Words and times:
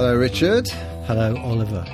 Hello, 0.00 0.16
Richard. 0.16 0.66
Hello, 1.04 1.36
Oliver. 1.36 1.84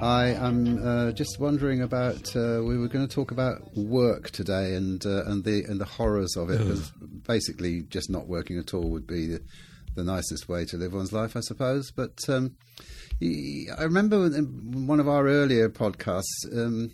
I 0.00 0.26
am 0.38 0.86
uh, 0.86 1.10
just 1.10 1.40
wondering 1.40 1.82
about. 1.82 2.36
Uh, 2.36 2.62
we 2.62 2.78
were 2.78 2.86
going 2.86 3.04
to 3.04 3.12
talk 3.12 3.32
about 3.32 3.76
work 3.76 4.30
today 4.30 4.76
and 4.76 5.04
uh, 5.04 5.24
and 5.24 5.42
the 5.42 5.64
and 5.64 5.80
the 5.80 5.84
horrors 5.84 6.36
of 6.36 6.48
it. 6.48 6.60
basically, 7.26 7.82
just 7.82 8.08
not 8.08 8.28
working 8.28 8.56
at 8.56 8.72
all 8.72 8.88
would 8.90 9.04
be 9.04 9.26
the, 9.26 9.42
the 9.96 10.04
nicest 10.04 10.48
way 10.48 10.64
to 10.66 10.76
live 10.76 10.94
one's 10.94 11.12
life, 11.12 11.36
I 11.36 11.40
suppose. 11.40 11.90
But 11.90 12.20
um, 12.28 12.54
I 13.20 13.82
remember 13.82 14.26
in 14.26 14.86
one 14.86 15.00
of 15.00 15.08
our 15.08 15.26
earlier 15.26 15.68
podcasts. 15.68 16.22
Um, 16.52 16.92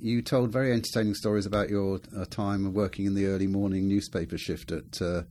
you 0.00 0.22
told 0.22 0.52
very 0.52 0.72
entertaining 0.72 1.14
stories 1.14 1.46
about 1.46 1.68
your 1.68 1.98
uh, 2.16 2.26
time 2.26 2.72
working 2.74 3.06
in 3.06 3.14
the 3.16 3.26
early 3.26 3.48
morning 3.48 3.88
newspaper 3.88 4.38
shift 4.38 4.70
at 4.70 5.02
uh, 5.02 5.22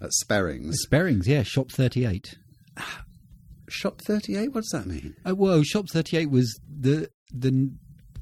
at 0.00 0.08
Sperrings. 0.24 0.76
Sperrings, 0.88 1.26
yeah, 1.26 1.42
Shop 1.42 1.70
38. 1.70 2.38
Shop 3.68 4.00
thirty 4.06 4.36
eight. 4.36 4.52
What 4.52 4.62
does 4.62 4.70
that 4.70 4.86
mean? 4.86 5.16
Uh, 5.28 5.34
well, 5.34 5.62
Shop 5.62 5.86
38 5.92 6.30
was 6.30 6.58
the 6.68 7.10
the 7.32 7.70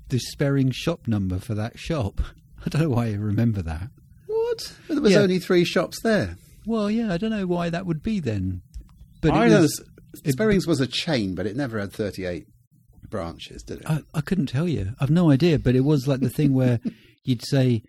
the 0.08 0.18
Sperring 0.18 0.70
shop 0.70 1.06
number 1.06 1.38
for 1.38 1.54
that 1.54 1.78
shop. 1.78 2.20
I 2.66 2.68
don't 2.70 2.82
know 2.82 2.88
why 2.90 3.06
I 3.08 3.12
remember 3.14 3.62
that. 3.62 3.88
What? 4.26 4.72
There 4.88 5.00
was 5.00 5.12
Yeah. 5.12 5.18
only 5.20 5.38
three 5.38 5.64
shops 5.64 6.00
there. 6.02 6.36
Well, 6.66 6.90
yeah, 6.90 7.12
I 7.12 7.18
don't 7.18 7.30
know 7.30 7.46
why 7.46 7.68
that 7.70 7.84
would 7.86 8.02
be 8.02 8.20
then. 8.20 8.62
But 9.20 9.32
I 9.32 9.48
know 9.48 9.62
was, 9.62 9.82
Sperrings 10.24 10.66
was 10.66 10.80
a 10.80 10.86
chain, 10.86 11.34
but 11.34 11.46
it 11.46 11.56
never 11.56 11.78
had 11.78 11.92
38 11.92 12.46
branches, 13.10 13.62
did 13.62 13.80
it? 13.80 13.90
I, 13.90 14.00
I 14.14 14.20
couldn't 14.22 14.46
tell 14.46 14.66
you. 14.68 14.92
I've 15.00 15.10
no 15.10 15.30
idea. 15.30 15.58
But 15.58 15.74
it 15.76 15.80
was 15.80 16.06
like 16.08 16.20
the 16.20 16.30
thing 16.30 16.54
where 16.54 16.80
you'd 17.24 17.44
say, 17.44 17.82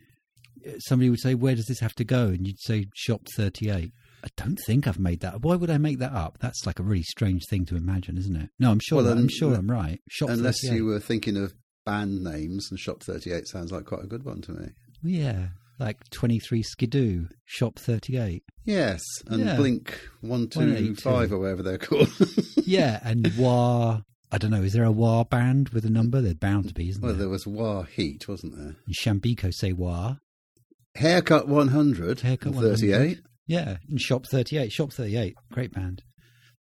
somebody 0.79 1.09
would 1.09 1.19
say, 1.21 1.35
"Where 1.35 1.55
does 1.55 1.67
this 1.67 1.79
have 1.79 1.95
to 1.95 2.03
go?" 2.03 2.27
And 2.27 2.45
you'd 2.45 2.59
say, 2.59 2.87
"Shop 2.95 3.21
38." 3.37 3.91
I 4.25 4.29
don't 4.37 4.57
think 4.65 4.87
I've 4.87 4.97
made 4.99 5.19
that. 5.19 5.41
Why 5.41 5.55
would 5.55 5.69
I 5.69 5.77
make 5.77 5.99
that 5.99 6.11
up? 6.13 6.39
That's 6.41 6.65
like 6.65 6.79
a 6.79 6.83
really 6.83 7.03
strange 7.03 7.43
thing 7.47 7.65
to 7.67 7.75
imagine, 7.75 8.17
isn't 8.17 8.35
it? 8.35 8.49
No, 8.59 8.71
I'm 8.71 8.79
sure. 8.79 8.97
Well, 8.97 9.05
that- 9.13 9.17
I'm 9.17 9.27
sure 9.29 9.53
I'm 9.53 9.69
right. 9.69 9.99
Shop 10.09 10.29
Unless 10.29 10.61
38. 10.63 10.75
you 10.77 10.85
were 10.85 10.99
thinking 10.99 11.37
of 11.37 11.53
band 11.85 12.23
names, 12.23 12.67
and 12.71 12.79
Shop 12.79 13.03
38 13.03 13.47
sounds 13.47 13.71
like 13.71 13.85
quite 13.85 14.03
a 14.03 14.07
good 14.07 14.23
one 14.23 14.41
to 14.41 14.51
me. 14.53 14.69
Yeah, 15.03 15.49
like 15.77 16.09
23 16.09 16.63
Skidoo, 16.63 17.27
Shop 17.45 17.77
38. 17.77 18.43
Yes, 18.63 19.03
and 19.27 19.45
Yeah. 19.45 19.55
Blink 19.57 19.99
125 20.21 21.31
or 21.31 21.37
whatever 21.39 21.61
they're 21.63 21.77
called. 21.77 22.09
Yeah, 22.67 22.99
and 23.03 23.31
Wah. 23.37 24.01
I 24.31 24.39
don't 24.39 24.49
know, 24.49 24.63
is 24.63 24.73
there 24.73 24.83
a 24.85 24.91
Wah 24.91 25.23
band 25.23 25.69
with 25.69 25.85
a 25.85 25.89
number? 25.91 26.19
There's 26.19 26.33
bound 26.33 26.67
to 26.69 26.73
be, 26.73 26.89
isn't 26.89 26.99
well, 27.03 27.11
there? 27.13 27.19
Well, 27.19 27.19
there 27.19 27.29
was 27.29 27.45
Wah 27.45 27.83
Heat, 27.83 28.27
wasn't 28.27 28.55
there? 28.57 28.75
And 28.87 28.95
Shambeko 28.99 29.53
say 29.53 29.71
Wah. 29.71 30.15
Haircut 30.95 31.47
100, 31.47 32.21
Haircut 32.21 32.55
38. 32.55 33.19
100. 33.47 33.67
Yeah, 33.67 33.77
and 33.89 33.99
Shop 33.99 34.25
38. 34.25 34.71
Shop 34.71 34.91
38, 34.91 35.35
great 35.51 35.73
band. 35.73 36.03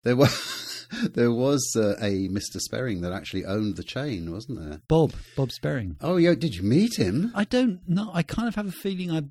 There 0.02 0.16
was 0.16 0.86
there 1.14 1.32
was 1.32 1.74
uh, 1.76 1.96
a 2.00 2.28
Mr. 2.28 2.58
Sperring 2.58 3.00
that 3.00 3.12
actually 3.12 3.44
owned 3.44 3.76
the 3.76 3.82
chain, 3.82 4.32
wasn't 4.32 4.60
there? 4.60 4.80
Bob, 4.88 5.12
Bob 5.36 5.50
Sperring. 5.50 5.96
Oh, 6.00 6.16
yeah. 6.16 6.34
Did 6.34 6.54
you 6.54 6.62
meet 6.62 6.98
him? 6.98 7.32
I 7.34 7.44
don't 7.44 7.80
know. 7.88 8.10
I 8.12 8.22
kind 8.22 8.48
of 8.48 8.54
have 8.54 8.68
a 8.68 8.72
feeling 8.72 9.10
I 9.10 9.22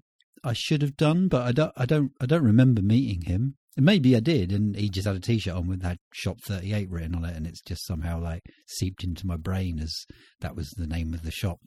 I 0.44 0.54
should 0.54 0.82
have 0.82 0.98
done, 0.98 1.30
but 1.30 1.44
I 1.44 1.52
don't. 1.52 1.72
I 1.78 1.86
don't. 1.86 2.12
I 2.20 2.26
don't 2.26 2.44
remember 2.44 2.82
meeting 2.82 3.22
him. 3.22 3.56
Maybe 3.78 4.16
I 4.16 4.20
did, 4.20 4.52
and 4.52 4.76
he 4.76 4.90
just 4.90 5.08
had 5.08 5.16
a 5.16 5.20
T-shirt 5.20 5.56
on 5.56 5.68
with 5.68 5.82
that 5.82 6.00
"Shop 6.14 6.38
38" 6.46 6.90
written 6.90 7.16
on 7.16 7.26
it, 7.26 7.36
and 7.36 7.48
it's 7.48 7.62
just 7.62 7.86
somehow 7.86 8.20
like 8.20 8.44
seeped 8.68 9.04
into 9.04 9.26
my 9.26 9.38
brain 9.38 9.80
as 9.80 10.06
that 10.42 10.56
was 10.56 10.70
the 10.72 10.86
name 10.86 11.14
of 11.14 11.24
the 11.24 11.32
shop 11.32 11.60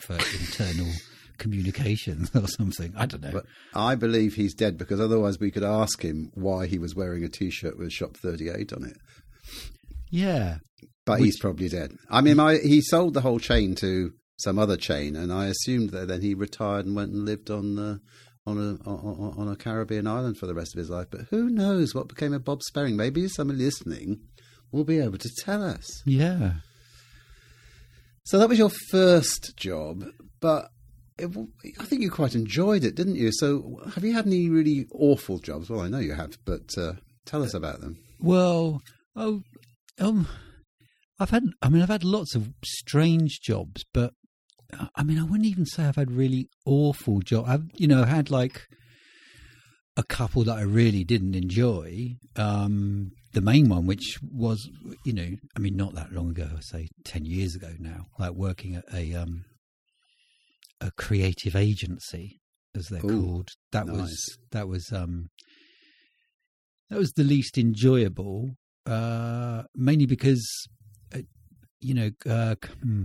for 0.00 0.14
internal 0.40 0.90
communications 1.38 2.30
or 2.34 2.46
something. 2.48 2.92
I 2.96 3.06
don't 3.06 3.22
know. 3.22 3.32
But 3.32 3.46
I 3.74 3.94
believe 3.94 4.34
he's 4.34 4.54
dead 4.54 4.78
because 4.78 5.00
otherwise 5.00 5.38
we 5.38 5.50
could 5.50 5.64
ask 5.64 6.02
him 6.02 6.30
why 6.34 6.66
he 6.66 6.78
was 6.78 6.94
wearing 6.94 7.24
a 7.24 7.28
T-shirt 7.28 7.78
with 7.78 7.92
Shop 7.92 8.16
38 8.16 8.72
on 8.72 8.84
it. 8.84 8.96
yeah, 10.10 10.58
But 11.04 11.20
he's 11.20 11.38
probably 11.38 11.68
dead. 11.68 11.92
I 12.10 12.20
mean, 12.20 12.38
I, 12.40 12.58
he 12.58 12.80
sold 12.80 13.14
the 13.14 13.20
whole 13.20 13.38
chain 13.38 13.74
to 13.76 14.12
some 14.36 14.58
other 14.58 14.76
chain, 14.76 15.14
and 15.16 15.32
I 15.32 15.46
assumed 15.46 15.90
that 15.90 16.08
then 16.08 16.20
he 16.22 16.34
retired 16.34 16.86
and 16.86 16.96
went 16.96 17.12
and 17.12 17.24
lived 17.24 17.50
on 17.50 17.78
uh, 17.78 17.98
on 18.46 18.58
a 18.58 18.88
on, 18.88 19.34
on 19.38 19.48
a 19.48 19.56
Caribbean 19.56 20.06
island 20.06 20.38
for 20.38 20.46
the 20.46 20.54
rest 20.54 20.74
of 20.74 20.78
his 20.78 20.90
life. 20.90 21.06
But 21.10 21.22
who 21.30 21.48
knows 21.48 21.94
what 21.94 22.08
became 22.08 22.32
of 22.32 22.44
Bob 22.44 22.62
Sperring? 22.62 22.96
Maybe 22.96 23.28
somebody 23.28 23.60
listening 23.60 24.20
will 24.72 24.84
be 24.84 24.98
able 24.98 25.18
to 25.18 25.30
tell 25.38 25.62
us. 25.62 26.02
yeah. 26.04 26.54
So 28.26 28.38
that 28.38 28.48
was 28.48 28.58
your 28.58 28.70
first 28.90 29.52
job, 29.56 30.04
but 30.40 30.70
it, 31.18 31.30
I 31.78 31.84
think 31.84 32.02
you 32.02 32.10
quite 32.10 32.34
enjoyed 32.34 32.84
it, 32.84 32.94
didn't 32.94 33.16
you? 33.16 33.30
So 33.32 33.80
have 33.94 34.04
you 34.04 34.12
had 34.12 34.26
any 34.26 34.48
really 34.48 34.86
awful 34.92 35.38
jobs? 35.38 35.70
Well, 35.70 35.80
I 35.80 35.88
know 35.88 35.98
you 35.98 36.14
have, 36.14 36.38
but 36.44 36.76
uh, 36.76 36.94
tell 37.24 37.42
us 37.42 37.54
about 37.54 37.80
them. 37.80 37.98
Well, 38.20 38.80
oh, 39.16 39.42
um, 40.00 40.26
I've 41.20 41.30
had. 41.30 41.44
I 41.62 41.68
mean, 41.68 41.82
I've 41.82 41.88
had 41.88 42.04
lots 42.04 42.34
of 42.34 42.50
strange 42.64 43.40
jobs, 43.40 43.84
but 43.92 44.12
uh, 44.78 44.86
I 44.96 45.02
mean, 45.02 45.18
I 45.18 45.24
wouldn't 45.24 45.46
even 45.46 45.66
say 45.66 45.84
I've 45.84 45.96
had 45.96 46.10
really 46.10 46.48
awful 46.66 47.20
jobs. 47.20 47.48
I've, 47.48 47.64
you 47.76 47.86
know, 47.86 48.04
had 48.04 48.30
like 48.30 48.66
a 49.96 50.02
couple 50.02 50.42
that 50.44 50.58
I 50.58 50.62
really 50.62 51.04
didn't 51.04 51.36
enjoy. 51.36 52.16
Um, 52.36 53.12
the 53.32 53.40
main 53.40 53.68
one, 53.68 53.86
which 53.86 54.18
was, 54.22 54.68
you 55.04 55.12
know, 55.12 55.28
I 55.56 55.60
mean, 55.60 55.76
not 55.76 55.94
that 55.94 56.12
long 56.12 56.30
ago, 56.30 56.48
I 56.56 56.60
say 56.60 56.88
ten 57.04 57.24
years 57.24 57.54
ago 57.54 57.72
now, 57.78 58.06
like 58.18 58.32
working 58.32 58.74
at 58.74 58.84
a 58.92 59.14
um, 59.14 59.44
a 60.80 60.90
creative 60.92 61.56
agency, 61.56 62.40
as 62.74 62.88
they're 62.88 63.04
Ooh, 63.04 63.22
called. 63.22 63.50
That 63.72 63.86
was 63.86 64.38
that 64.52 64.68
was 64.68 64.92
um, 64.92 65.30
that 66.90 66.98
was 66.98 67.12
the 67.12 67.24
least 67.24 67.58
enjoyable, 67.58 68.50
uh, 68.86 69.64
mainly 69.74 70.06
because, 70.06 70.46
uh, 71.14 71.20
you 71.80 71.94
know, 71.94 72.10
uh, 72.28 72.54
hmm, 72.82 73.04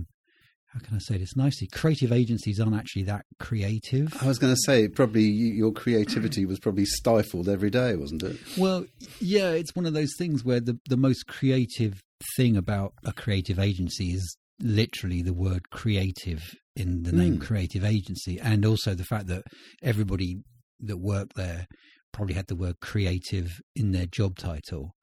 how 0.72 0.80
can 0.80 0.94
I 0.94 0.98
say 0.98 1.18
this 1.18 1.34
nicely? 1.36 1.66
Creative 1.66 2.12
agencies 2.12 2.60
aren't 2.60 2.76
actually 2.76 3.02
that 3.04 3.24
creative. 3.40 4.16
I 4.22 4.26
was 4.26 4.38
going 4.38 4.54
to 4.54 4.60
say, 4.64 4.86
probably 4.86 5.24
your 5.24 5.72
creativity 5.72 6.46
was 6.46 6.60
probably 6.60 6.84
stifled 6.84 7.48
every 7.48 7.70
day, 7.70 7.96
wasn't 7.96 8.22
it? 8.22 8.36
Well, 8.56 8.86
yeah, 9.18 9.50
it's 9.50 9.74
one 9.74 9.86
of 9.86 9.94
those 9.94 10.14
things 10.16 10.44
where 10.44 10.60
the 10.60 10.78
the 10.88 10.96
most 10.96 11.26
creative 11.26 12.00
thing 12.36 12.56
about 12.56 12.92
a 13.04 13.12
creative 13.12 13.58
agency 13.58 14.12
is 14.12 14.36
literally 14.62 15.22
the 15.22 15.32
word 15.34 15.70
creative 15.70 16.54
in 16.76 17.02
the 17.02 17.12
name 17.12 17.38
Mm. 17.38 17.40
creative 17.40 17.84
agency 17.84 18.38
and 18.40 18.64
also 18.64 18.94
the 18.94 19.04
fact 19.04 19.26
that 19.26 19.42
everybody 19.82 20.36
that 20.80 20.98
worked 20.98 21.34
there 21.36 21.66
probably 22.12 22.34
had 22.34 22.46
the 22.48 22.56
word 22.56 22.80
creative 22.80 23.60
in 23.74 23.92
their 23.92 24.06
job 24.06 24.36
title 24.36 24.94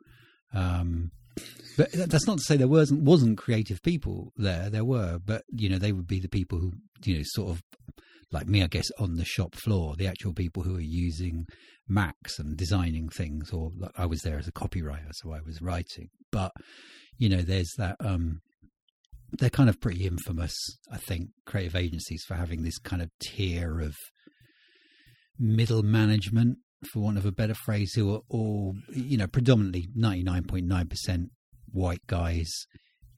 um 0.54 1.12
but 1.78 1.92
that's 1.92 2.26
not 2.28 2.38
to 2.38 2.44
say 2.44 2.58
there 2.58 2.68
wasn't 2.68 3.02
wasn't 3.04 3.38
creative 3.38 3.82
people 3.84 4.32
there 4.38 4.70
there 4.70 4.86
were 4.86 5.20
but 5.24 5.44
you 5.52 5.70
know 5.70 5.78
they 5.78 5.92
would 5.92 6.08
be 6.08 6.20
the 6.20 6.28
people 6.30 6.58
who 6.60 6.72
you 7.06 7.16
know 7.18 7.24
sort 7.26 7.50
of 7.52 7.62
like 8.32 8.48
me 8.48 8.64
i 8.64 8.68
guess 8.68 8.88
on 9.00 9.16
the 9.18 9.26
shop 9.26 9.54
floor 9.56 9.96
the 9.96 10.08
actual 10.08 10.34
people 10.34 10.64
who 10.64 10.76
are 10.78 10.82
using 10.82 11.46
macs 11.88 12.40
and 12.40 12.58
designing 12.58 13.08
things 13.10 13.52
or 13.52 13.72
like 13.78 13.92
i 13.98 14.06
was 14.06 14.22
there 14.22 14.38
as 14.40 14.48
a 14.48 14.52
copywriter 14.52 15.12
so 15.12 15.32
i 15.32 15.40
was 15.46 15.62
writing 15.62 16.10
but 16.32 16.52
you 17.18 17.30
know 17.30 17.42
there's 17.42 17.74
that 17.78 17.96
um 18.00 18.42
they're 19.34 19.50
kind 19.50 19.70
of 19.70 19.80
pretty 19.82 20.06
infamous 20.06 20.56
i 20.92 20.98
think 20.98 21.30
creative 21.46 21.76
agencies 21.76 22.24
for 22.28 22.36
having 22.36 22.64
this 22.64 22.78
kind 22.80 23.02
of 23.02 23.10
tier 23.22 23.80
of 23.82 23.96
middle 25.40 25.84
management 25.84 26.58
for 26.92 27.00
want 27.02 27.18
of 27.18 27.26
a 27.26 27.32
better 27.32 27.54
phrase 27.56 27.94
who 27.94 28.14
are 28.14 28.22
all 28.30 28.76
you 28.94 29.18
know 29.18 29.28
predominantly 29.28 29.88
99.9% 29.98 31.26
white 31.72 32.06
guys 32.08 32.50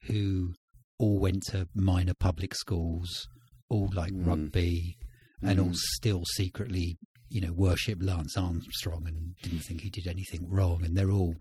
who 0.06 0.52
all 0.98 1.18
went 1.18 1.42
to 1.44 1.68
minor 1.74 2.14
public 2.18 2.54
schools 2.54 3.28
all 3.68 3.88
like 3.94 4.12
Mm. 4.12 4.26
rugby 4.26 4.96
and 5.42 5.60
all 5.60 5.68
Mm. 5.68 5.76
still 5.76 6.24
secretly 6.34 6.98
you 7.28 7.40
know 7.40 7.52
worship 7.52 7.98
Lance 8.02 8.36
Armstrong 8.36 9.06
and 9.06 9.34
didn't 9.42 9.60
think 9.60 9.82
he 9.82 9.90
did 9.90 10.06
anything 10.06 10.48
wrong 10.48 10.84
and 10.84 10.96
they're 10.96 11.10
all 11.12 11.34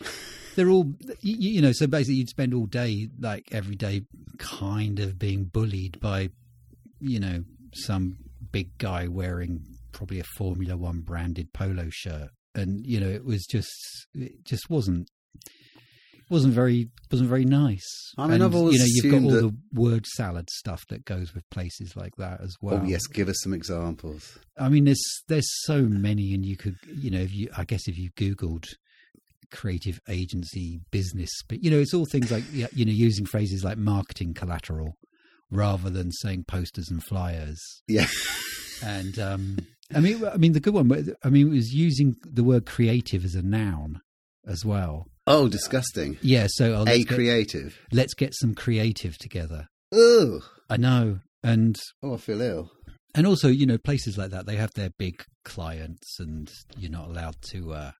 they're 0.56 0.70
all 0.70 0.92
you, 1.20 1.52
you 1.52 1.62
know 1.62 1.72
so 1.72 1.86
basically 1.86 2.16
you'd 2.16 2.28
spend 2.28 2.54
all 2.54 2.66
day 2.66 3.08
like 3.18 3.48
every 3.52 3.76
day 3.76 4.02
kind 4.38 4.98
of 5.00 5.18
being 5.18 5.44
bullied 5.44 5.98
by 6.00 6.30
you 7.00 7.20
know 7.20 7.44
some 7.74 8.16
big 8.52 8.76
guy 8.78 9.06
wearing 9.06 9.62
probably 9.92 10.20
a 10.20 10.24
formula 10.36 10.76
1 10.76 11.00
branded 11.00 11.52
polo 11.52 11.88
shirt 11.90 12.30
and 12.54 12.86
you 12.86 12.98
know 13.00 13.08
it 13.08 13.24
was 13.24 13.46
just 13.46 13.70
it 14.14 14.44
just 14.44 14.68
wasn't 14.68 15.08
wasn't 16.30 16.54
very 16.54 16.88
wasn't 17.10 17.28
very 17.28 17.44
nice. 17.44 18.12
I 18.16 18.22
mean, 18.22 18.34
and, 18.34 18.44
I've 18.44 18.54
always 18.54 18.76
you 18.76 18.78
know 18.78 18.86
you've 18.86 19.12
got 19.12 19.24
all 19.24 19.48
that- 19.48 19.52
the 19.72 19.80
word 19.80 20.06
salad 20.06 20.48
stuff 20.48 20.86
that 20.88 21.04
goes 21.04 21.34
with 21.34 21.48
places 21.50 21.96
like 21.96 22.14
that 22.16 22.40
as 22.40 22.54
oh, 22.62 22.66
well. 22.66 22.80
Oh, 22.82 22.86
yes, 22.86 23.06
give 23.08 23.28
us 23.28 23.40
some 23.42 23.52
examples. 23.52 24.38
I 24.56 24.68
mean, 24.68 24.84
there's 24.84 25.02
there's 25.28 25.48
so 25.64 25.82
many, 25.82 26.32
and 26.32 26.46
you 26.46 26.56
could, 26.56 26.76
you 26.86 27.10
know, 27.10 27.20
if 27.20 27.34
you, 27.34 27.50
I 27.56 27.64
guess, 27.64 27.88
if 27.88 27.98
you 27.98 28.10
googled 28.12 28.66
creative 29.50 30.00
agency 30.08 30.80
business, 30.90 31.30
but 31.48 31.62
you 31.62 31.70
know, 31.70 31.78
it's 31.78 31.94
all 31.94 32.06
things 32.06 32.30
like 32.30 32.44
you 32.52 32.84
know, 32.84 32.92
using 32.92 33.26
phrases 33.26 33.64
like 33.64 33.78
marketing 33.78 34.34
collateral 34.34 34.96
rather 35.50 35.90
than 35.90 36.12
saying 36.12 36.44
posters 36.46 36.88
and 36.90 37.02
flyers. 37.02 37.60
Yeah. 37.88 38.06
And 38.82 39.18
um, 39.18 39.58
I 39.94 40.00
mean, 40.00 40.24
I 40.26 40.36
mean, 40.36 40.52
the 40.52 40.60
good 40.60 40.74
one, 40.74 40.90
I 41.24 41.28
mean, 41.28 41.48
it 41.48 41.50
was 41.50 41.72
using 41.74 42.14
the 42.24 42.44
word 42.44 42.64
creative 42.66 43.24
as 43.24 43.34
a 43.34 43.42
noun 43.42 44.00
as 44.46 44.64
well. 44.64 45.06
Oh, 45.26 45.48
disgusting. 45.48 46.16
Yeah, 46.22 46.46
so 46.48 46.74
oh, 46.74 46.82
A 46.88 47.04
get, 47.04 47.08
creative. 47.08 47.78
let's 47.92 48.14
get 48.14 48.34
some 48.34 48.54
creative 48.54 49.18
together. 49.18 49.68
Ugh. 49.92 50.42
I 50.68 50.76
know, 50.76 51.18
and 51.42 51.76
Oh, 52.02 52.14
I 52.14 52.16
feel 52.16 52.40
ill. 52.40 52.70
and 53.14 53.26
also 53.26 53.48
you 53.48 53.66
know 53.66 53.76
places 53.78 54.16
like 54.16 54.30
that 54.30 54.46
they 54.46 54.56
have 54.56 54.72
their 54.74 54.90
big 54.98 55.22
clients, 55.44 56.18
and 56.18 56.50
you're 56.78 56.90
not 56.90 57.08
allowed 57.08 57.36
to. 57.50 57.72
Uh, 57.72 57.90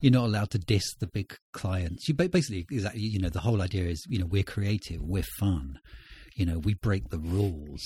you're 0.00 0.12
not 0.12 0.24
allowed 0.26 0.50
to 0.50 0.58
diss 0.58 0.94
the 0.98 1.06
big 1.06 1.36
clients. 1.52 2.08
You 2.08 2.14
basically, 2.14 2.66
exactly, 2.70 3.02
you 3.02 3.18
know, 3.18 3.28
the 3.28 3.40
whole 3.40 3.60
idea 3.62 3.84
is, 3.84 4.04
you 4.08 4.18
know, 4.18 4.26
we're 4.26 4.42
creative, 4.42 5.00
we're 5.02 5.24
fun, 5.38 5.78
you 6.34 6.46
know, 6.46 6.58
we 6.58 6.74
break 6.74 7.08
the 7.10 7.18
rules, 7.18 7.82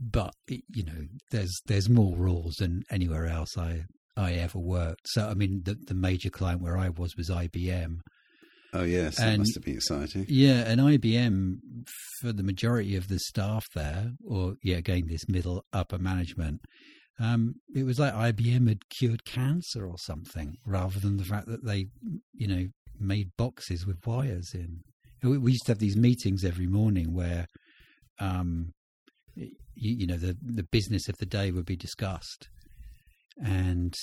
but 0.00 0.32
it- 0.46 0.64
you 0.74 0.84
know, 0.84 1.06
there's 1.30 1.54
there's 1.66 1.88
more 1.88 2.16
rules 2.16 2.54
than 2.56 2.82
anywhere 2.90 3.26
else 3.26 3.56
I 3.58 3.84
I 4.16 4.32
ever 4.32 4.58
worked. 4.58 5.02
So 5.06 5.28
I 5.28 5.34
mean, 5.34 5.62
the 5.64 5.74
the 5.74 5.94
major 5.94 6.30
client 6.30 6.62
where 6.62 6.76
I 6.78 6.88
was 6.88 7.16
was 7.16 7.30
IBM. 7.30 8.00
Oh, 8.74 8.84
yes. 8.84 9.16
That 9.16 9.38
must 9.38 9.54
have 9.54 9.64
been 9.64 9.76
exciting. 9.76 10.26
Yeah, 10.28 10.64
and 10.66 10.78
IBM 10.78 11.86
for 12.20 12.34
the 12.34 12.42
majority 12.42 12.96
of 12.96 13.08
the 13.08 13.18
staff 13.18 13.64
there, 13.74 14.12
or 14.26 14.56
yeah, 14.62 14.76
again 14.76 15.06
this 15.08 15.26
middle 15.28 15.64
upper 15.72 15.96
management, 15.98 16.60
um, 17.20 17.56
it 17.74 17.84
was 17.84 17.98
like 17.98 18.14
IBM 18.14 18.68
had 18.68 18.88
cured 18.88 19.24
cancer 19.24 19.86
or 19.86 19.98
something, 19.98 20.56
rather 20.64 21.00
than 21.00 21.16
the 21.16 21.24
fact 21.24 21.46
that 21.46 21.64
they, 21.64 21.86
you 22.32 22.46
know, 22.46 22.66
made 22.98 23.30
boxes 23.36 23.86
with 23.86 24.06
wires 24.06 24.54
in. 24.54 24.80
We, 25.22 25.52
used 25.52 25.66
to 25.66 25.72
have 25.72 25.80
these 25.80 25.96
meetings 25.96 26.44
every 26.44 26.68
morning 26.68 27.12
where, 27.12 27.46
um, 28.20 28.72
you, 29.34 29.50
you 29.74 30.06
know, 30.06 30.16
the 30.16 30.36
the 30.40 30.62
business 30.62 31.08
of 31.08 31.16
the 31.18 31.26
day 31.26 31.50
would 31.50 31.66
be 31.66 31.76
discussed, 31.76 32.48
and 33.44 33.96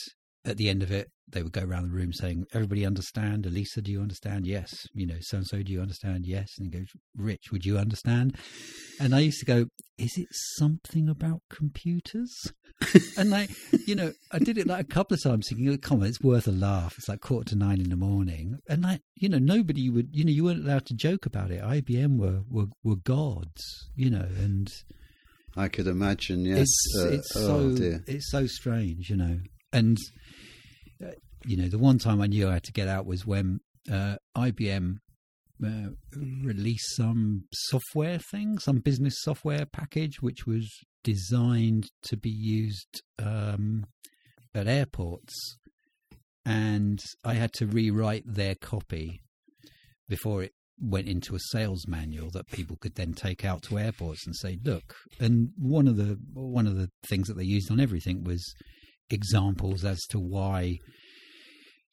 at 0.46 0.58
the 0.58 0.70
end 0.70 0.84
of 0.84 0.92
it, 0.92 1.10
they 1.28 1.42
would 1.42 1.52
go 1.54 1.64
around 1.64 1.84
the 1.84 1.96
room 1.96 2.14
saying, 2.14 2.46
"Everybody 2.54 2.86
understand? 2.86 3.46
Elisa, 3.46 3.82
do 3.82 3.92
you 3.92 4.02
understand? 4.02 4.46
Yes. 4.46 4.88
You 4.94 5.08
know, 5.08 5.18
so 5.22 5.38
and 5.38 5.48
so, 5.48 5.64
do 5.64 5.72
you 5.72 5.82
understand? 5.82 6.26
Yes." 6.26 6.50
And 6.58 6.68
he 6.68 6.80
goes, 6.80 6.88
"Rich, 7.18 7.52
would 7.52 7.66
you 7.66 7.78
understand?" 7.78 8.38
And 9.00 9.16
I 9.16 9.20
used 9.20 9.40
to 9.40 9.46
go, 9.46 9.66
"Is 9.98 10.18
it 10.18 10.28
something 10.58 11.10
about 11.10 11.42
computers?" 11.50 12.34
and 13.18 13.30
like, 13.30 13.50
you 13.88 13.96
know, 13.96 14.12
I 14.32 14.40
did 14.40 14.58
it 14.58 14.68
like 14.68 14.82
a 14.82 14.88
couple 14.88 15.16
of 15.16 15.24
times, 15.24 15.48
thinking, 15.50 15.70
oh, 15.70 15.78
"Come 15.78 16.02
on, 16.02 16.08
it's 16.08 16.22
worth 16.22 16.48
a 16.48 16.52
laugh." 16.52 16.94
It's 16.98 17.10
like 17.10 17.22
quarter 17.22 17.50
to 17.50 17.56
nine 17.56 17.82
in 17.82 17.90
the 17.90 17.96
morning, 17.96 18.60
and 18.70 18.84
like, 18.84 19.02
you 19.16 19.28
know, 19.30 19.40
nobody 19.40 19.90
would, 19.90 20.10
you 20.12 20.26
know, 20.26 20.32
you 20.32 20.44
weren't 20.44 20.64
allowed 20.66 20.86
to 20.88 20.94
joke 20.94 21.26
about 21.26 21.52
it. 21.52 21.62
IBM 21.62 22.18
were 22.18 22.42
were, 22.50 22.68
were 22.84 22.98
gods, 22.98 23.64
you 23.96 24.10
know, 24.12 24.28
and 24.38 24.70
I 25.58 25.70
could 25.70 25.88
imagine, 25.88 26.46
yes. 26.46 26.60
it's 26.62 26.96
Uh, 27.00 27.08
it's 27.10 27.36
oh, 27.36 27.72
so 27.72 27.78
dear. 27.78 28.04
it's 28.08 28.30
so 28.30 28.46
strange, 28.46 29.10
you 29.10 29.16
know. 29.16 29.40
And 29.72 29.98
you 31.46 31.58
know, 31.58 31.68
the 31.68 31.78
one 31.78 32.00
time 32.00 32.22
I 32.22 32.28
knew 32.28 32.50
I 32.50 32.54
had 32.54 32.64
to 32.64 32.72
get 32.72 32.88
out 32.88 33.06
was 33.06 33.26
when 33.26 33.60
uh, 33.92 34.18
IBM 34.38 34.98
uh, 35.64 35.90
released 36.16 36.96
some 36.96 37.46
software 37.54 38.20
thing, 38.20 38.60
some 38.60 38.80
business 38.80 39.16
software 39.20 39.66
package, 39.66 40.22
which 40.22 40.46
was 40.46 40.70
designed 41.04 41.88
to 42.04 42.18
be 42.18 42.30
used 42.30 43.02
um, 43.20 43.86
at 44.54 44.68
airports, 44.68 45.58
and 46.46 47.00
I 47.24 47.36
had 47.36 47.54
to 47.54 47.68
rewrite 47.68 48.24
their 48.26 48.56
copy 48.56 49.22
before 50.08 50.44
it 50.44 50.54
went 50.80 51.08
into 51.08 51.36
a 51.36 51.40
sales 51.52 51.88
manual 51.88 52.30
that 52.32 52.52
people 52.52 52.76
could 52.76 52.96
then 52.96 53.14
take 53.14 53.46
out 53.46 53.64
to 53.64 53.80
airports 53.80 54.26
and 54.26 54.36
say, 54.36 54.60
"Look." 54.64 54.96
And 55.20 55.52
one 55.58 55.88
of 55.88 55.96
the 55.96 56.20
one 56.34 56.68
of 56.68 56.76
the 56.76 56.90
things 57.08 57.28
that 57.28 57.38
they 57.38 57.46
used 57.46 57.72
on 57.72 57.80
everything 57.80 58.24
was 58.24 58.44
examples 59.10 59.86
as 59.86 60.02
to 60.10 60.20
why 60.20 60.80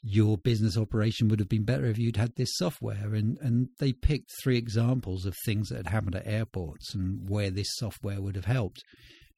your 0.02 0.36
business 0.36 0.76
operation 0.76 1.28
would 1.28 1.38
have 1.38 1.48
been 1.48 1.64
better 1.64 1.86
if 1.86 1.98
you'd 1.98 2.16
had 2.16 2.34
this 2.36 2.56
software 2.56 3.14
and 3.14 3.38
and 3.40 3.68
they 3.78 3.92
picked 3.92 4.30
three 4.42 4.58
examples 4.58 5.24
of 5.24 5.34
things 5.44 5.68
that 5.68 5.76
had 5.76 5.86
happened 5.88 6.16
at 6.16 6.26
airports 6.26 6.94
and 6.94 7.28
where 7.28 7.50
this 7.50 7.68
software 7.76 8.20
would 8.20 8.34
have 8.34 8.44
helped 8.46 8.82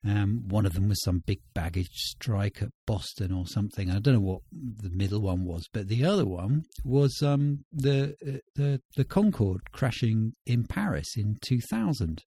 um, 0.06 0.44
one 0.48 0.66
of 0.66 0.74
them 0.74 0.88
was 0.88 1.02
some 1.02 1.22
big 1.24 1.40
baggage 1.54 1.88
strike 1.92 2.60
at 2.60 2.68
Boston 2.86 3.32
or 3.32 3.46
something. 3.46 3.90
I 3.90 4.00
don't 4.00 4.14
know 4.14 4.20
what 4.20 4.42
the 4.52 4.90
middle 4.90 5.22
one 5.22 5.46
was, 5.46 5.66
but 5.72 5.88
the 5.88 6.04
other 6.04 6.26
one 6.26 6.64
was 6.84 7.22
um, 7.22 7.64
the 7.72 8.14
uh, 8.26 8.38
the 8.54 8.82
the 8.96 9.04
Concorde 9.04 9.72
crashing 9.72 10.34
in 10.44 10.64
Paris 10.64 11.16
in 11.16 11.38
2000. 11.40 12.22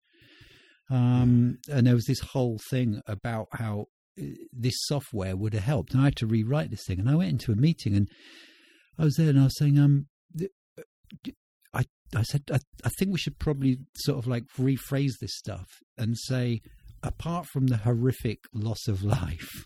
Um, 0.90 1.58
and 1.70 1.86
there 1.86 1.94
was 1.94 2.06
this 2.06 2.22
whole 2.22 2.60
thing 2.70 3.02
about 3.06 3.48
how 3.52 3.88
this 4.52 4.76
software 4.86 5.36
would 5.36 5.54
have 5.54 5.64
helped. 5.64 5.94
And 5.94 6.02
I 6.02 6.06
had 6.06 6.16
to 6.18 6.28
rewrite 6.28 6.70
this 6.72 6.84
thing. 6.86 7.00
And 7.00 7.10
I 7.10 7.16
went 7.16 7.30
into 7.32 7.52
a 7.52 7.56
meeting 7.56 7.96
and 7.96 8.10
I 8.98 9.04
was 9.04 9.16
there 9.16 9.30
and 9.30 9.40
I 9.40 9.44
was 9.44 9.58
saying, 9.58 9.78
um, 9.78 10.08
uh, 10.42 10.84
I, 11.74 11.84
I 12.16 12.24
said, 12.24 12.44
I, 12.52 12.60
I 12.84 12.90
think 12.98 13.12
we 13.12 13.20
should 13.20 13.40
probably 13.40 13.78
sort 13.96 14.18
of 14.18 14.28
like 14.28 14.44
rephrase 14.60 15.14
this 15.22 15.36
stuff 15.38 15.68
and 15.98 16.18
say, 16.18 16.62
apart 17.04 17.46
from 17.48 17.68
the 17.68 17.78
horrific 17.78 18.40
loss 18.54 18.88
of 18.88 19.04
life, 19.04 19.66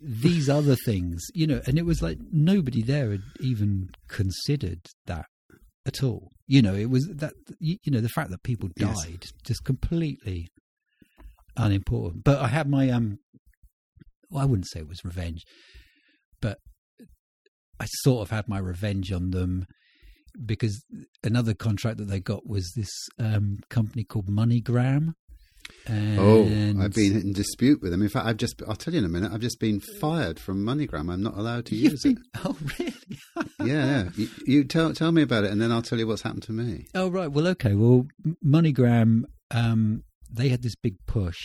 these 0.00 0.48
other 0.58 0.76
things, 0.84 1.24
you 1.34 1.46
know, 1.46 1.60
and 1.66 1.78
it 1.78 1.86
was 1.86 2.02
like 2.02 2.18
nobody 2.30 2.82
there 2.82 3.10
had 3.10 3.22
even 3.40 3.88
considered 4.08 4.80
that 5.06 5.26
at 5.86 6.02
all. 6.02 6.30
You 6.46 6.62
know, 6.62 6.74
it 6.74 6.90
was 6.90 7.06
that, 7.08 7.32
you 7.60 7.78
know, 7.86 8.00
the 8.00 8.08
fact 8.08 8.30
that 8.30 8.42
people 8.42 8.68
Yes. 8.76 9.04
died 9.04 9.26
just 9.44 9.64
completely 9.64 10.48
unimportant. 11.58 12.24
But 12.24 12.38
I 12.38 12.48
had 12.48 12.68
my, 12.68 12.88
um, 12.90 13.18
well, 14.30 14.42
I 14.42 14.46
wouldn't 14.46 14.68
say 14.68 14.80
it 14.80 14.88
was 14.88 15.04
revenge, 15.04 15.42
but 16.40 16.58
I 17.80 17.86
sort 17.86 18.22
of 18.22 18.30
had 18.30 18.48
my 18.48 18.58
revenge 18.58 19.12
on 19.12 19.30
them 19.30 19.66
because 20.44 20.84
another 21.24 21.54
contract 21.54 21.98
that 21.98 22.04
they 22.08 22.20
got 22.20 22.46
was 22.46 22.72
this 22.76 22.90
um, 23.18 23.58
company 23.70 24.04
called 24.04 24.28
MoneyGram. 24.28 25.14
And 25.86 26.18
Oh, 26.18 26.82
I've 26.82 26.94
been 26.94 27.14
in 27.14 27.32
dispute 27.34 27.82
with 27.82 27.90
them. 27.90 28.00
In 28.00 28.08
fact, 28.08 28.26
I've 28.26 28.36
just, 28.38 28.62
I'll 28.66 28.74
tell 28.76 28.94
you 28.94 29.00
in 29.00 29.04
a 29.04 29.08
minute, 29.08 29.32
I've 29.32 29.40
just 29.40 29.60
been 29.60 29.80
fired 30.00 30.38
from 30.40 30.64
MoneyGram. 30.64 31.12
I'm 31.12 31.22
not 31.22 31.36
allowed 31.36 31.66
to 31.66 31.76
use 31.76 32.02
been- 32.02 32.22
Oh, 32.44 32.56
really? 32.78 32.94
Yeah, 33.60 33.64
yeah. 34.04 34.08
You, 34.16 34.28
you 34.46 34.64
tell, 34.64 34.92
tell 34.94 35.12
me 35.12 35.22
about 35.22 35.44
it 35.44 35.50
and 35.50 35.60
then 35.60 35.72
I'll 35.72 35.82
tell 35.82 35.98
you 35.98 36.06
what's 36.06 36.22
happened 36.22 36.44
to 36.44 36.52
me. 36.52 36.86
Oh, 36.94 37.08
right. 37.10 37.30
Well, 37.30 37.46
okay. 37.48 37.74
Well, 37.74 38.06
MoneyGram, 38.44 39.24
um, 39.50 40.04
they 40.30 40.48
had 40.48 40.62
this 40.62 40.74
big 40.76 40.96
push, 41.06 41.38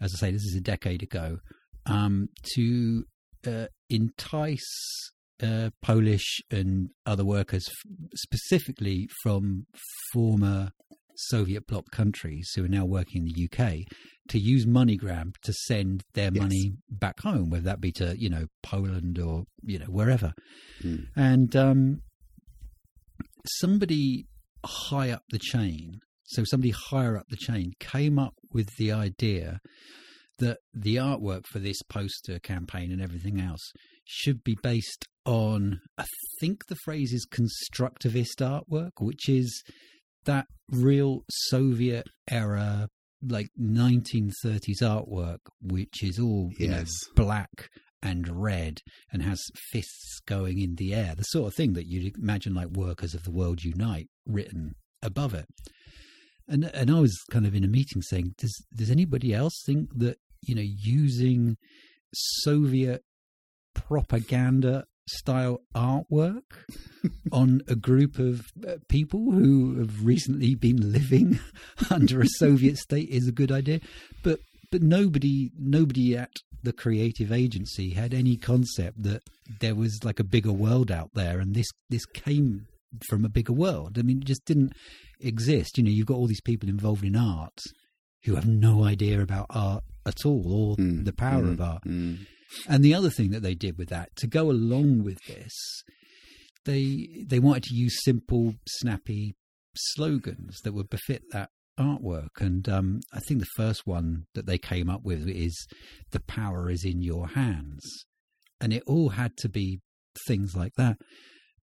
as 0.00 0.12
I 0.16 0.18
say, 0.18 0.30
this 0.32 0.42
is 0.44 0.56
a 0.56 0.60
decade 0.60 1.02
ago, 1.02 1.38
um, 1.86 2.28
to 2.54 3.04
uh, 3.46 3.66
entice 3.88 5.10
uh, 5.42 5.70
Polish 5.82 6.40
and 6.50 6.90
other 7.06 7.24
workers, 7.24 7.66
f- 7.68 8.08
specifically 8.14 9.08
from 9.22 9.66
former 10.12 10.70
Soviet 11.16 11.66
bloc 11.66 11.90
countries 11.90 12.50
who 12.54 12.64
are 12.64 12.68
now 12.68 12.84
working 12.84 13.26
in 13.26 13.32
the 13.34 13.44
UK, 13.50 13.78
to 14.28 14.38
use 14.38 14.64
MoneyGram 14.66 15.32
to 15.42 15.52
send 15.52 16.02
their 16.14 16.30
Yes. 16.32 16.42
money 16.42 16.72
back 16.88 17.20
home, 17.20 17.50
whether 17.50 17.64
that 17.64 17.80
be 17.80 17.92
to 17.92 18.14
you 18.18 18.28
know 18.30 18.46
Poland 18.62 19.18
or 19.18 19.44
you 19.62 19.78
know 19.78 19.86
wherever. 19.86 20.32
Hmm. 20.82 20.96
And 21.16 21.54
um, 21.56 22.02
somebody 23.58 24.26
high 24.64 25.10
up 25.10 25.22
the 25.30 25.38
chain, 25.38 26.00
so 26.30 26.44
somebody 26.44 26.72
higher 26.72 27.16
up 27.16 27.26
the 27.28 27.36
chain, 27.36 27.72
came 27.80 28.18
up 28.18 28.34
with 28.52 28.68
the 28.76 28.90
idea 28.92 29.60
that 30.38 30.58
the 30.72 30.96
artwork 30.96 31.42
for 31.46 31.58
this 31.58 31.82
poster 31.88 32.38
campaign 32.38 32.90
and 32.90 33.00
everything 33.02 33.40
else 33.40 33.72
should 34.04 34.42
be 34.42 34.56
based 34.62 35.06
on, 35.26 35.80
I 35.98 36.04
think 36.40 36.66
the 36.68 36.76
phrase 36.84 37.12
is 37.12 37.26
constructivist 37.30 38.38
artwork, 38.40 38.92
which 39.00 39.28
is 39.28 39.62
that 40.24 40.46
real 40.70 41.20
Soviet 41.30 42.06
era, 42.30 42.88
like 43.22 43.48
1930s 43.60 44.80
artwork, 44.82 45.38
which 45.60 46.02
is 46.02 46.18
all 46.18 46.50
you 46.58 46.68
Yes. 46.68 46.88
know, 47.16 47.24
black 47.24 47.68
and 48.02 48.28
red 48.42 48.80
and 49.12 49.22
has 49.22 49.42
fists 49.72 50.20
going 50.26 50.58
in 50.58 50.76
the 50.76 50.94
air, 50.94 51.14
the 51.14 51.22
sort 51.24 51.48
of 51.48 51.54
thing 51.54 51.74
that 51.74 51.86
you'd 51.86 52.16
imagine 52.16 52.54
like 52.54 52.68
Workers 52.68 53.14
of 53.14 53.24
the 53.24 53.30
World 53.30 53.62
Unite 53.62 54.08
written 54.24 54.72
above 55.02 55.34
it. 55.34 55.44
And 56.50 56.64
and 56.74 56.90
I 56.90 57.00
was 57.00 57.16
kind 57.30 57.46
of 57.46 57.54
in 57.54 57.64
a 57.64 57.68
meeting 57.68 58.02
saying, 58.02 58.34
does 58.36 58.54
does 58.74 58.90
anybody 58.90 59.32
else 59.32 59.62
think 59.64 59.88
that 59.96 60.18
you 60.42 60.54
know 60.54 60.64
using 60.64 61.56
Soviet 62.12 63.04
propaganda 63.72 64.84
style 65.08 65.60
artwork 65.74 66.42
on 67.32 67.62
a 67.68 67.74
group 67.74 68.18
of 68.18 68.46
uh, 68.66 68.74
people 68.88 69.30
who 69.32 69.78
have 69.78 70.04
recently 70.04 70.54
been 70.54 70.92
living 70.92 71.38
under 71.90 72.20
a 72.20 72.28
Soviet 72.28 72.78
state 72.78 73.08
is 73.08 73.28
a 73.28 73.32
good 73.32 73.52
idea, 73.52 73.80
but 74.22 74.40
but 74.70 74.82
nobody 74.82 75.50
nobody 75.58 76.16
at 76.16 76.30
the 76.62 76.72
creative 76.72 77.32
agency 77.32 77.90
had 77.90 78.12
any 78.12 78.36
concept 78.36 79.02
that 79.02 79.22
there 79.60 79.74
was 79.74 80.04
like 80.04 80.20
a 80.20 80.24
bigger 80.24 80.52
world 80.52 80.90
out 80.90 81.10
there, 81.14 81.38
and 81.38 81.54
this 81.54 81.68
this 81.88 82.06
came 82.06 82.66
from 83.08 83.24
a 83.24 83.28
bigger 83.28 83.52
world. 83.52 83.98
I 83.98 84.02
mean, 84.02 84.18
it 84.18 84.24
just 84.26 84.44
didn't 84.44 84.72
exist. 85.20 85.78
You 85.78 85.84
know, 85.84 85.90
you've 85.90 86.06
got 86.06 86.16
all 86.16 86.26
these 86.26 86.40
people 86.40 86.68
involved 86.68 87.04
in 87.04 87.16
art 87.16 87.58
who 88.24 88.34
have 88.34 88.46
no 88.46 88.84
idea 88.84 89.20
about 89.20 89.46
art 89.50 89.84
at 90.06 90.24
all 90.24 90.52
or 90.52 90.76
Mm, 90.76 91.04
the 91.04 91.12
power 91.12 91.42
mm, 91.42 91.52
of 91.52 91.60
art. 91.60 91.84
mm. 91.84 92.18
And 92.68 92.84
the 92.84 92.94
other 92.94 93.10
thing 93.10 93.30
that 93.30 93.42
they 93.42 93.54
did 93.54 93.78
with 93.78 93.88
that, 93.90 94.14
to 94.16 94.26
go 94.26 94.50
along 94.50 95.04
with 95.04 95.18
this, 95.26 95.52
they 96.64 97.24
they 97.26 97.38
wanted 97.38 97.62
to 97.64 97.74
use 97.74 97.96
simple, 98.04 98.54
snappy 98.68 99.34
slogans 99.76 100.58
that 100.64 100.72
would 100.74 100.90
befit 100.90 101.22
that 101.32 101.50
artwork. 101.78 102.40
And 102.40 102.68
um, 102.68 103.00
I 103.12 103.20
think 103.20 103.40
the 103.40 103.46
first 103.56 103.86
one 103.86 104.24
that 104.34 104.46
they 104.46 104.58
came 104.58 104.90
up 104.90 105.02
with 105.04 105.28
is 105.28 105.66
"The 106.10 106.20
power 106.20 106.68
is 106.70 106.84
in 106.84 107.02
your 107.02 107.28
hands," 107.28 107.82
and 108.60 108.72
it 108.72 108.82
all 108.86 109.10
had 109.10 109.36
to 109.38 109.48
be 109.48 109.80
things 110.26 110.54
like 110.56 110.74
that. 110.76 110.98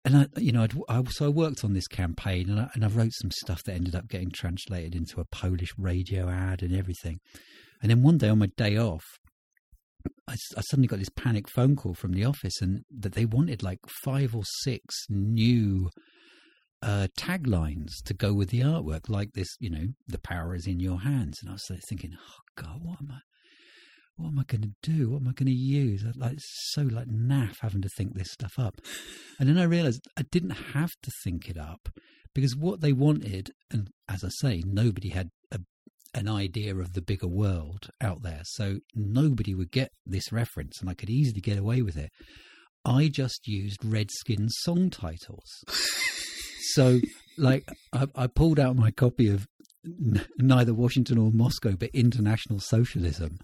And 0.05 0.17
I, 0.17 0.27
you 0.38 0.51
know, 0.51 0.67
I, 0.89 1.03
so 1.10 1.25
I 1.25 1.29
worked 1.29 1.63
on 1.63 1.74
this 1.74 1.88
campaign, 1.88 2.50
and 2.50 2.60
I, 2.60 2.69
and 2.74 2.83
I 2.83 2.88
wrote 2.89 3.13
some 3.13 3.31
stuff 3.31 3.63
that 3.63 3.74
ended 3.74 3.95
up 3.95 4.10
getting 4.10 4.31
translated 4.31 4.95
into 4.95 5.22
a 5.22 5.25
Polish 5.25 5.72
radio 5.77 6.29
ad 6.29 6.62
and 6.62 6.75
everything. 6.75 7.19
And 7.81 7.89
then 7.89 8.03
one 8.03 8.17
day 8.17 8.29
on 8.29 8.39
my 8.39 8.50
day 8.57 8.77
off, 8.77 9.03
I, 10.27 10.33
I, 10.57 10.62
suddenly 10.62 10.88
got 10.88 11.00
this 11.00 11.10
panic 11.15 11.50
phone 11.50 11.77
call 11.77 11.93
from 11.93 12.12
the 12.12 12.25
office, 12.25 12.62
and 12.62 12.83
that 13.00 13.13
they 13.13 13.25
wanted 13.25 13.63
like 13.63 13.79
five 14.03 14.36
or 14.36 14.43
six 14.63 15.05
new 15.10 15.89
uh, 16.81 17.07
taglines 17.17 17.91
to 18.05 18.13
go 18.13 18.33
with 18.33 18.50
the 18.50 18.60
artwork, 18.60 19.07
like 19.07 19.31
this. 19.33 19.55
You 19.60 19.69
know, 19.69 19.88
the 20.07 20.19
power 20.19 20.53
is 20.53 20.67
in 20.67 20.81
your 20.81 21.00
hands. 21.00 21.39
And 21.41 21.50
I 21.50 21.53
was 21.53 21.69
thinking, 21.88 22.12
oh 22.19 22.62
God, 22.62 22.79
what 22.81 23.00
am 23.00 23.10
I? 23.12 23.19
What 24.15 24.29
am 24.29 24.39
I 24.39 24.43
going 24.43 24.62
to 24.62 24.91
do? 24.91 25.10
What 25.10 25.22
am 25.22 25.27
I 25.27 25.34
going 25.34 25.48
to 25.48 25.51
use? 25.51 26.05
Like 26.15 26.38
so 26.38 26.84
like 26.84 27.08
naff 27.08 27.58
having 27.62 27.82
to 27.82 27.89
think 27.89 28.13
this 28.13 28.32
stuff 28.32 28.53
up, 28.58 28.75
and 29.39 29.50
then 29.50 29.58
I 29.58 29.63
realised 29.63 30.08
I 30.17 30.24
didn't 30.32 30.51
have 30.74 30.91
to 31.01 31.12
think 31.24 31.50
it 31.50 31.58
up 31.58 31.89
because 32.34 32.55
what 32.55 32.82
they 32.82 32.93
wanted, 32.93 33.51
and 33.72 33.89
as 34.08 34.24
I 34.24 34.29
say, 34.29 34.63
nobody 34.65 35.10
had 35.10 35.29
a 35.51 35.60
an 36.13 36.27
idea 36.27 36.75
of 36.75 36.93
the 36.93 37.01
bigger 37.01 37.27
world 37.27 37.89
out 38.01 38.22
there. 38.22 38.41
So 38.43 38.79
nobody 38.93 39.55
would 39.55 39.72
get 39.72 39.91
this 40.05 40.32
reference, 40.32 40.79
and 40.79 40.89
I 40.89 40.93
could 40.93 41.10
easily 41.10 41.41
get 41.41 41.58
away 41.58 41.82
with 41.82 41.98
it. 41.98 42.12
I 42.86 43.08
just 43.08 43.48
used 43.48 43.84
Redskin 43.84 44.50
song 44.50 44.89
titles. 44.89 45.63
so, 46.74 47.00
like, 47.38 47.63
I, 47.93 48.08
I, 48.15 48.27
pulled 48.27 48.60
out 48.60 48.75
my 48.75 48.91
copy 48.91 49.29
of 49.29 49.48
neither 50.38 50.74
Washington 50.74 51.17
or 51.17 51.32
Moscow, 51.32 51.75
but 51.77 51.89
International 51.93 52.60
Socialism, 52.60 53.38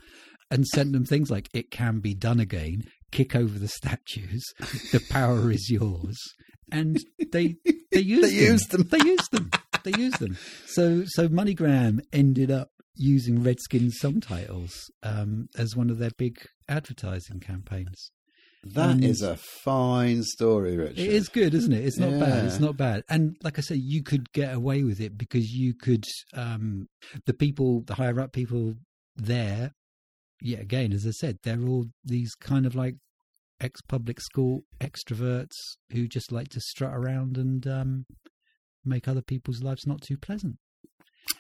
and 0.51 0.65
sent 0.67 0.93
them 0.93 1.05
things 1.05 1.29
like 1.29 1.49
"It 1.53 1.71
can 1.71 1.99
be 1.99 2.13
done 2.13 2.39
again," 2.39 2.83
"Kick 3.11 3.35
over 3.35 3.57
the 3.57 3.67
statues," 3.67 4.43
"The 4.91 5.03
power 5.09 5.51
is 5.51 5.69
yours," 5.69 6.17
and 6.71 6.97
they 7.31 7.57
they 7.91 7.99
used 8.01 8.23
they 8.23 8.35
them. 8.35 8.51
used 8.51 8.71
them. 8.71 8.87
They 8.89 9.09
used 9.09 9.31
them 9.31 9.51
they 9.83 9.99
used 9.99 10.19
them. 10.19 10.37
So 10.65 11.03
so 11.05 11.27
MoneyGram 11.27 11.99
ended 12.11 12.51
up 12.51 12.71
using 12.95 13.43
Redskins 13.43 13.97
subtitles 13.99 14.91
um, 15.03 15.47
as 15.57 15.75
one 15.75 15.89
of 15.89 15.99
their 15.99 16.11
big 16.17 16.37
advertising 16.67 17.39
campaigns. 17.39 18.11
That 18.63 18.89
and 18.89 19.05
is 19.05 19.21
a 19.21 19.37
fine 19.37 20.23
story, 20.23 20.75
Richard. 20.75 20.99
It 20.99 21.13
is 21.13 21.29
good, 21.29 21.53
isn't 21.53 21.71
it? 21.71 21.85
It's 21.85 21.97
not 21.97 22.11
yeah. 22.11 22.19
bad. 22.19 22.45
It's 22.45 22.59
not 22.59 22.75
bad. 22.75 23.03
And 23.07 23.37
like 23.41 23.57
I 23.57 23.61
say, 23.61 23.75
you 23.75 24.03
could 24.03 24.33
get 24.33 24.53
away 24.53 24.83
with 24.83 24.99
it 24.99 25.17
because 25.17 25.49
you 25.49 25.73
could, 25.73 26.03
um, 26.33 26.89
the 27.25 27.33
people, 27.33 27.83
the 27.85 27.95
higher 27.95 28.19
up 28.19 28.33
people 28.33 28.75
there, 29.15 29.71
yeah, 30.41 30.59
again, 30.59 30.93
as 30.93 31.05
I 31.05 31.11
said, 31.11 31.37
they're 31.43 31.67
all 31.67 31.85
these 32.03 32.33
kind 32.35 32.65
of 32.65 32.75
like 32.75 32.95
ex 33.61 33.81
public 33.81 34.21
school 34.21 34.61
extroverts 34.79 35.55
who 35.91 36.07
just 36.07 36.31
like 36.31 36.49
to 36.49 36.61
strut 36.61 36.93
around 36.93 37.37
and 37.37 37.67
um, 37.67 38.05
make 38.85 39.07
other 39.07 39.21
people's 39.21 39.61
lives 39.61 39.85
not 39.85 40.01
too 40.01 40.17
pleasant. 40.17 40.57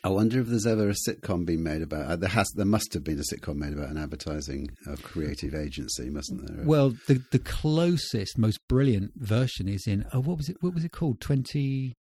I 0.03 0.09
wonder 0.09 0.39
if 0.39 0.47
there's 0.47 0.67
ever 0.67 0.89
a 0.89 0.93
sitcom 0.93 1.45
been 1.45 1.63
made 1.63 1.81
about. 1.81 2.05
Uh, 2.05 2.15
there 2.15 2.29
has. 2.29 2.49
There 2.55 2.65
must 2.65 2.93
have 2.93 3.03
been 3.03 3.19
a 3.19 3.35
sitcom 3.35 3.55
made 3.55 3.73
about 3.73 3.89
an 3.89 3.97
advertising 3.97 4.69
a 4.87 4.95
creative 4.97 5.55
agency, 5.55 6.09
mustn't 6.09 6.47
there? 6.47 6.65
Well, 6.65 6.93
the 7.07 7.21
the 7.31 7.39
closest, 7.39 8.37
most 8.37 8.59
brilliant 8.69 9.13
version 9.15 9.67
is 9.67 9.87
in. 9.87 10.05
Oh, 10.13 10.21
what 10.21 10.37
was 10.37 10.47
it? 10.47 10.57
What 10.61 10.73
was 10.73 10.83
it 10.83 10.91
called? 10.91 11.19
Twenty. 11.19 11.95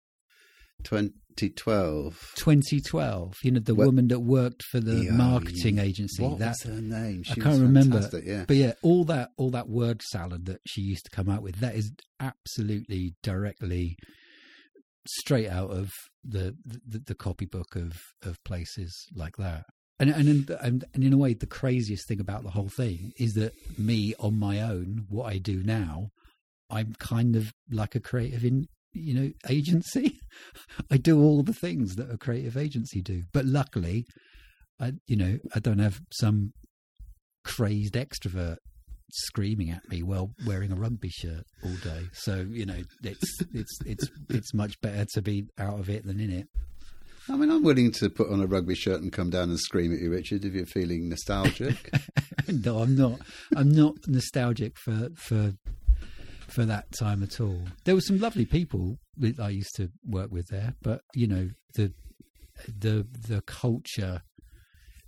2012. 1.36 2.32
2012. 2.36 3.34
You 3.42 3.50
know, 3.52 3.60
the 3.60 3.74
well, 3.74 3.88
woman 3.88 4.08
that 4.08 4.20
worked 4.20 4.62
for 4.64 4.80
the 4.80 5.04
yeah, 5.04 5.12
marketing 5.12 5.78
agency. 5.78 6.22
What 6.22 6.38
that, 6.38 6.56
was 6.64 6.74
her 6.74 6.80
name? 6.80 7.22
She 7.22 7.40
I 7.40 7.44
can't 7.44 7.60
remember. 7.60 8.08
Yeah. 8.24 8.44
But 8.46 8.56
yeah, 8.56 8.72
all 8.82 9.04
that 9.04 9.30
all 9.36 9.50
that 9.50 9.68
word 9.68 10.02
salad 10.02 10.46
that 10.46 10.60
she 10.66 10.80
used 10.80 11.04
to 11.04 11.10
come 11.10 11.28
out 11.28 11.42
with, 11.42 11.60
that 11.60 11.74
is 11.74 11.92
absolutely 12.20 13.14
directly 13.22 13.96
straight 15.06 15.48
out 15.48 15.70
of 15.70 15.90
the 16.24 16.56
the, 16.64 16.98
the 16.98 17.14
copybook 17.14 17.76
of 17.76 18.00
of 18.22 18.42
places 18.44 19.06
like 19.14 19.36
that. 19.36 19.64
And 19.98 20.10
and, 20.10 20.28
in, 20.28 20.56
and 20.60 20.84
and 20.94 21.04
in 21.04 21.12
a 21.12 21.18
way, 21.18 21.34
the 21.34 21.46
craziest 21.46 22.06
thing 22.08 22.20
about 22.20 22.42
the 22.42 22.50
whole 22.50 22.68
thing 22.68 23.12
is 23.18 23.34
that 23.34 23.52
me 23.78 24.14
on 24.18 24.38
my 24.38 24.60
own, 24.60 25.06
what 25.08 25.26
I 25.32 25.38
do 25.38 25.62
now, 25.62 26.10
I'm 26.70 26.94
kind 26.98 27.36
of 27.36 27.52
like 27.70 27.94
a 27.94 28.00
creative 28.00 28.44
in 28.44 28.66
you 28.96 29.14
know 29.14 29.30
agency. 29.48 30.18
I 30.90 30.96
do 30.96 31.22
all 31.22 31.42
the 31.42 31.52
things 31.52 31.96
that 31.96 32.10
a 32.10 32.18
creative 32.18 32.56
agency 32.56 33.00
do, 33.02 33.22
but 33.32 33.44
luckily, 33.44 34.04
I 34.80 34.92
you 35.06 35.16
know 35.16 35.38
I 35.54 35.60
don't 35.60 35.78
have 35.78 36.00
some 36.12 36.52
crazed 37.44 37.94
extrovert 37.94 38.56
screaming 39.12 39.70
at 39.70 39.88
me 39.88 40.02
while 40.02 40.30
wearing 40.46 40.72
a 40.72 40.76
rugby 40.76 41.08
shirt 41.08 41.44
all 41.64 41.74
day. 41.82 42.06
So 42.12 42.46
you 42.48 42.66
know, 42.66 42.82
it's 43.02 43.38
it's 43.52 43.78
it's 43.84 44.10
it's 44.28 44.54
much 44.54 44.80
better 44.80 45.06
to 45.14 45.22
be 45.22 45.46
out 45.58 45.78
of 45.78 45.88
it 45.88 46.06
than 46.06 46.20
in 46.20 46.30
it. 46.30 46.48
I 47.28 47.36
mean, 47.36 47.50
I'm 47.50 47.64
willing 47.64 47.90
to 47.92 48.08
put 48.08 48.30
on 48.30 48.40
a 48.40 48.46
rugby 48.46 48.76
shirt 48.76 49.02
and 49.02 49.12
come 49.12 49.30
down 49.30 49.50
and 49.50 49.58
scream 49.58 49.92
at 49.92 49.98
you, 49.98 50.10
Richard, 50.10 50.44
if 50.44 50.54
you're 50.54 50.64
feeling 50.64 51.08
nostalgic. 51.08 51.92
no, 52.48 52.78
I'm 52.78 52.94
not. 52.94 53.20
I'm 53.56 53.72
not 53.72 53.94
nostalgic 54.06 54.78
for 54.78 55.08
for 55.16 55.52
for 56.56 56.64
that 56.64 56.90
time 56.98 57.22
at 57.22 57.40
all. 57.40 57.60
There 57.84 57.94
were 57.94 58.00
some 58.00 58.18
lovely 58.18 58.46
people 58.46 58.98
that 59.18 59.38
I 59.38 59.50
used 59.50 59.76
to 59.76 59.90
work 60.04 60.32
with 60.32 60.48
there, 60.48 60.74
but 60.82 61.02
you 61.14 61.28
know, 61.28 61.50
the 61.74 61.92
the 62.66 63.06
the 63.28 63.42
culture 63.42 64.22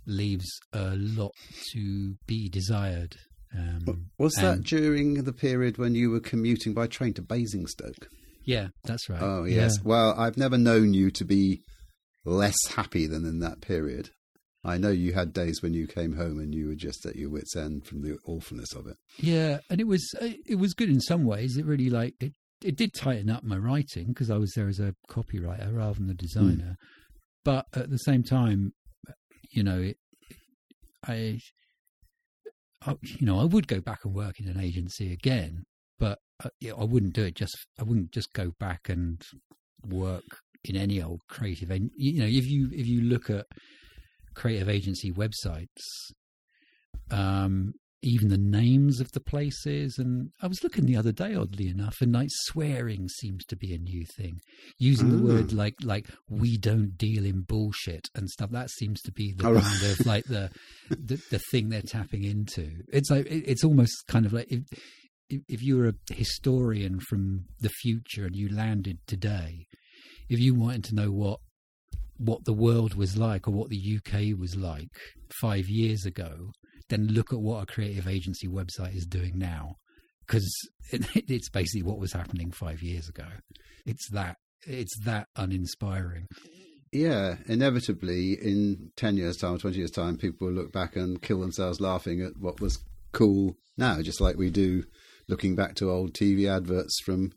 leaves 0.05 0.47
a 0.71 0.95
lot 0.95 1.33
to 1.73 2.15
be 2.25 2.49
desired 2.49 3.17
um, 3.57 4.11
was 4.17 4.33
that 4.33 4.63
during 4.63 5.23
the 5.23 5.33
period 5.33 5.77
when 5.77 5.95
you 5.95 6.11
were 6.11 6.19
commuting 6.19 6.73
by 6.73 6.87
train 6.87 7.13
to 7.15 7.21
Basingstoke? 7.21 8.07
Yeah, 8.45 8.67
that's 8.83 9.09
right. 9.09 9.21
Oh, 9.21 9.43
yes. 9.43 9.77
Yeah. 9.77 9.81
Well, 9.83 10.15
I've 10.17 10.37
never 10.37 10.57
known 10.57 10.93
you 10.93 11.11
to 11.11 11.25
be 11.25 11.61
less 12.25 12.57
happy 12.69 13.07
than 13.07 13.25
in 13.25 13.39
that 13.39 13.61
period. 13.61 14.11
I 14.63 14.77
know 14.77 14.89
you 14.89 15.13
had 15.13 15.31
days 15.33 15.61
when 15.61 15.73
you 15.73 15.87
came 15.87 16.17
home 16.17 16.37
and 16.39 16.53
you 16.53 16.67
were 16.67 16.75
just 16.75 17.05
at 17.05 17.15
your 17.15 17.29
wits' 17.29 17.55
end 17.55 17.85
from 17.85 18.01
the 18.01 18.17
awfulness 18.25 18.73
of 18.73 18.87
it. 18.87 18.97
Yeah, 19.17 19.59
and 19.69 19.79
it 19.79 19.87
was 19.87 20.13
uh, 20.21 20.29
it 20.45 20.55
was 20.55 20.73
good 20.73 20.89
in 20.89 20.99
some 20.99 21.23
ways. 21.23 21.57
It 21.57 21.65
really 21.65 21.89
like 21.89 22.15
it 22.19 22.33
it 22.61 22.75
did 22.75 22.93
tighten 22.93 23.29
up 23.29 23.43
my 23.43 23.57
writing 23.57 24.07
because 24.07 24.29
I 24.29 24.37
was 24.37 24.51
there 24.53 24.67
as 24.67 24.79
a 24.79 24.95
copywriter 25.09 25.75
rather 25.75 25.99
than 25.99 26.09
a 26.09 26.13
designer. 26.13 26.75
Mm. 26.75 26.87
But 27.45 27.65
at 27.73 27.89
the 27.89 27.97
same 27.97 28.23
time, 28.23 28.73
you 29.51 29.63
know, 29.63 29.79
it, 29.79 29.97
I 31.07 31.39
I, 32.85 32.95
you 33.01 33.25
know, 33.25 33.39
I 33.39 33.45
would 33.45 33.67
go 33.67 33.81
back 33.81 33.99
and 34.03 34.13
work 34.13 34.39
in 34.39 34.47
an 34.47 34.59
agency 34.59 35.11
again, 35.11 35.63
but 35.97 36.19
uh, 36.43 36.49
I 36.77 36.83
wouldn't 36.83 37.13
do 37.13 37.23
it 37.23 37.35
just. 37.35 37.57
I 37.79 37.83
wouldn't 37.83 38.11
just 38.11 38.33
go 38.33 38.51
back 38.59 38.89
and 38.89 39.21
work 39.85 40.23
in 40.63 40.75
any 40.75 41.01
old 41.01 41.21
creative. 41.29 41.71
And 41.71 41.91
you 41.95 42.19
know, 42.19 42.27
if 42.27 42.45
you 42.45 42.69
if 42.73 42.87
you 42.87 43.01
look 43.01 43.29
at 43.29 43.45
creative 44.39 44.69
agency 44.69 45.11
websites, 45.11 45.67
um, 47.11 47.73
even 48.01 48.29
the 48.29 48.37
names 48.37 49.01
of 49.01 49.11
the 49.11 49.19
places. 49.19 49.97
And 49.97 50.29
I 50.41 50.47
was 50.47 50.63
looking 50.63 50.85
the 50.85 50.95
other 50.95 51.11
day, 51.11 51.35
oddly 51.35 51.67
enough, 51.67 51.97
and 52.01 52.13
like 52.13 52.29
swearing 52.31 53.09
seems 53.09 53.43
to 53.45 53.57
be 53.57 53.73
a 53.73 53.77
new 53.77 54.05
thing. 54.17 54.39
Using 54.77 55.09
mm. 55.09 55.17
the 55.17 55.23
word 55.23 55.53
like 55.53 55.75
like 55.83 56.07
we 56.29 56.57
don't 56.57 56.97
deal 56.97 57.25
in 57.25 57.41
bullshit 57.41 58.07
and 58.15 58.29
stuff. 58.29 58.51
That 58.51 58.69
seems 58.69 59.01
to 59.01 59.11
be 59.11 59.33
the 59.33 59.43
kind 59.43 59.57
of 59.57 60.05
like 60.05 60.25
the, 60.25 60.49
the, 60.89 61.21
the 61.29 61.41
thing 61.51 61.69
they're 61.69 61.81
tapping 61.81 62.23
into. 62.23 62.69
It's 62.91 63.11
like 63.11 63.27
it's 63.29 63.65
almost 63.65 64.07
kind 64.07 64.25
of 64.25 64.33
like 64.33 64.47
if 64.49 64.63
if 65.29 65.61
you 65.61 65.77
were 65.77 65.89
a 65.89 66.13
historian 66.13 66.99
from 66.99 67.45
the 67.59 67.69
future 67.69 68.25
and 68.25 68.35
you 68.35 68.49
landed 68.49 68.97
today, 69.05 69.67
if 70.29 70.39
you 70.39 70.55
wanted 70.55 70.85
to 70.85 70.95
know 70.95 71.11
what 71.11 71.39
what 72.19 72.45
the 72.45 72.53
world 72.53 72.95
was 72.95 73.17
like 73.17 73.47
or 73.47 73.51
what 73.51 73.69
the 73.69 73.97
UK 73.97 74.37
was 74.37 74.55
like 74.55 74.89
five 75.41 75.67
years 75.67 76.05
ago, 76.05 76.51
then 76.89 77.07
look 77.07 77.31
at 77.31 77.39
what 77.39 77.63
a 77.63 77.65
creative 77.65 78.07
agency 78.07 78.47
website 78.47 78.95
is 78.95 79.05
doing 79.05 79.33
now 79.35 79.75
because 80.27 80.51
it, 80.91 81.05
it's 81.15 81.49
basically 81.49 81.83
what 81.83 81.99
was 81.99 82.13
happening 82.13 82.51
five 82.51 82.81
years 82.81 83.09
ago. 83.09 83.25
It's 83.85 84.09
that 84.11 84.35
it's 84.67 84.97
that 85.05 85.27
uninspiring. 85.35 86.27
Yeah, 86.91 87.35
inevitably, 87.45 88.33
in 88.33 88.91
ten 88.95 89.15
years' 89.15 89.37
time, 89.37 89.57
twenty 89.57 89.77
years' 89.77 89.91
time, 89.91 90.17
people 90.17 90.47
will 90.47 90.53
look 90.53 90.73
back 90.73 90.95
and 90.95 91.21
kill 91.21 91.39
themselves 91.39 91.79
laughing 91.79 92.21
at 92.21 92.37
what 92.39 92.59
was 92.59 92.79
cool 93.11 93.55
now, 93.77 94.01
just 94.01 94.21
like 94.21 94.37
we 94.37 94.49
do 94.49 94.83
looking 95.27 95.55
back 95.55 95.75
to 95.75 95.91
old 95.91 96.13
TV 96.13 96.49
adverts 96.49 96.99
from 97.05 97.31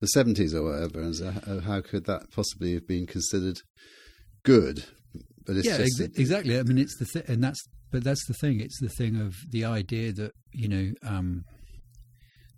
the 0.00 0.08
seventies 0.08 0.54
or 0.54 0.64
whatever. 0.64 1.00
And 1.00 1.14
so 1.14 1.30
how 1.64 1.80
could 1.80 2.06
that 2.06 2.30
possibly 2.32 2.74
have 2.74 2.86
been 2.86 3.06
considered 3.06 3.60
good? 4.42 4.84
But 5.46 5.56
yeah, 5.56 5.78
just, 5.78 6.00
ex- 6.00 6.18
exactly. 6.18 6.58
I 6.58 6.62
mean, 6.62 6.78
it's 6.78 6.96
the 6.98 7.06
th- 7.06 7.28
and 7.28 7.42
that's 7.42 7.60
but 7.90 8.04
that's 8.04 8.24
the 8.26 8.34
thing. 8.34 8.60
It's 8.60 8.80
the 8.80 8.88
thing 8.88 9.20
of 9.20 9.34
the 9.50 9.64
idea 9.64 10.12
that 10.12 10.32
you 10.52 10.68
know 10.68 10.92
um, 11.02 11.44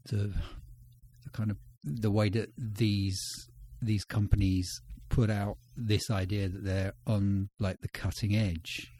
the 0.06 0.32
the 1.24 1.30
kind 1.32 1.50
of 1.50 1.56
the 1.84 2.10
way 2.10 2.28
that 2.30 2.50
these 2.56 3.20
these 3.80 4.04
companies 4.04 4.68
put 5.08 5.30
out 5.30 5.56
this 5.76 6.10
idea 6.10 6.48
that 6.48 6.64
they're 6.64 6.92
on 7.06 7.48
like 7.58 7.80
the 7.80 7.88
cutting 7.88 8.34
edge, 8.34 8.90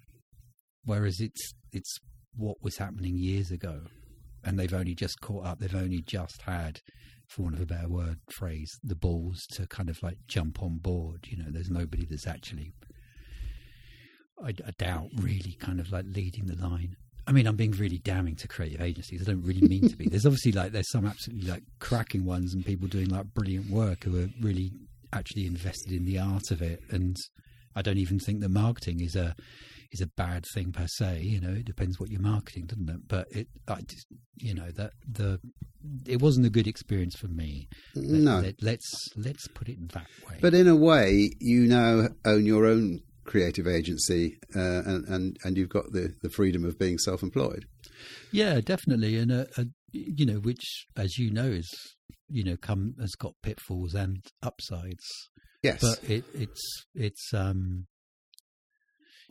whereas 0.84 1.20
it's 1.20 1.52
it's 1.72 1.98
what 2.36 2.56
was 2.62 2.78
happening 2.78 3.16
years 3.16 3.50
ago, 3.50 3.82
and 4.44 4.58
they've 4.58 4.74
only 4.74 4.94
just 4.94 5.20
caught 5.20 5.44
up. 5.46 5.58
They've 5.58 5.74
only 5.74 6.02
just 6.02 6.42
had, 6.42 6.80
for 7.32 7.42
want 7.42 7.54
of 7.54 7.60
a 7.60 7.66
better 7.66 7.88
word 7.88 8.18
phrase, 8.30 8.70
the 8.82 8.94
balls 8.94 9.46
to 9.52 9.66
kind 9.66 9.88
of 9.88 10.02
like 10.02 10.18
jump 10.26 10.62
on 10.62 10.78
board. 10.78 11.26
You 11.28 11.38
know, 11.38 11.50
there's 11.50 11.70
nobody 11.70 12.04
that's 12.04 12.26
actually, 12.26 12.72
I, 14.42 14.48
I 14.48 14.70
doubt, 14.78 15.08
really 15.16 15.56
kind 15.58 15.80
of 15.80 15.90
like 15.90 16.04
leading 16.08 16.46
the 16.46 16.56
line. 16.56 16.96
I 17.26 17.32
mean, 17.32 17.46
I'm 17.46 17.56
being 17.56 17.72
really 17.72 17.98
damning 17.98 18.36
to 18.36 18.48
creative 18.48 18.80
agencies. 18.80 19.22
I 19.22 19.30
don't 19.30 19.44
really 19.44 19.66
mean 19.66 19.88
to 19.88 19.96
be. 19.96 20.08
There's 20.08 20.26
obviously 20.26 20.52
like 20.52 20.72
there's 20.72 20.90
some 20.90 21.06
absolutely 21.06 21.48
like 21.48 21.62
cracking 21.78 22.24
ones 22.24 22.52
and 22.52 22.66
people 22.66 22.88
doing 22.88 23.08
like 23.08 23.26
brilliant 23.32 23.70
work 23.70 24.04
who 24.04 24.20
are 24.24 24.28
really 24.40 24.72
actually 25.12 25.46
invested 25.46 25.92
in 25.92 26.04
the 26.04 26.18
art 26.18 26.50
of 26.50 26.62
it. 26.62 26.80
And 26.90 27.16
I 27.76 27.82
don't 27.82 27.98
even 27.98 28.18
think 28.18 28.40
that 28.40 28.48
marketing 28.48 29.00
is 29.00 29.14
a 29.14 29.34
is 29.92 30.00
a 30.00 30.06
bad 30.16 30.44
thing 30.52 30.72
per 30.72 30.86
se. 30.86 31.20
You 31.20 31.40
know, 31.40 31.52
it 31.52 31.64
depends 31.64 32.00
what 32.00 32.10
you're 32.10 32.20
marketing, 32.20 32.66
doesn't 32.66 32.88
it? 32.88 33.08
But 33.08 33.28
it, 33.30 33.46
I 33.68 33.82
just, 33.82 34.06
you 34.36 34.54
know, 34.54 34.70
that 34.72 34.92
the 35.08 35.38
it 36.06 36.20
wasn't 36.20 36.46
a 36.46 36.50
good 36.50 36.66
experience 36.66 37.16
for 37.16 37.28
me. 37.28 37.68
No. 37.94 38.40
Let, 38.40 38.62
let's 38.62 39.08
let's 39.16 39.48
put 39.48 39.68
it 39.68 39.92
that 39.92 40.06
way. 40.28 40.38
But 40.40 40.54
in 40.54 40.68
a 40.68 40.76
way, 40.76 41.30
you 41.40 41.66
now 41.66 42.08
own 42.24 42.46
your 42.46 42.66
own 42.66 43.00
creative 43.24 43.66
agency, 43.66 44.38
uh, 44.54 44.82
and, 44.84 45.06
and 45.08 45.36
and 45.44 45.56
you've 45.56 45.68
got 45.68 45.92
the 45.92 46.14
the 46.22 46.30
freedom 46.30 46.64
of 46.64 46.78
being 46.78 46.98
self-employed. 46.98 47.66
Yeah, 48.32 48.60
definitely, 48.60 49.16
and 49.18 49.30
a, 49.30 49.46
a, 49.56 49.66
you 49.92 50.26
know, 50.26 50.38
which, 50.40 50.86
as 50.96 51.18
you 51.18 51.30
know, 51.30 51.46
is 51.46 51.70
you 52.28 52.44
know, 52.44 52.56
come 52.56 52.94
has 53.00 53.14
got 53.14 53.34
pitfalls 53.42 53.94
and 53.94 54.24
upsides. 54.42 55.04
Yes, 55.62 55.80
But 55.80 56.10
it, 56.10 56.24
it's 56.34 56.86
it's 56.94 57.32
um, 57.34 57.86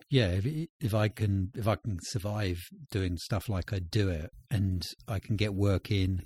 yeah. 0.09 0.27
If 0.27 0.67
if 0.79 0.93
I 0.93 1.09
can 1.09 1.51
if 1.55 1.67
I 1.67 1.75
can 1.75 1.97
survive 2.03 2.59
doing 2.91 3.17
stuff 3.17 3.49
like 3.49 3.73
I 3.73 3.79
do 3.79 4.09
it, 4.09 4.29
and 4.49 4.83
I 5.07 5.19
can 5.19 5.35
get 5.35 5.53
work 5.53 5.91
in, 5.91 6.21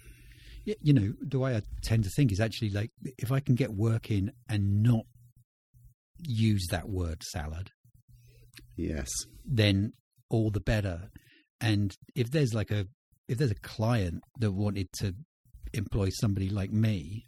you 0.66 0.94
know, 0.94 1.14
the 1.22 1.40
way 1.40 1.56
I 1.56 1.62
tend 1.84 2.04
to 2.06 2.10
think 2.10 2.32
is 2.32 2.40
actually 2.40 2.70
like 2.70 2.92
if 3.18 3.32
I 3.32 3.40
can 3.40 3.56
get 3.56 3.74
work 3.74 4.10
in 4.10 4.32
and 4.50 4.82
not 4.84 5.06
use 6.20 6.66
that 6.72 6.90
word 6.90 7.24
salad, 7.24 7.70
yes, 8.76 9.10
then 9.46 9.94
all 10.30 10.50
the 10.50 10.60
better. 10.60 11.10
And 11.62 11.96
if 12.16 12.32
there's 12.32 12.54
like 12.54 12.72
a 12.72 12.88
if 13.28 13.38
there's 13.38 13.52
a 13.52 13.56
client 13.56 14.22
that 14.40 14.52
wanted 14.52 14.88
to 15.00 15.16
employ 15.74 16.10
somebody 16.10 16.50
like 16.50 16.72
me, 16.72 17.26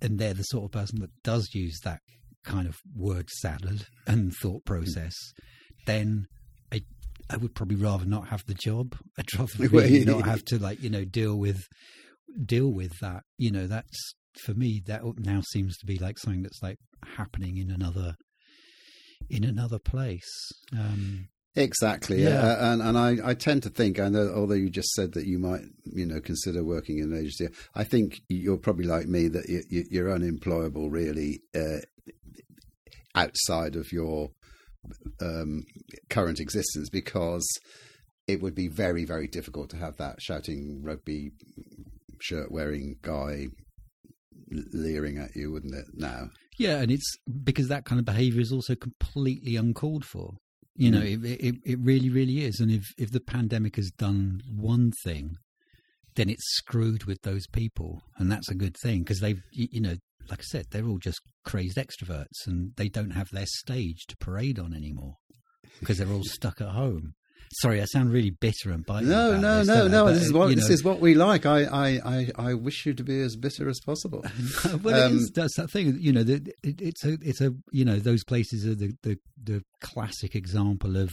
and 0.00 0.18
they're 0.18 0.34
the 0.34 0.42
sort 0.44 0.64
of 0.64 0.72
person 0.72 1.00
that 1.00 1.10
does 1.22 1.50
use 1.52 1.78
that 1.84 2.00
kind 2.44 2.66
of 2.66 2.76
word 2.96 3.28
salad 3.28 3.86
and 4.06 4.32
thought 4.40 4.62
hmm. 4.66 4.74
process, 4.74 5.14
then 5.86 6.26
I 6.72 6.82
I 7.28 7.36
would 7.36 7.54
probably 7.54 7.76
rather 7.76 8.04
not 8.04 8.28
have 8.28 8.44
the 8.46 8.54
job. 8.54 8.96
I'd 9.18 9.38
rather 9.38 9.68
really 9.68 10.04
not 10.04 10.24
have 10.26 10.44
to 10.46 10.58
like 10.58 10.82
you 10.82 10.90
know 10.90 11.04
deal 11.04 11.36
with 11.36 11.62
deal 12.44 12.72
with 12.72 12.98
that. 13.00 13.22
You 13.38 13.50
know 13.50 13.66
that's 13.66 14.14
for 14.44 14.54
me 14.54 14.82
that 14.86 15.02
now 15.18 15.40
seems 15.50 15.76
to 15.78 15.86
be 15.86 15.98
like 15.98 16.18
something 16.18 16.42
that's 16.42 16.62
like 16.62 16.78
happening 17.16 17.56
in 17.56 17.70
another 17.70 18.16
in 19.28 19.44
another 19.44 19.78
place. 19.78 20.52
Um, 20.72 21.28
exactly. 21.54 22.22
Yeah. 22.22 22.40
Uh, 22.40 22.72
and 22.72 22.82
and 22.82 22.98
I, 22.98 23.30
I 23.30 23.34
tend 23.34 23.62
to 23.64 23.70
think, 23.70 24.00
I 24.00 24.08
know, 24.08 24.32
although 24.34 24.54
you 24.54 24.70
just 24.70 24.92
said 24.92 25.12
that 25.14 25.26
you 25.26 25.38
might, 25.38 25.62
you 25.84 26.06
know, 26.06 26.20
consider 26.20 26.64
working 26.64 26.98
in 26.98 27.12
an 27.12 27.18
agency, 27.18 27.48
I 27.74 27.84
think 27.84 28.20
you're 28.28 28.56
probably 28.56 28.86
like 28.86 29.06
me 29.06 29.28
that 29.28 29.48
you, 29.48 29.84
you're 29.90 30.12
unemployable 30.12 30.90
really 30.90 31.42
uh, 31.54 31.78
outside 33.14 33.76
of 33.76 33.92
your 33.92 34.30
um, 35.20 35.64
current 36.08 36.40
existence 36.40 36.88
because 36.88 37.46
it 38.26 38.40
would 38.40 38.54
be 38.54 38.68
very, 38.68 39.04
very 39.04 39.26
difficult 39.26 39.70
to 39.70 39.76
have 39.76 39.96
that 39.96 40.22
shouting 40.22 40.80
rugby 40.82 41.32
shirt 42.22 42.50
wearing 42.52 42.96
guy 43.02 43.46
leering 44.72 45.18
at 45.18 45.34
you, 45.36 45.50
wouldn't 45.52 45.74
it? 45.74 45.86
Now, 45.94 46.30
Yeah, 46.58 46.80
and 46.80 46.90
it's 46.90 47.16
because 47.44 47.68
that 47.68 47.84
kind 47.84 47.98
of 47.98 48.04
behaviour 48.04 48.40
is 48.40 48.52
also 48.52 48.74
completely 48.74 49.56
uncalled 49.56 50.04
for. 50.04 50.34
You 50.76 50.90
know, 50.90 51.00
Mm. 51.02 51.24
it, 51.24 51.40
it 51.44 51.54
it 51.64 51.78
really, 51.80 52.08
really 52.08 52.44
is. 52.44 52.58
And 52.60 52.70
if 52.70 52.84
if 52.96 53.10
the 53.10 53.20
pandemic 53.20 53.76
has 53.76 53.90
done 53.90 54.40
one 54.48 54.92
thing, 55.04 55.36
then 56.16 56.28
it's 56.30 56.56
screwed 56.56 57.04
with 57.04 57.22
those 57.22 57.46
people, 57.46 58.02
and 58.16 58.30
that's 58.30 58.48
a 58.50 58.54
good 58.54 58.76
thing 58.82 59.00
because 59.00 59.20
they've 59.20 59.42
you 59.52 59.80
know, 59.80 59.96
like 60.28 60.40
I 60.40 60.44
said, 60.44 60.66
they're 60.70 60.86
all 60.86 60.98
just 60.98 61.20
crazed 61.44 61.76
extroverts, 61.76 62.46
and 62.46 62.72
they 62.76 62.88
don't 62.88 63.10
have 63.10 63.28
their 63.30 63.46
stage 63.46 64.06
to 64.08 64.16
parade 64.16 64.58
on 64.58 64.72
anymore 64.74 65.14
because 65.80 65.98
they're 65.98 66.12
all 66.12 66.24
stuck 66.24 66.60
at 66.60 66.68
home. 66.68 67.12
Sorry, 67.52 67.80
I 67.82 67.84
sound 67.86 68.12
really 68.12 68.30
bitter 68.30 68.70
and 68.70 68.86
biting. 68.86 69.08
no, 69.08 69.36
no, 69.38 69.58
this, 69.58 69.66
no, 69.66 69.88
no. 69.88 70.04
But, 70.04 70.14
This 70.14 70.22
is 70.24 70.32
uh, 70.32 70.38
what 70.38 70.48
you 70.50 70.54
this 70.56 70.70
is 70.70 70.84
what 70.84 71.00
we 71.00 71.14
like. 71.14 71.46
I, 71.46 71.64
I, 71.64 71.88
I, 72.04 72.30
I 72.50 72.54
wish 72.54 72.86
you 72.86 72.94
to 72.94 73.02
be 73.02 73.20
as 73.20 73.36
bitter 73.36 73.68
as 73.68 73.80
possible. 73.84 74.24
well, 74.82 75.06
Um, 75.06 75.16
is, 75.16 75.32
that's 75.34 75.56
that 75.56 75.70
thing. 75.70 75.96
You 76.00 76.12
know, 76.12 76.22
the, 76.22 76.34
it, 76.62 76.80
it's 76.80 77.04
a, 77.04 77.18
it's 77.22 77.40
a, 77.40 77.52
you 77.72 77.84
know, 77.84 77.96
those 77.98 78.22
places 78.24 78.66
are 78.66 78.74
the, 78.76 78.92
the, 79.02 79.18
the 79.42 79.62
classic 79.80 80.34
example 80.36 80.96
of 80.96 81.10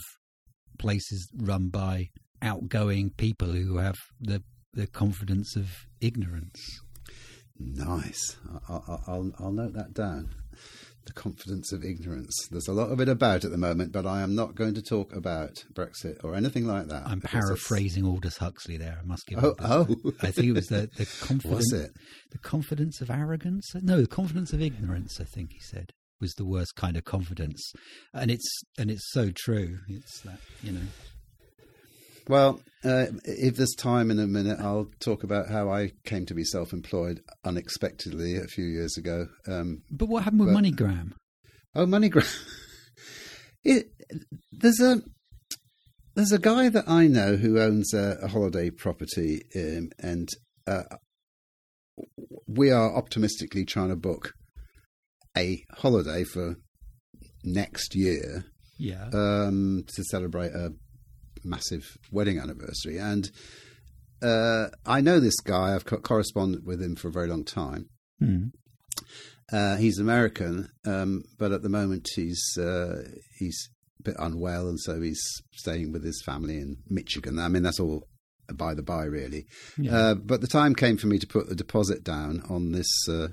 places 0.77 1.27
run 1.35 1.69
by 1.69 2.09
outgoing 2.41 3.09
people 3.17 3.47
who 3.47 3.77
have 3.77 3.95
the, 4.19 4.43
the 4.73 4.85
confidence 4.85 5.55
of 5.55 5.69
ignorance. 6.01 6.81
Nice. 7.59 8.37
I'll, 8.69 8.83
I'll, 8.87 9.03
I'll, 9.07 9.31
I'll 9.39 9.51
note 9.51 9.73
that 9.73 9.93
down. 9.93 10.29
The 11.07 11.13
confidence 11.13 11.71
of 11.71 11.83
ignorance. 11.83 12.33
There's 12.51 12.67
a 12.67 12.73
lot 12.73 12.91
of 12.91 12.99
it 12.99 13.07
about 13.09 13.43
at 13.45 13.51
the 13.51 13.57
moment, 13.57 13.91
but 13.93 14.05
I 14.05 14.21
am 14.21 14.35
not 14.35 14.55
going 14.55 14.73
to 14.75 14.81
talk 14.81 15.13
about 15.15 15.63
Brexit 15.73 16.17
or 16.23 16.35
anything 16.35 16.67
like 16.67 16.87
that. 16.87 17.03
I'm 17.07 17.19
because 17.19 17.31
it's- 17.35 17.43
paraphrasing 17.47 18.05
Aldous 18.05 18.37
Huxley 18.37 18.77
there. 18.77 18.99
I 19.01 19.05
must 19.05 19.25
give. 19.25 19.43
Oh, 19.43 19.55
oh. 19.61 19.87
I 20.21 20.31
think 20.31 20.47
it 20.47 20.51
was 20.53 20.67
the 20.67 20.89
the 20.97 21.05
confidence. 21.21 21.55
Was 21.71 21.73
it? 21.73 21.91
the 22.31 22.37
confidence 22.39 22.99
of 23.01 23.09
arrogance? 23.09 23.73
No, 23.75 24.01
the 24.01 24.07
confidence 24.07 24.51
of 24.53 24.61
ignorance. 24.61 25.19
I 25.21 25.23
think 25.23 25.53
he 25.53 25.59
said 25.61 25.91
was 26.19 26.33
the 26.33 26.45
worst 26.45 26.75
kind 26.75 26.97
of 26.97 27.05
confidence, 27.05 27.71
and 28.13 28.29
it's 28.29 28.61
and 28.77 28.91
it's 28.91 29.09
so 29.11 29.31
true. 29.33 29.79
It's 29.87 30.19
that 30.21 30.39
you 30.61 30.73
know. 30.73 30.87
Well, 32.29 32.59
uh, 32.83 33.05
if 33.23 33.55
there's 33.55 33.73
time 33.75 34.11
in 34.11 34.19
a 34.19 34.27
minute, 34.27 34.59
I'll 34.59 34.87
talk 34.99 35.23
about 35.23 35.49
how 35.49 35.69
I 35.71 35.91
came 36.05 36.25
to 36.25 36.33
be 36.33 36.43
self-employed 36.43 37.21
unexpectedly 37.45 38.35
a 38.35 38.47
few 38.47 38.65
years 38.65 38.97
ago. 38.97 39.27
Um, 39.47 39.83
But 39.89 40.09
what 40.09 40.23
happened 40.23 40.41
with 40.41 40.53
But- 40.53 40.63
MoneyGram? 40.63 41.13
Oh, 41.75 41.85
MoneyGram. 41.85 42.27
it, 43.63 43.91
there's 44.51 44.79
a 44.79 45.01
there's 46.15 46.31
a 46.31 46.39
guy 46.39 46.67
that 46.69 46.89
I 46.89 47.05
know 47.07 47.35
who 47.35 47.59
owns 47.59 47.93
a, 47.93 48.17
a 48.23 48.27
holiday 48.27 48.71
property, 48.71 49.43
um, 49.55 49.89
and 49.99 50.27
uh, 50.65 50.83
we 52.47 52.71
are 52.71 52.95
optimistically 52.95 53.65
trying 53.65 53.89
to 53.89 53.95
book 53.95 54.33
a 55.37 55.63
holiday 55.75 56.23
for 56.23 56.55
next 57.43 57.93
year 57.95 58.45
Yeah. 58.79 59.09
um, 59.13 59.83
to 59.95 60.03
celebrate 60.05 60.53
a 60.53 60.71
massive 61.47 61.97
wedding 62.11 62.39
anniversary. 62.39 62.97
And 62.97 63.29
uh, 64.21 64.67
I 64.85 65.01
know 65.01 65.19
this 65.19 65.39
guy. 65.39 65.73
I've 65.73 65.85
co- 65.85 65.99
corresponded 65.99 66.65
with 66.65 66.81
him 66.81 66.95
for 66.95 67.07
a 67.07 67.11
very 67.11 67.27
long 67.27 67.43
time. 67.43 67.89
Hmm. 68.19 68.47
Uh, 69.51 69.77
he's 69.77 69.99
American, 69.99 70.69
um, 70.85 71.23
but 71.37 71.51
at 71.51 71.61
the 71.61 71.69
moment 71.69 72.09
he's 72.15 72.43
uh, 72.59 73.03
he's 73.37 73.69
a 73.99 74.03
bit 74.03 74.15
unwell, 74.19 74.67
and 74.67 74.79
so 74.79 75.01
he's 75.01 75.23
staying 75.53 75.93
with 75.93 76.03
his 76.03 76.21
family 76.25 76.57
in 76.57 76.77
Michigan. 76.89 77.39
I 77.39 77.47
mean, 77.47 77.63
that's 77.63 77.79
all 77.79 78.03
by 78.53 78.73
the 78.73 78.81
by, 78.81 79.05
really. 79.05 79.45
Yeah. 79.77 79.95
Uh, 79.95 80.15
but 80.15 80.41
the 80.41 80.47
time 80.47 80.75
came 80.75 80.97
for 80.97 81.07
me 81.07 81.17
to 81.19 81.27
put 81.27 81.47
the 81.47 81.55
deposit 81.55 82.03
down 82.03 82.43
on 82.49 82.71
this 82.71 82.89
uh, 83.07 83.27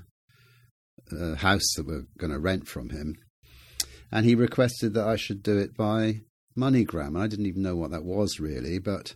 uh, 1.11 1.35
house 1.35 1.73
that 1.75 1.85
we're 1.85 2.05
going 2.17 2.31
to 2.31 2.39
rent 2.39 2.67
from 2.67 2.91
him, 2.91 3.15
and 4.09 4.25
he 4.25 4.35
requested 4.35 4.93
that 4.93 5.07
I 5.07 5.17
should 5.17 5.43
do 5.43 5.57
it 5.57 5.75
by 5.75 6.21
MoneyGram. 6.57 7.19
I 7.19 7.27
didn't 7.27 7.47
even 7.47 7.61
know 7.63 7.75
what 7.75 7.91
that 7.91 8.05
was 8.05 8.39
really, 8.39 8.79
but 8.79 9.15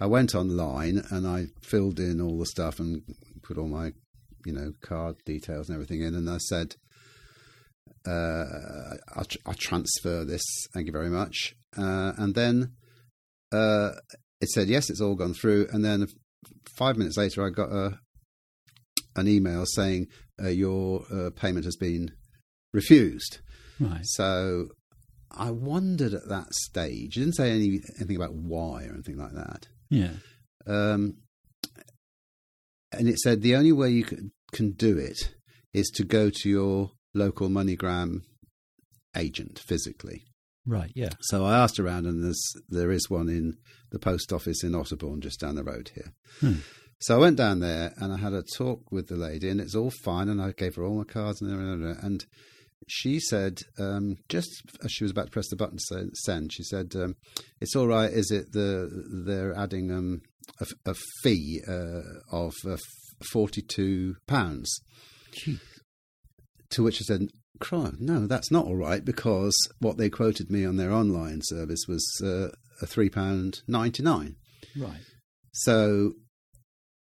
I 0.00 0.06
went 0.06 0.34
online 0.34 1.02
and 1.10 1.26
I 1.26 1.46
filled 1.62 1.98
in 2.00 2.20
all 2.20 2.38
the 2.38 2.46
stuff 2.46 2.78
and 2.78 3.02
put 3.42 3.58
all 3.58 3.68
my 3.68 3.92
you 4.44 4.52
know, 4.52 4.72
card 4.80 5.16
details 5.24 5.68
and 5.68 5.74
everything 5.74 6.00
in, 6.02 6.14
and 6.14 6.28
I 6.28 6.38
said, 6.38 6.76
uh, 8.06 8.96
I'll, 9.14 9.24
tr- 9.24 9.38
I'll 9.46 9.54
transfer 9.54 10.24
this, 10.24 10.42
thank 10.72 10.86
you 10.86 10.92
very 10.92 11.10
much. 11.10 11.54
Uh, 11.76 12.12
and 12.16 12.34
then 12.34 12.72
uh, 13.52 13.90
it 14.40 14.48
said, 14.48 14.68
yes, 14.68 14.88
it's 14.88 15.00
all 15.00 15.16
gone 15.16 15.34
through. 15.34 15.68
And 15.70 15.84
then 15.84 16.06
five 16.76 16.96
minutes 16.96 17.16
later, 17.16 17.44
I 17.46 17.50
got 17.50 17.70
a, 17.70 17.98
an 19.16 19.28
email 19.28 19.64
saying, 19.66 20.06
uh, 20.42 20.48
your 20.48 21.04
uh, 21.12 21.30
payment 21.34 21.64
has 21.64 21.76
been 21.76 22.12
refused. 22.72 23.40
right. 23.80 24.00
So 24.04 24.68
I 25.30 25.50
wondered 25.50 26.14
at 26.14 26.28
that 26.28 26.52
stage, 26.52 27.16
it 27.16 27.20
didn't 27.20 27.36
say 27.36 27.50
any, 27.50 27.80
anything 27.98 28.16
about 28.16 28.34
why 28.34 28.84
or 28.84 28.94
anything 28.94 29.18
like 29.18 29.34
that. 29.34 29.68
Yeah. 29.90 30.12
Um, 30.66 31.18
and 32.92 33.08
it 33.08 33.18
said 33.18 33.42
the 33.42 33.56
only 33.56 33.72
way 33.72 33.90
you 33.90 34.04
could 34.04 34.30
can 34.52 34.72
do 34.72 34.96
it 34.96 35.34
is 35.74 35.88
to 35.94 36.04
go 36.04 36.30
to 36.30 36.48
your 36.48 36.92
local 37.14 37.48
MoneyGram 37.48 38.22
agent 39.14 39.58
physically. 39.58 40.24
Right. 40.66 40.90
Yeah. 40.94 41.10
So 41.20 41.44
I 41.44 41.58
asked 41.58 41.78
around, 41.78 42.06
and 42.06 42.22
there's 42.22 42.42
there 42.68 42.90
is 42.90 43.08
one 43.08 43.28
in 43.28 43.58
the 43.90 43.98
post 43.98 44.32
office 44.32 44.62
in 44.62 44.72
Otterbourne, 44.72 45.20
just 45.20 45.40
down 45.40 45.54
the 45.54 45.64
road 45.64 45.90
here. 45.94 46.12
Hmm. 46.40 46.60
So 47.00 47.16
I 47.16 47.20
went 47.20 47.36
down 47.36 47.60
there 47.60 47.92
and 47.98 48.12
I 48.12 48.16
had 48.16 48.32
a 48.32 48.42
talk 48.42 48.90
with 48.90 49.08
the 49.08 49.16
lady, 49.16 49.48
and 49.48 49.60
it's 49.60 49.74
all 49.74 49.92
fine. 50.04 50.28
And 50.28 50.42
I 50.42 50.52
gave 50.52 50.76
her 50.76 50.84
all 50.84 50.98
my 50.98 51.04
cards 51.04 51.40
and. 51.40 51.96
And 52.02 52.26
she 52.86 53.20
said, 53.20 53.60
um, 53.78 54.16
just 54.28 54.48
as 54.84 54.92
she 54.92 55.04
was 55.04 55.10
about 55.10 55.26
to 55.26 55.30
press 55.30 55.48
the 55.48 55.56
button 55.56 55.78
to 55.88 56.10
send, 56.14 56.52
she 56.52 56.62
said, 56.62 56.92
um, 56.96 57.16
"It's 57.60 57.76
all 57.76 57.86
right. 57.86 58.10
Is 58.10 58.30
it 58.30 58.52
the 58.52 58.88
they're 59.26 59.54
adding 59.54 59.90
um, 59.90 60.22
a, 60.60 60.66
a 60.90 60.94
fee 61.22 61.60
uh, 61.68 62.02
of 62.32 62.54
uh, 62.66 62.76
forty 63.32 63.62
two 63.62 64.16
pounds?" 64.26 64.72
To 66.70 66.82
which 66.82 67.00
I 67.00 67.04
said, 67.04 67.28
"Cry, 67.60 67.92
no, 67.98 68.26
that's 68.26 68.50
not 68.50 68.66
all 68.66 68.76
right 68.76 69.04
because 69.04 69.54
what 69.80 69.96
they 69.96 70.10
quoted 70.10 70.50
me 70.50 70.64
on 70.64 70.76
their 70.76 70.92
online 70.92 71.40
service 71.42 71.84
was 71.88 72.04
uh, 72.22 72.48
a 72.80 72.86
three 72.86 73.10
pound 73.10 73.62
ninety 73.66 74.02
nine. 74.02 74.36
Right. 74.76 75.00
So 75.52 76.12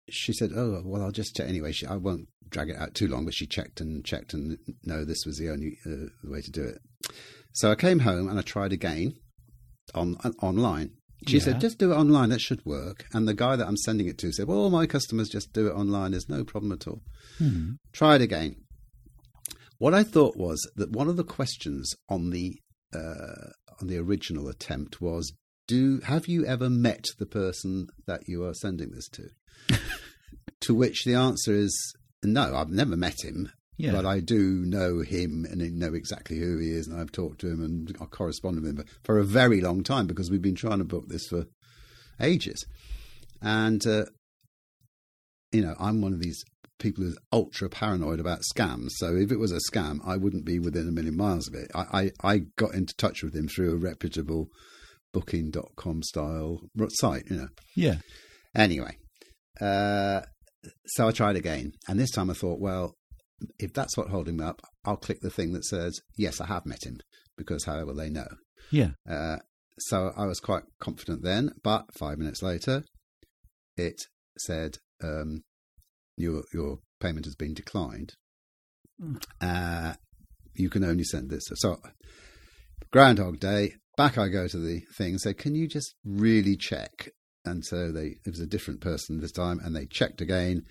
she 0.10 0.34
said, 0.34 0.52
"Oh 0.56 0.82
well, 0.86 1.02
I'll 1.04 1.12
just 1.12 1.36
check 1.36 1.48
anyway." 1.48 1.72
She, 1.72 1.86
I 1.86 1.96
won't 1.96 2.28
drag 2.50 2.70
it 2.70 2.78
out 2.78 2.94
too 2.94 3.08
long, 3.08 3.26
but 3.26 3.34
she 3.34 3.46
checked 3.48 3.82
and 3.82 4.04
checked, 4.06 4.34
and 4.34 4.58
no, 4.84 5.04
this 5.06 5.26
was 5.26 5.38
the 5.38 5.50
only 5.50 5.78
uh, 5.86 6.08
way 6.24 6.42
to 6.42 6.52
do 6.52 6.64
it. 6.64 6.80
So 7.54 7.72
I 7.72 7.76
came 7.76 8.00
home 8.00 8.28
and 8.30 8.38
I 8.38 8.42
tried 8.42 8.74
again 8.74 9.16
on, 9.94 10.18
on 10.24 10.34
online. 10.42 10.92
She 11.28 11.38
Yeah. 11.38 11.44
said, 11.44 11.62
"Just 11.62 11.78
do 11.80 11.92
it 11.92 11.96
online. 11.96 12.30
That 12.30 12.42
should 12.42 12.64
work." 12.66 13.06
And 13.14 13.28
the 13.28 13.34
guy 13.34 13.56
that 13.56 13.68
I'm 13.68 13.78
sending 13.78 14.08
it 14.08 14.18
to 14.20 14.32
said, 14.32 14.48
"Well, 14.48 14.58
all 14.60 14.70
my 14.70 14.86
customers 14.86 15.30
just 15.30 15.54
do 15.54 15.68
it 15.68 15.72
online. 15.74 16.12
There's 16.12 16.30
no 16.30 16.44
problem 16.44 16.72
at 16.72 16.88
all." 16.88 17.02
Hmm. 17.38 17.74
Try 17.94 18.16
it 18.16 18.22
again. 18.22 18.58
What 19.78 19.94
I 19.94 20.04
thought 20.04 20.38
was 20.38 20.60
that 20.76 20.92
one 20.92 21.08
of 21.10 21.18
the 21.18 21.24
questions 21.24 21.94
on 22.10 22.30
the 22.30 22.60
uh, 22.94 23.50
on 23.82 23.88
the 23.88 23.98
original 23.98 24.48
attempt 24.48 25.02
was, 25.02 25.34
"Do 25.68 26.00
have 26.04 26.28
you 26.28 26.46
ever 26.46 26.70
met 26.70 27.06
the 27.18 27.26
person 27.26 27.88
that 28.08 28.28
you 28.28 28.44
are 28.44 28.54
sending 28.54 28.92
this 28.92 29.10
to?" 29.10 29.30
to 30.62 30.74
which 30.76 31.04
the 31.06 31.14
answer 31.16 31.54
is 31.54 31.94
no. 32.24 32.56
I've 32.56 32.70
never 32.70 32.96
met 32.98 33.24
him, 33.24 33.52
Yeah. 33.78 33.92
but 33.92 34.06
I 34.06 34.20
do 34.20 34.64
know 34.66 35.02
him 35.02 35.46
and 35.50 35.62
know 35.80 35.94
exactly 35.94 36.40
who 36.40 36.58
he 36.60 36.70
is, 36.72 36.88
and 36.88 37.00
I've 37.00 37.12
talked 37.12 37.42
to 37.42 37.48
him 37.50 37.64
and 37.64 37.96
I 38.02 38.06
correspond 38.06 38.62
with 38.62 38.70
him 38.80 38.86
for 39.04 39.20
a 39.20 39.24
very 39.24 39.62
long 39.62 39.84
time 39.84 40.08
because 40.08 40.30
we've 40.32 40.42
been 40.42 40.56
trying 40.56 40.80
to 40.80 40.86
book 40.86 41.06
this 41.08 41.28
for 41.28 41.46
ages, 42.20 42.66
and 43.42 43.86
uh, 43.86 44.06
you 45.52 45.62
know 45.62 45.76
I'm 45.80 46.02
one 46.02 46.14
of 46.14 46.20
these 46.22 46.44
people 46.80 47.04
who's 47.06 47.18
ultra 47.32 47.70
paranoid 47.70 48.20
about 48.20 48.42
scams. 48.54 48.90
So 48.98 49.16
if 49.16 49.32
it 49.32 49.40
was 49.40 49.52
a 49.54 49.60
scam, 49.72 50.00
I 50.06 50.18
wouldn't 50.18 50.44
be 50.46 50.60
within 50.60 50.90
a 50.90 50.92
million 50.92 51.16
miles 51.16 51.48
of 51.48 51.54
it. 51.54 51.72
I, 51.74 52.12
I, 52.24 52.32
I 52.34 52.38
got 52.58 52.74
into 52.74 52.94
touch 52.98 53.24
with 53.24 53.34
him 53.34 53.48
through 53.48 53.72
a 53.74 53.78
reputable 53.78 54.50
booking.com 55.14 56.04
style 56.04 56.60
site, 56.90 57.24
you 57.30 57.38
know. 57.38 57.48
Yeah. 57.78 57.96
Anyway, 58.54 58.98
uh, 59.62 60.22
so 60.86 61.08
I 61.08 61.12
tried 61.12 61.36
again. 61.36 61.74
And 61.88 62.00
this 62.00 62.12
time 62.12 62.30
I 62.30 62.34
thought, 62.34 62.60
well, 62.60 62.96
if 63.60 63.74
that's 63.74 63.98
what 63.98 64.10
holding 64.10 64.38
me 64.38 64.46
up, 64.46 64.62
I'll 64.86 64.98
click 64.98 65.20
the 65.22 65.30
thing 65.30 65.54
that 65.54 65.66
says, 65.66 66.00
yes, 66.18 66.40
I 66.40 66.48
have 66.48 66.66
met 66.66 66.86
him, 66.86 66.98
because 67.38 67.66
how 67.66 67.84
will 67.86 67.96
they 67.96 68.10
know? 68.10 68.28
Yeah. 68.72 68.92
Uh, 69.10 69.38
so 69.80 70.14
I 70.16 70.26
was 70.26 70.40
quite 70.40 70.64
confident 70.80 71.24
then, 71.24 71.52
but 71.64 71.86
five 71.98 72.18
minutes 72.18 72.42
later, 72.42 72.84
it 73.76 74.02
said 74.38 74.78
um, 75.04 75.44
your 76.18 76.44
your 76.54 76.80
payment 77.02 77.26
has 77.26 77.36
been 77.36 77.54
declined. 77.54 78.14
Mm. 79.02 79.22
Uh, 79.42 79.96
you 80.54 80.70
can 80.70 80.84
only 80.86 81.04
send 81.04 81.30
this. 81.30 81.50
So 81.56 81.78
Groundhog 82.92 83.40
Day, 83.40 83.74
back 83.98 84.18
I 84.18 84.30
go 84.30 84.48
to 84.48 84.58
the 84.58 84.82
thing 84.98 85.12
and 85.12 85.22
say, 85.22 85.34
can 85.34 85.56
you 85.56 85.68
just 85.68 85.96
really 86.06 86.56
check? 86.56 87.10
And 87.46 87.66
so 87.66 87.92
they 87.92 88.16
it 88.26 88.32
was 88.32 88.40
a 88.40 88.48
different 88.48 88.82
person 88.82 89.20
this 89.20 89.32
time, 89.32 89.60
and 89.64 89.76
they 89.76 89.86
checked 89.86 90.22
again, 90.22 90.64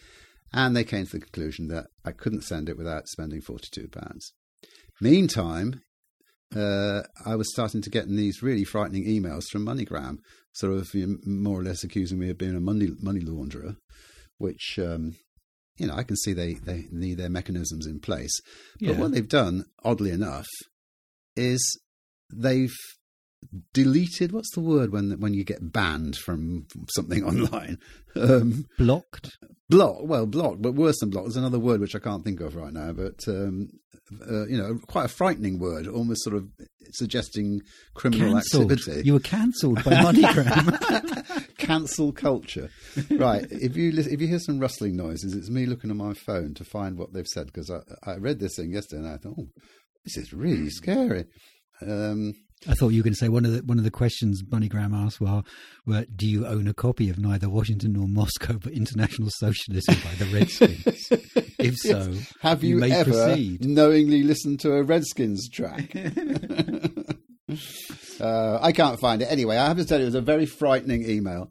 and 0.52 0.76
they 0.76 0.84
came 0.84 1.06
to 1.06 1.12
the 1.12 1.20
conclusion 1.20 1.68
that 1.68 1.86
I 2.04 2.12
couldn't 2.12 2.44
send 2.44 2.68
it 2.68 2.76
without 2.76 3.08
spending 3.08 3.40
forty 3.40 3.68
two 3.70 3.88
pounds. 3.88 4.32
Meantime, 5.00 5.80
uh, 6.54 7.02
I 7.26 7.36
was 7.36 7.52
starting 7.52 7.82
to 7.82 7.90
get 7.90 8.08
these 8.08 8.42
really 8.42 8.64
frightening 8.64 9.04
emails 9.06 9.44
from 9.50 9.66
MoneyGram, 9.66 10.18
sort 10.52 10.74
of 10.74 10.94
you 10.94 11.06
know, 11.06 11.16
more 11.26 11.60
or 11.60 11.64
less 11.64 11.82
accusing 11.82 12.18
me 12.18 12.30
of 12.30 12.38
being 12.38 12.54
a 12.56 12.60
money 12.60 12.88
money 13.00 13.20
launderer, 13.20 13.76
which 14.38 14.78
um, 14.78 15.16
you 15.76 15.86
know 15.86 15.94
I 15.94 16.04
can 16.04 16.16
see 16.16 16.32
they 16.32 16.54
they 16.54 16.86
need 16.90 17.18
their 17.18 17.30
mechanisms 17.30 17.86
in 17.86 18.00
place. 18.00 18.40
But 18.80 18.88
Yeah. 18.94 19.00
what 19.00 19.12
they've 19.12 19.28
done, 19.28 19.64
oddly 19.84 20.10
enough, 20.10 20.46
is 21.36 21.80
they've 22.32 22.74
deleted. 23.72 24.32
What's 24.32 24.52
the 24.54 24.60
word 24.60 24.92
when 24.92 25.18
when 25.20 25.34
you 25.34 25.44
get 25.44 25.72
banned 25.72 26.16
from 26.16 26.66
something 26.94 27.24
online? 27.32 27.78
Um, 28.16 28.66
Blocked. 28.78 29.30
block 29.68 29.96
well 30.02 30.24
blocked 30.26 30.62
but 30.62 30.74
worse 30.74 31.00
than 31.00 31.10
blocked 31.10 31.26
there's 31.26 31.36
another 31.36 31.58
word 31.58 31.80
which 31.80 31.96
i 31.96 31.98
can't 31.98 32.22
think 32.22 32.40
of 32.40 32.54
right 32.54 32.72
now 32.72 32.92
but 32.92 33.18
um, 33.26 33.66
uh, 34.30 34.46
you 34.46 34.56
know 34.56 34.78
quite 34.86 35.06
a 35.06 35.08
frightening 35.08 35.58
word 35.58 35.88
almost 35.88 36.22
sort 36.22 36.36
of 36.36 36.44
suggesting 36.92 37.60
criminal 37.94 38.34
Cancelled. 38.34 38.70
activity 38.70 39.02
You 39.06 39.14
were 39.14 39.20
cancelled 39.20 39.82
by 39.82 39.90
MoneyGram. 40.04 41.48
cancel 41.58 42.12
culture 42.12 42.68
right 43.10 43.46
if 43.50 43.74
you 43.76 43.90
if 43.96 44.20
you 44.20 44.28
hear 44.28 44.38
some 44.38 44.60
rustling 44.60 44.94
noises 44.96 45.34
it's 45.34 45.50
me 45.50 45.66
looking 45.66 45.90
on 45.90 45.96
my 45.96 46.14
phone 46.14 46.54
to 46.54 46.64
find 46.64 46.96
what 46.98 47.12
they've 47.12 47.26
said 47.26 47.46
because 47.46 47.70
I, 47.70 47.80
I 48.08 48.16
read 48.16 48.38
this 48.38 48.54
thing 48.56 48.72
yesterday 48.72 49.02
and 49.02 49.12
i 49.12 49.16
thought 49.16 49.34
oh 49.38 49.48
this 50.04 50.16
is 50.18 50.32
really 50.32 50.70
scary 50.70 51.24
um, 51.82 52.34
I 52.66 52.74
thought 52.74 52.88
you 52.88 53.00
were 53.00 53.04
going 53.04 53.14
to 53.14 53.18
say 53.18 53.28
one 53.28 53.44
of 53.44 53.52
the 53.52 53.62
one 53.62 53.78
of 53.78 53.84
the 53.84 53.90
questions 53.90 54.42
MoneyGram 54.42 54.94
asked 54.94 55.20
were, 55.20 55.42
were 55.86 56.06
"Do 56.16 56.26
you 56.26 56.46
own 56.46 56.66
a 56.68 56.74
copy 56.74 57.10
of 57.10 57.18
neither 57.18 57.48
Washington 57.48 57.92
nor 57.92 58.08
Moscow, 58.08 58.58
but 58.58 58.72
International 58.72 59.28
Socialism 59.30 59.96
by 60.04 60.14
the 60.14 60.26
Redskins? 60.32 61.08
if 61.58 61.76
so, 61.76 62.12
have 62.40 62.64
you, 62.64 62.76
may 62.76 62.92
ever 62.92 63.10
proceed." 63.10 63.64
knowingly 63.64 64.22
listened 64.22 64.60
to 64.60 64.72
a 64.72 64.82
redskins 64.82 65.48
track 65.48 65.94
Uh, 68.20 68.58
I 68.62 68.70
can't 68.72 69.00
find 69.00 69.20
it. 69.22 69.26
Anyway, 69.26 69.56
I 69.56 69.66
have 69.66 69.76
to 69.76 69.84
tell 69.84 69.98
you, 69.98 70.04
it 70.04 70.06
was 70.06 70.14
a 70.14 70.20
very 70.20 70.46
frightening 70.46 71.08
email. 71.08 71.50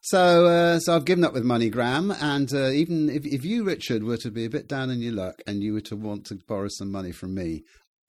So, 0.00 0.46
uh, 0.46 0.78
so 0.80 0.96
I've 0.96 1.04
given 1.04 1.22
up 1.22 1.32
with 1.32 1.44
MoneyGram, 1.44 2.16
and 2.20 2.52
uh, 2.52 2.70
even 2.70 3.08
if, 3.08 3.24
if 3.24 3.44
you, 3.44 3.62
Richard, 3.62 4.02
were 4.02 4.16
to 4.16 4.30
be 4.30 4.46
a 4.46 4.50
bit 4.50 4.66
down 4.66 4.90
on 4.90 5.00
your 5.00 5.12
luck 5.12 5.42
and 5.46 5.62
you 5.62 5.74
were 5.74 5.82
to 5.82 5.96
want 5.96 6.24
to 6.26 6.38
borrow 6.48 6.68
some 6.70 6.90
money 6.90 7.12
from 7.12 7.34
me, 7.34 7.62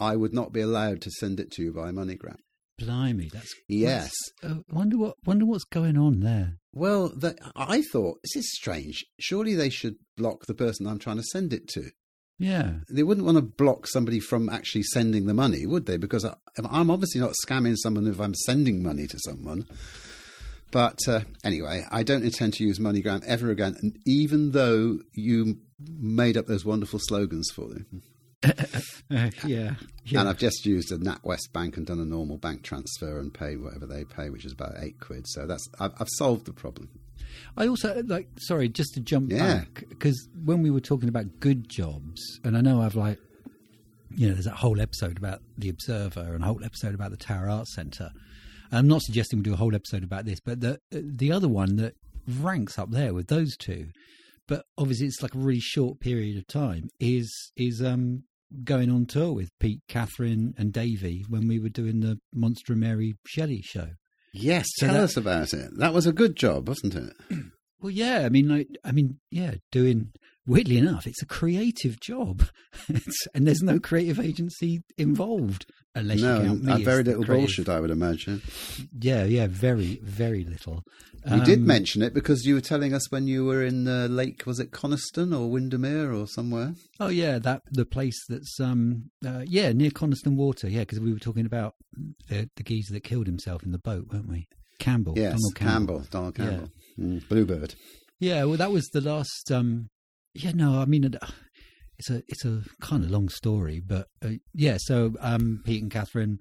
I 0.04 0.16
would 0.16 0.34
not 0.34 0.52
be 0.54 0.62
allowed 0.62 1.02
to 1.02 1.12
send 1.12 1.40
it 1.40 1.52
to 1.54 1.64
you 1.64 1.72
by 1.74 1.92
MoneyGram. 1.92 2.38
Blimey, 2.80 3.30
that's 3.32 3.54
Yes. 3.70 4.12
that's- 4.42 4.58
uh, 4.58 4.62
wonder 4.72 4.98
what 4.98 5.16
wonder 5.26 5.46
what's 5.46 5.64
going 5.64 5.98
on 5.98 6.20
there. 6.20 6.58
Well, 6.74 7.10
the, 7.10 7.36
I 7.56 7.82
thought 7.92 8.18
this 8.24 8.36
is 8.36 8.52
strange. 8.56 9.06
Surely 9.20 9.54
they 9.54 9.70
should 9.70 9.96
block 10.18 10.46
the 10.48 10.56
person 10.56 10.88
I'm 10.88 11.00
trying 11.00 11.18
to 11.18 11.24
send 11.32 11.54
it 11.54 11.68
to. 11.76 11.84
Yeah, 12.40 12.80
They 12.90 13.04
wouldn't 13.04 13.26
want 13.28 13.38
to 13.38 13.44
block 13.44 13.88
somebody 13.88 14.20
from 14.20 14.50
actually 14.50 14.84
sending 14.84 15.28
the 15.28 15.36
money, 15.36 15.68
would 15.68 15.86
they? 15.86 15.98
Because 15.98 16.26
I, 16.26 16.34
I'm 16.70 16.90
obviously 16.90 17.22
not 17.22 17.36
scamming 17.46 17.78
someone 17.78 18.08
if 18.08 18.20
I'm 18.20 18.34
sending 18.34 18.82
money 18.82 19.06
to 19.08 19.20
someone. 19.24 19.66
But 20.72 20.98
uh, 21.08 21.22
anyway, 21.44 21.86
I 21.92 22.02
don't 22.02 22.24
intend 22.26 22.54
to 22.56 22.64
use 22.64 22.80
MoneyGram 22.80 23.24
ever 23.26 23.52
again, 23.52 23.76
even 24.08 24.52
though 24.52 24.98
you 25.14 25.60
made 25.88 26.36
up 26.36 26.48
those 26.48 26.66
wonderful 26.66 27.00
slogans 27.00 27.50
for 27.54 27.70
them. 27.70 28.02
Uh, 28.44 28.54
yeah, 29.46 29.76
yeah. 30.06 30.20
And 30.20 30.30
I've 30.30 30.38
just 30.38 30.66
used 30.66 30.92
a 30.92 30.98
NatWest 30.98 31.52
Bank 31.54 31.78
and 31.78 31.86
done 31.86 32.00
a 32.00 32.06
normal 32.06 32.38
bank 32.38 32.64
transfer 32.64 33.20
and 33.20 33.34
paid 33.34 33.62
whatever 33.62 33.86
they 33.86 34.04
pay, 34.04 34.30
which 34.30 34.46
is 34.46 34.52
about 34.54 34.74
eight 34.80 35.00
quid. 35.00 35.26
So 35.28 35.46
that's 35.48 35.68
I've, 35.80 35.94
I've 36.00 36.10
solved 36.18 36.46
the 36.46 36.54
problem. 36.54 36.90
I 37.58 37.68
also 37.68 38.02
like 38.06 38.28
sorry, 38.40 38.70
just 38.70 38.94
to 38.96 39.00
jump 39.00 39.32
Yeah. 39.32 39.56
back 39.60 39.86
because 39.90 40.28
when 40.44 40.62
we 40.62 40.70
were 40.70 40.82
talking 40.82 41.10
about 41.10 41.40
good 41.40 41.70
jobs, 41.70 42.22
and 42.44 42.58
I 42.58 42.62
know 42.62 42.82
I've 42.82 42.96
like, 42.96 43.20
you 44.16 44.28
know, 44.28 44.34
there's 44.34 44.46
that 44.46 44.56
whole 44.56 44.80
episode 44.82 45.18
about 45.18 45.42
the 45.58 45.70
Observer 45.70 46.34
and 46.36 46.44
a 46.44 46.48
whole 46.48 46.64
episode 46.64 46.94
about 46.94 47.12
the 47.12 47.18
Tower 47.18 47.50
Arts 47.50 47.74
Centre. 47.76 48.12
I'm 48.72 48.88
not 48.88 49.02
suggesting 49.04 49.40
we 49.40 49.44
do 49.44 49.54
a 49.54 49.58
whole 49.58 49.76
episode 49.76 50.04
about 50.04 50.26
this, 50.26 50.40
but 50.40 50.60
the 50.62 50.80
the 50.92 51.32
other 51.32 51.48
one 51.48 51.76
that 51.78 51.96
ranks 52.28 52.78
up 52.80 52.90
there 52.92 53.14
with 53.14 53.28
those 53.28 53.56
two, 53.58 53.88
but 54.48 54.66
obviously 54.78 55.08
it's 55.08 55.22
like 55.22 55.36
a 55.36 55.40
really 55.40 55.60
short 55.60 56.00
period 56.00 56.38
of 56.38 56.48
time 56.48 56.90
is 57.00 57.52
is 57.58 57.82
um 57.84 58.24
going 58.64 58.90
on 58.92 59.06
tour 59.06 59.34
with 59.34 59.50
Pete, 59.60 59.82
Catherine, 59.88 60.54
and 60.58 60.72
Davey 60.74 61.26
when 61.30 61.48
we 61.48 61.60
were 61.60 61.70
doing 61.70 62.00
the 62.02 62.20
Monster 62.34 62.76
Mary 62.76 63.16
Shelley 63.26 63.62
show. 63.62 63.90
Yes, 64.34 64.66
So 64.76 64.88
tell 64.88 64.96
that- 64.96 65.04
us 65.04 65.18
about 65.18 65.54
it. 65.54 65.70
That 65.78 65.94
was 65.94 66.06
a 66.08 66.14
good 66.14 66.36
job, 66.36 66.68
wasn't 66.68 66.96
it? 66.96 67.14
Well, 67.82 67.92
yeah. 67.92 68.20
I 68.20 68.30
mean, 68.30 68.48
like, 68.48 68.70
I 68.86 68.94
mean, 68.94 69.20
yeah. 69.30 69.56
Doing 69.74 70.14
weirdly 70.46 70.78
enough, 70.78 71.08
it's 71.08 71.22
a 71.22 71.26
creative 71.26 72.00
job, 72.00 72.44
it's, 72.90 73.28
and 73.34 73.48
there's 73.48 73.62
no 73.64 73.80
creative 73.80 74.20
agency 74.20 74.82
involved. 74.98 75.66
unless 75.96 76.22
no, 76.22 76.38
you 76.40 76.46
count 76.48 76.64
me. 76.64 76.72
and 76.72 76.82
as 76.82 76.86
very 76.86 77.04
little 77.04 77.24
creative- 77.24 77.46
bullshit, 77.48 77.70
I 77.70 77.80
would 77.80 77.92
imagine. 77.92 78.42
Yeah, 79.00 79.24
yeah, 79.26 79.48
very, 79.50 80.00
very 80.04 80.44
little. 80.44 80.84
You 81.30 81.42
did 81.46 81.60
Um, 81.60 81.68
mention 81.68 82.02
it 82.02 82.14
because 82.14 82.46
you 82.46 82.56
were 82.56 82.62
telling 82.62 82.94
us 82.94 83.10
when 83.10 83.28
you 83.28 83.46
were 83.46 83.64
in 83.64 83.88
uh, 83.88 84.08
Lake, 84.08 84.44
was 84.46 84.60
it 84.60 84.72
Coniston 84.72 85.32
or 85.34 85.50
Windermere 85.50 86.12
or 86.12 86.28
somewhere? 86.28 86.74
Oh 87.00 87.08
yeah, 87.08 87.40
that 87.40 87.62
the 87.72 87.86
place 87.86 88.20
that's 88.28 88.60
um 88.60 89.10
uh, 89.26 89.44
yeah 89.48 89.72
near 89.72 89.90
Coniston 89.92 90.36
Water. 90.36 90.68
Yeah, 90.68 90.82
because 90.82 91.00
we 91.00 91.14
were 91.14 91.20
talking 91.20 91.46
about 91.46 91.76
the 92.28 92.50
the 92.58 92.64
geezer 92.64 92.94
that 92.96 93.06
killed 93.06 93.28
himself 93.28 93.64
in 93.64 93.72
the 93.72 93.78
boat, 93.80 94.08
weren't 94.12 94.28
we? 94.28 94.48
Campbell, 94.80 95.14
yes, 95.16 95.32
Donald 95.34 95.56
Campbell. 95.56 95.96
Campbell, 96.00 96.08
Donald 96.12 96.36
Campbell. 96.36 96.70
Mm, 97.00 97.30
Bluebird. 97.30 97.76
Yeah, 98.20 98.44
well, 98.44 98.58
that 98.58 98.72
was 98.74 98.90
the 98.90 99.00
last. 99.00 99.50
um 99.50 99.90
Yeah, 100.34 100.52
no, 100.56 100.80
I 100.80 100.86
mean, 100.86 101.16
it's 102.00 102.10
a 102.10 102.24
it's 102.28 102.46
a 102.46 102.62
kind 102.82 103.04
of 103.04 103.12
long 103.12 103.30
story, 103.30 103.80
but 103.80 104.08
uh, 104.24 104.32
yeah. 104.54 104.78
So 104.80 105.14
um 105.20 105.62
Pete 105.66 105.82
and 105.82 105.92
Catherine 105.92 106.40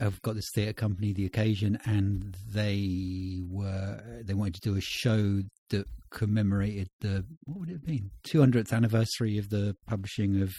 have 0.00 0.20
got 0.22 0.34
this 0.34 0.50
theatre 0.54 0.72
company, 0.74 1.12
The 1.12 1.26
Occasion, 1.26 1.78
and 1.84 2.36
they 2.52 3.40
were 3.48 4.22
they 4.24 4.34
wanted 4.34 4.54
to 4.54 4.70
do 4.70 4.76
a 4.76 4.80
show 4.80 5.40
that 5.70 5.86
commemorated 6.10 6.88
the 7.00 7.24
what 7.44 7.60
would 7.60 7.70
it 7.70 7.72
have 7.72 7.84
been 7.84 8.10
200th 8.28 8.72
anniversary 8.72 9.38
of 9.38 9.48
the 9.50 9.74
publishing 9.86 10.40
of 10.40 10.52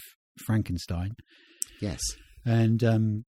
Frankenstein. 0.44 1.12
Yes. 1.80 2.00
and 2.44 2.82
um, 2.84 3.24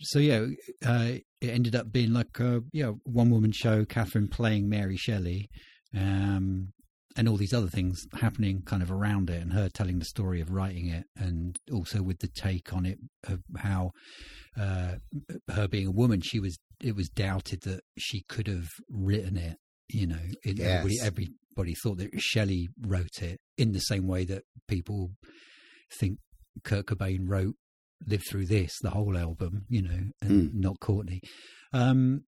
so 0.00 0.18
yeah, 0.18 0.46
uh, 0.86 1.12
it 1.40 1.48
ended 1.50 1.74
up 1.74 1.90
being 1.92 2.12
like 2.12 2.38
a 2.38 2.60
yeah 2.72 2.92
one 3.04 3.30
woman 3.30 3.52
show, 3.52 3.84
Catherine 3.84 4.28
playing 4.28 4.68
Mary 4.68 4.96
Shelley, 4.96 5.48
um, 5.96 6.72
and 7.18 7.28
all 7.28 7.36
these 7.36 7.52
other 7.52 7.68
things 7.68 8.06
happening 8.18 8.62
kind 8.64 8.82
of 8.82 8.90
around 8.90 9.28
it, 9.28 9.42
and 9.42 9.52
her 9.52 9.68
telling 9.68 9.98
the 9.98 10.04
story 10.06 10.40
of 10.40 10.50
writing 10.50 10.86
it, 10.88 11.04
and 11.16 11.58
also 11.70 12.00
with 12.02 12.20
the 12.20 12.28
take 12.28 12.72
on 12.72 12.86
it 12.86 12.98
of 13.24 13.40
how 13.58 13.90
uh, 14.58 14.94
her 15.50 15.68
being 15.68 15.88
a 15.88 15.90
woman, 15.92 16.20
she 16.22 16.40
was 16.40 16.56
it 16.82 16.94
was 16.96 17.08
doubted 17.10 17.60
that 17.62 17.80
she 17.98 18.22
could 18.28 18.46
have 18.46 18.68
written 18.88 19.36
it. 19.36 19.56
You 19.90 20.06
know, 20.06 20.20
it, 20.44 20.58
Yes. 20.58 20.84
everybody 20.84 20.96
everybody 21.02 21.74
thought 21.82 21.98
that 21.98 22.10
Shelley 22.18 22.68
wrote 22.80 23.20
it 23.20 23.40
in 23.58 23.72
the 23.72 23.80
same 23.80 24.06
way 24.06 24.24
that 24.26 24.44
people 24.68 25.10
think 25.98 26.18
Kurt 26.64 26.86
Cobain 26.86 27.28
wrote 27.28 27.54
live 28.06 28.22
through 28.30 28.46
this 28.46 28.78
the 28.80 28.90
whole 28.90 29.18
album 29.18 29.64
you 29.68 29.82
know 29.82 29.98
and 30.20 30.54
not 30.54 30.78
courtney 30.78 31.20
um 31.72 32.22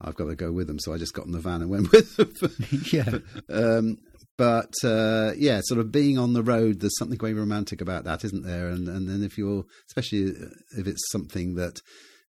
I've 0.00 0.14
got 0.14 0.26
to 0.26 0.36
go 0.36 0.52
with 0.52 0.68
them. 0.68 0.78
So 0.78 0.92
I 0.94 0.98
just 0.98 1.14
got 1.14 1.26
in 1.26 1.32
the 1.32 1.40
van 1.40 1.62
and 1.62 1.70
went 1.70 1.92
with 1.92 2.16
them. 2.16 2.32
yeah, 2.92 3.18
um, 3.48 3.98
but 4.36 4.72
uh, 4.84 5.32
yeah, 5.36 5.60
sort 5.64 5.80
of 5.80 5.90
being 5.90 6.18
on 6.18 6.32
the 6.32 6.42
road, 6.42 6.80
there's 6.80 6.96
something 6.98 7.18
very 7.18 7.34
romantic 7.34 7.80
about 7.80 8.04
that, 8.04 8.24
isn't 8.24 8.44
there? 8.44 8.68
And 8.68 8.88
and 8.88 9.08
then 9.08 9.22
if 9.22 9.36
you're, 9.36 9.64
especially 9.88 10.32
if 10.76 10.86
it's 10.86 11.10
something 11.10 11.54
that 11.56 11.80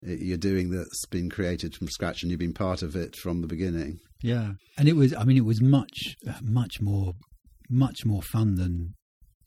you're 0.00 0.38
doing 0.38 0.70
that's 0.70 1.06
been 1.10 1.28
created 1.28 1.74
from 1.74 1.88
scratch 1.88 2.22
and 2.22 2.30
you've 2.30 2.40
been 2.40 2.54
part 2.54 2.82
of 2.82 2.94
it 2.96 3.16
from 3.16 3.40
the 3.42 3.48
beginning. 3.48 3.98
yeah, 4.22 4.52
and 4.78 4.88
it 4.88 4.96
was. 4.96 5.12
I 5.14 5.24
mean, 5.24 5.36
it 5.36 5.44
was 5.44 5.60
much, 5.60 6.16
uh, 6.26 6.34
much 6.42 6.80
more, 6.80 7.12
much 7.68 8.06
more 8.06 8.22
fun 8.22 8.54
than 8.54 8.94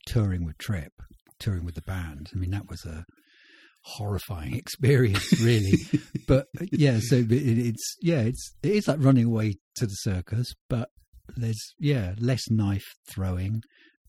touring 0.06 0.44
with 0.44 0.58
Trip, 0.58 0.92
touring 1.40 1.64
with 1.64 1.74
the 1.74 1.82
band. 1.82 2.30
I 2.34 2.38
mean, 2.38 2.50
that 2.50 2.68
was 2.68 2.84
a 2.84 3.04
horrifying 3.84 4.54
experience, 4.62 5.40
really. 5.40 5.72
but 6.26 6.46
uh, 6.60 6.64
yeah, 6.72 6.98
so 7.00 7.16
it, 7.16 7.30
it's 7.32 7.96
yeah, 8.00 8.20
it's 8.22 8.54
it 8.62 8.72
is 8.72 8.88
like 8.88 8.98
running 9.00 9.26
away 9.26 9.54
to 9.76 9.86
the 9.86 9.94
circus, 9.94 10.52
but 10.68 10.88
there's 11.36 11.60
yeah 11.78 12.14
less 12.18 12.50
knife 12.50 12.84
throwing, 13.08 13.62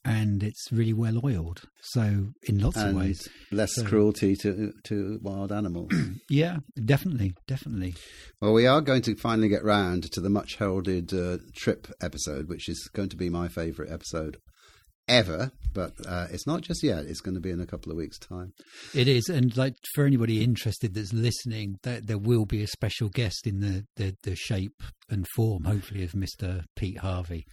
and 0.05 0.43
it's 0.43 0.71
really 0.71 0.93
well 0.93 1.19
oiled. 1.23 1.62
So 1.81 2.27
in 2.43 2.59
lots 2.59 2.77
of 2.77 2.95
ways, 2.95 3.27
less 3.51 3.75
So- 3.75 3.83
cruelty 3.83 4.36
to 4.38 4.71
to 4.86 5.19
wild 5.21 5.51
animals. 5.51 5.91
yeah, 6.29 6.57
definitely, 6.83 7.33
definitely. 7.47 7.95
well, 8.41 8.53
we 8.53 8.67
are 8.67 8.81
going 8.81 9.01
to 9.03 9.15
finally 9.15 9.47
get 9.47 9.63
round 9.63 10.12
to 10.12 10.21
the 10.21 10.29
much 10.29 10.55
heralded 10.55 11.13
uh, 11.13 11.38
trip 11.55 11.88
episode, 12.01 12.47
which 12.49 12.67
is 12.69 12.89
going 12.93 13.09
to 13.09 13.17
be 13.17 13.29
my 13.29 13.47
favourite 13.47 13.91
episode 13.91 14.38
ever. 15.07 15.51
But 15.73 15.93
uh, 16.07 16.27
it's 16.29 16.45
not 16.45 16.61
just 16.61 16.83
yet; 16.83 17.05
it's 17.05 17.21
going 17.21 17.33
to 17.35 17.41
be 17.41 17.49
in 17.49 17.59
a 17.59 17.65
couple 17.65 17.91
of 17.91 17.97
weeks' 17.97 18.19
time. 18.19 18.53
It 18.93 19.07
is, 19.07 19.27
and 19.27 19.55
like 19.57 19.75
for 19.95 20.05
anybody 20.05 20.43
interested 20.43 20.93
that's 20.93 21.13
listening, 21.13 21.79
there, 21.83 21.99
there 21.99 22.17
will 22.17 22.45
be 22.45 22.61
a 22.61 22.67
special 22.67 23.09
guest 23.09 23.47
in 23.47 23.59
the, 23.59 23.85
the, 23.95 24.15
the 24.23 24.35
shape 24.35 24.83
and 25.09 25.25
form, 25.35 25.63
hopefully, 25.63 26.03
of 26.03 26.15
Mister 26.15 26.65
Pete 26.75 26.99
Harvey 26.99 27.45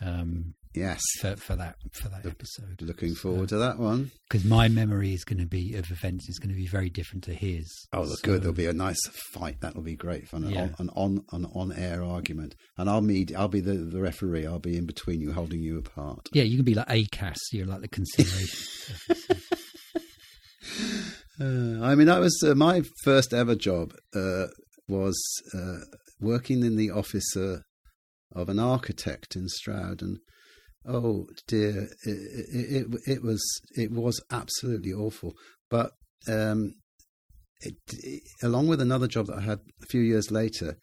um, 0.00 0.54
Yes, 0.72 1.00
for 1.20 1.34
for 1.34 1.56
that 1.56 1.74
for 2.00 2.08
that 2.10 2.24
episode. 2.24 2.80
looking 2.80 3.16
forward 3.16 3.48
to 3.48 3.58
that 3.58 3.76
one. 3.80 4.12
because 4.28 4.44
my 4.44 4.68
memory 4.68 5.12
is 5.12 5.24
going 5.24 5.40
to 5.40 5.46
be 5.46 5.74
of 5.74 5.90
events 5.90 6.28
is 6.28 6.38
going 6.38 6.50
to 6.50 6.54
be 6.54 6.68
very 6.68 6.88
different 6.88 7.24
to 7.24 7.34
his. 7.34 7.66
Oh, 7.92 8.04
So- 8.04 8.14
good. 8.22 8.42
There'll 8.42 8.54
be 8.54 8.66
a 8.66 8.72
nice 8.72 9.00
fight. 9.34 9.56
That'll 9.60 9.82
be 9.82 9.96
great 9.96 10.28
fun. 10.28 10.44
An, 10.44 10.50
Yeah. 10.50 10.62
on, 10.62 10.70
an 10.78 10.90
on 10.94 11.24
an 11.32 11.46
on 11.56 11.72
air 11.72 12.04
argument, 12.04 12.54
and 12.78 12.88
I'll 12.88 13.00
meet. 13.00 13.34
I'll 13.34 13.48
be 13.48 13.58
the, 13.58 13.74
the 13.74 14.00
referee. 14.00 14.46
I'll 14.46 14.60
be 14.60 14.76
in 14.76 14.86
between 14.86 15.20
you, 15.20 15.32
holding 15.32 15.60
you 15.60 15.76
apart. 15.78 16.28
Yeah, 16.32 16.44
you 16.44 16.54
can 16.56 16.64
be 16.64 16.74
like 16.74 16.86
ACAS. 16.88 17.38
You're 17.52 17.66
like 17.66 17.80
the 17.80 17.88
conciliation. 17.88 19.26
Uh, 21.40 21.82
I 21.82 21.94
mean, 21.94 22.06
that 22.06 22.20
was 22.20 22.38
uh, 22.46 22.54
my 22.54 22.82
first 23.02 23.32
ever 23.32 23.54
job. 23.54 23.94
Uh, 24.14 24.46
was 24.88 25.18
uh, 25.54 25.78
working 26.20 26.62
in 26.64 26.76
the 26.76 26.90
office 26.90 27.34
uh, 27.36 27.58
of 28.32 28.48
an 28.48 28.58
architect 28.58 29.36
in 29.36 29.48
Stroud, 29.48 30.02
and 30.02 30.18
oh 30.86 31.26
dear, 31.46 31.88
it, 32.04 32.18
it, 32.52 32.86
it, 32.86 33.00
it 33.06 33.22
was 33.22 33.42
it 33.76 33.90
was 33.90 34.20
absolutely 34.30 34.92
awful. 34.92 35.34
But 35.68 35.92
um, 36.28 36.74
it, 37.60 37.74
it, 37.92 38.22
along 38.42 38.68
with 38.68 38.80
another 38.80 39.06
job 39.06 39.26
that 39.26 39.38
I 39.38 39.42
had 39.42 39.60
a 39.82 39.86
few 39.86 40.00
years 40.00 40.30
later, 40.30 40.78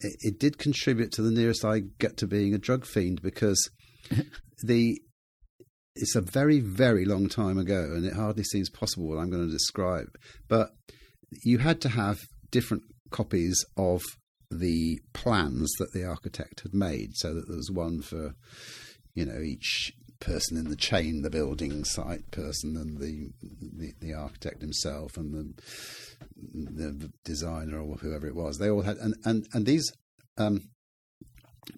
it, 0.00 0.16
it 0.20 0.38
did 0.38 0.58
contribute 0.58 1.12
to 1.12 1.22
the 1.22 1.30
nearest 1.30 1.64
I 1.64 1.80
get 1.98 2.16
to 2.18 2.26
being 2.26 2.54
a 2.54 2.58
drug 2.58 2.84
fiend 2.84 3.22
because 3.22 3.70
the 4.62 5.00
it's 5.96 6.16
a 6.16 6.20
very 6.20 6.60
very 6.60 7.04
long 7.04 7.28
time 7.28 7.58
ago, 7.58 7.92
and 7.94 8.04
it 8.04 8.14
hardly 8.14 8.44
seems 8.44 8.70
possible 8.70 9.08
what 9.08 9.18
I'm 9.18 9.30
going 9.30 9.46
to 9.46 9.52
describe. 9.52 10.08
But 10.48 10.70
you 11.44 11.58
had 11.58 11.80
to 11.82 11.88
have 11.88 12.20
different 12.50 12.82
copies 13.10 13.64
of 13.76 14.02
the 14.58 15.00
plans 15.12 15.70
that 15.78 15.92
the 15.92 16.04
architect 16.04 16.60
had 16.60 16.74
made, 16.74 17.16
so 17.16 17.34
that 17.34 17.48
there 17.48 17.56
was 17.56 17.70
one 17.70 18.00
for 18.02 18.34
you 19.14 19.24
know 19.24 19.40
each 19.40 19.92
person 20.20 20.56
in 20.56 20.68
the 20.70 20.76
chain, 20.76 21.22
the 21.22 21.30
building 21.30 21.84
site 21.84 22.30
person, 22.30 22.76
and 22.76 22.98
the 22.98 23.30
the, 23.60 23.92
the 24.00 24.14
architect 24.14 24.60
himself, 24.62 25.16
and 25.16 25.34
the 25.34 26.90
the 26.92 27.12
designer 27.24 27.80
or 27.80 27.96
whoever 27.96 28.26
it 28.26 28.34
was. 28.34 28.58
They 28.58 28.70
all 28.70 28.82
had, 28.82 28.96
and 28.98 29.14
and 29.24 29.46
and 29.52 29.66
these 29.66 29.90
um, 30.38 30.70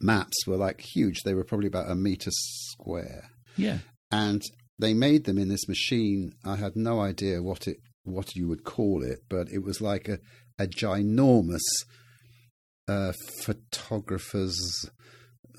maps 0.01 0.47
were 0.47 0.57
like 0.57 0.81
huge. 0.81 1.23
They 1.23 1.35
were 1.35 1.45
probably 1.45 1.69
about 1.69 1.91
a 1.91 1.95
meter 1.95 2.31
square, 2.33 3.31
Yeah. 3.57 3.79
and 4.11 4.43
they 4.79 4.95
made 4.95 5.25
them 5.25 5.39
in 5.39 5.49
this 5.49 5.69
machine. 5.69 6.33
I 6.45 6.57
had 6.57 6.77
no 6.77 7.01
idea 7.01 7.43
what 7.43 7.67
it 7.67 7.79
what 8.05 8.37
you 8.37 8.47
would 8.49 8.65
call 8.65 9.03
it, 9.03 9.21
but 9.29 9.49
it 9.51 9.62
was 9.62 9.81
like 9.81 10.09
a 10.09 10.19
a 10.59 10.67
ginormous 10.67 11.65
uh, 12.88 13.12
photographer's 13.42 14.88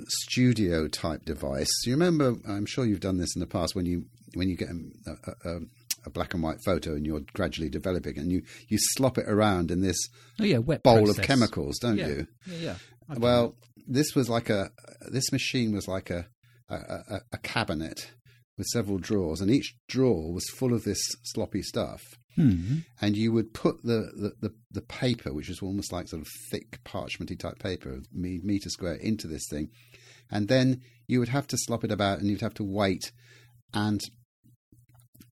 studio 0.08 0.88
type 0.88 1.26
device. 1.26 1.70
You 1.86 1.94
remember? 1.94 2.36
I'm 2.48 2.66
sure 2.66 2.86
you've 2.86 3.00
done 3.00 3.18
this 3.18 3.36
in 3.36 3.40
the 3.40 3.48
past 3.48 3.76
when 3.76 3.86
you 3.86 4.06
when 4.34 4.50
you 4.50 4.56
get 4.56 4.70
a, 4.70 5.50
a, 5.50 5.60
a 6.06 6.10
black 6.10 6.34
and 6.34 6.44
white 6.44 6.60
photo 6.66 6.94
and 6.94 7.06
you're 7.06 7.22
gradually 7.34 7.70
developing, 7.70 8.18
and 8.18 8.32
you 8.32 8.44
you 8.68 8.78
slop 8.80 9.18
it 9.18 9.28
around 9.28 9.72
in 9.72 9.82
this 9.82 9.98
Oh 10.40 10.44
yeah, 10.44 10.60
wet 10.60 10.84
bowl 10.84 10.98
process. 10.98 11.18
of 11.18 11.24
chemicals, 11.24 11.80
don't 11.80 11.98
yeah. 11.98 12.08
you? 12.08 12.28
Yeah, 12.46 12.58
yeah. 12.60 12.76
I've 13.10 13.20
Well, 13.20 13.56
this 13.88 14.16
was 14.16 14.30
like 14.30 14.50
a 14.50 14.70
this 15.12 15.32
machine 15.32 15.74
was 15.74 15.88
like 15.88 16.10
a 16.10 16.28
a, 16.70 16.76
a 16.76 17.22
a 17.34 17.38
cabinet 17.40 18.12
with 18.58 18.68
several 18.68 18.98
drawers, 18.98 19.42
and 19.42 19.52
each 19.52 19.76
drawer 19.88 20.34
was 20.34 20.50
full 20.50 20.74
of 20.74 20.84
this 20.84 21.00
sloppy 21.24 21.62
stuff. 21.62 22.02
that. 22.36 22.42
Hmm. 22.42 22.78
And 23.02 23.18
you 23.18 23.32
would 23.32 23.54
put 23.54 23.84
the, 23.84 24.12
the, 24.16 24.34
the, 24.48 24.56
the 24.72 24.82
paper, 24.82 25.34
which 25.34 25.50
was 25.50 25.62
almost 25.62 25.92
like 25.92 26.08
sort 26.08 26.22
of 26.22 26.28
thick 26.52 26.80
parchmenty 26.84 27.38
type 27.38 27.60
paper, 27.60 28.00
meter 28.12 28.70
square, 28.70 28.96
into 28.96 29.28
this 29.28 29.48
thing, 29.50 29.70
and 30.30 30.48
then 30.48 30.82
you 31.08 31.20
would 31.20 31.30
have 31.30 31.48
to 31.48 31.58
slop 31.58 31.84
it 31.84 31.92
about, 31.92 32.20
and 32.20 32.30
you'd 32.30 32.42
have 32.42 32.54
to 32.56 32.64
wait, 32.64 33.12
and 33.74 34.02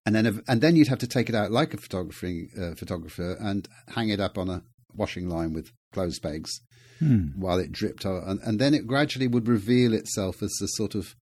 and 0.05 0.15
then 0.15 0.41
and 0.47 0.61
then 0.61 0.75
you'd 0.75 0.87
have 0.87 0.99
to 0.99 1.07
take 1.07 1.29
it 1.29 1.35
out 1.35 1.51
like 1.51 1.73
a 1.73 1.77
photography 1.77 2.49
uh, 2.59 2.75
photographer 2.75 3.37
and 3.39 3.67
hang 3.89 4.09
it 4.09 4.19
up 4.19 4.37
on 4.37 4.49
a 4.49 4.63
washing 4.95 5.27
line 5.27 5.51
with 5.53 5.71
clothes 5.91 6.19
pegs 6.19 6.61
Hmm. 6.99 7.27
while 7.35 7.59
it 7.59 7.73
dripped 7.73 8.05
out, 8.05 8.23
and, 8.25 8.39
and 8.41 8.57
then 8.57 8.73
it 8.73 8.87
gradually 8.87 9.27
would 9.27 9.47
reveal 9.49 9.93
itself 9.93 10.41
as 10.41 10.57
a 10.61 10.67
sort 10.69 10.95
of. 10.95 11.13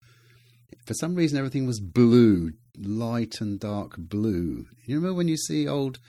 For 0.85 0.93
some 0.93 1.15
reason, 1.15 1.37
everything 1.37 1.65
was 1.65 1.79
blue, 1.79 2.51
light 2.77 3.35
and 3.39 3.59
dark 3.59 3.95
blue. 3.97 4.65
You 4.85 4.95
remember 4.95 5.15
when 5.15 5.27
you 5.27 5.37
see 5.37 5.67
old 5.67 5.99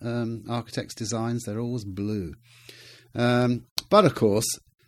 um, 0.00 0.44
architects' 0.48 0.94
designs? 0.94 1.44
They're 1.44 1.58
always 1.60 1.84
blue. 1.84 2.34
Um, 3.14 3.66
but 3.88 4.04
of 4.04 4.14
course, 4.14 4.46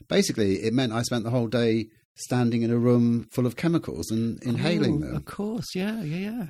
basically, 0.08 0.56
it 0.62 0.72
meant 0.72 0.92
I 0.92 1.02
spent 1.02 1.24
the 1.24 1.30
whole 1.30 1.48
day 1.48 1.86
standing 2.14 2.62
in 2.62 2.70
a 2.70 2.78
room 2.78 3.26
full 3.32 3.46
of 3.46 3.56
chemicals 3.56 4.10
and 4.10 4.40
inhaling 4.44 5.02
Oh, 5.02 5.06
them. 5.06 5.16
Of 5.16 5.24
course, 5.24 5.74
yeah, 5.74 6.02
yeah, 6.02 6.30
yeah. 6.30 6.46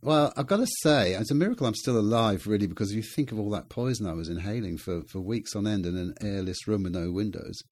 Well, 0.00 0.32
I've 0.36 0.48
got 0.48 0.56
to 0.56 0.66
say, 0.82 1.12
it's 1.12 1.30
a 1.30 1.34
miracle 1.34 1.64
I'm 1.64 1.76
still 1.76 1.96
alive, 1.96 2.48
really, 2.48 2.66
because 2.66 2.92
you 2.92 3.02
think 3.02 3.30
of 3.30 3.38
all 3.38 3.50
that 3.50 3.68
poison 3.68 4.08
I 4.08 4.14
was 4.14 4.28
inhaling 4.28 4.78
for, 4.78 5.02
for 5.02 5.20
weeks 5.20 5.54
on 5.54 5.68
end 5.68 5.86
in 5.86 5.96
an 5.96 6.14
airless 6.20 6.66
room 6.66 6.82
with 6.82 6.94
no 6.94 7.12
windows. 7.12 7.62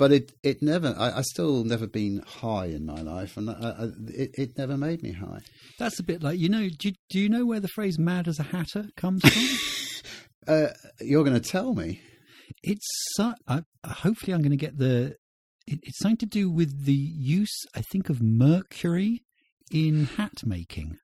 But 0.00 0.12
it, 0.12 0.32
it 0.42 0.62
never, 0.62 0.94
I, 0.98 1.18
I 1.18 1.20
still 1.20 1.62
never 1.62 1.86
been 1.86 2.22
high 2.26 2.64
in 2.64 2.86
my 2.86 3.02
life, 3.02 3.36
and 3.36 3.50
I, 3.50 3.52
I, 3.52 3.84
it, 4.08 4.30
it 4.32 4.58
never 4.58 4.78
made 4.78 5.02
me 5.02 5.12
high. 5.12 5.40
That's 5.78 6.00
a 6.00 6.02
bit 6.02 6.22
like 6.22 6.38
you 6.38 6.48
know. 6.48 6.70
Do 6.70 6.88
you, 6.88 6.94
do 7.10 7.20
you 7.20 7.28
know 7.28 7.44
where 7.44 7.60
the 7.60 7.68
phrase 7.68 7.98
"mad 7.98 8.26
as 8.26 8.38
a 8.38 8.44
hatter" 8.44 8.86
comes 8.96 9.22
from? 9.22 9.42
Uh, 10.48 10.68
you're 11.02 11.22
going 11.22 11.38
to 11.38 11.48
tell 11.48 11.74
me? 11.74 12.00
it's 12.62 12.86
so, 13.14 13.34
I, 13.46 13.62
hopefully 13.86 14.32
I'm 14.32 14.40
going 14.40 14.50
to 14.50 14.56
get 14.56 14.78
the. 14.78 15.16
It, 15.66 15.80
it's 15.82 15.98
something 15.98 16.16
to 16.18 16.26
do 16.26 16.50
with 16.50 16.86
the 16.86 16.94
use, 16.94 17.54
I 17.74 17.82
think, 17.82 18.08
of 18.08 18.22
mercury 18.22 19.22
in 19.70 20.06
hat 20.06 20.44
making. 20.44 20.96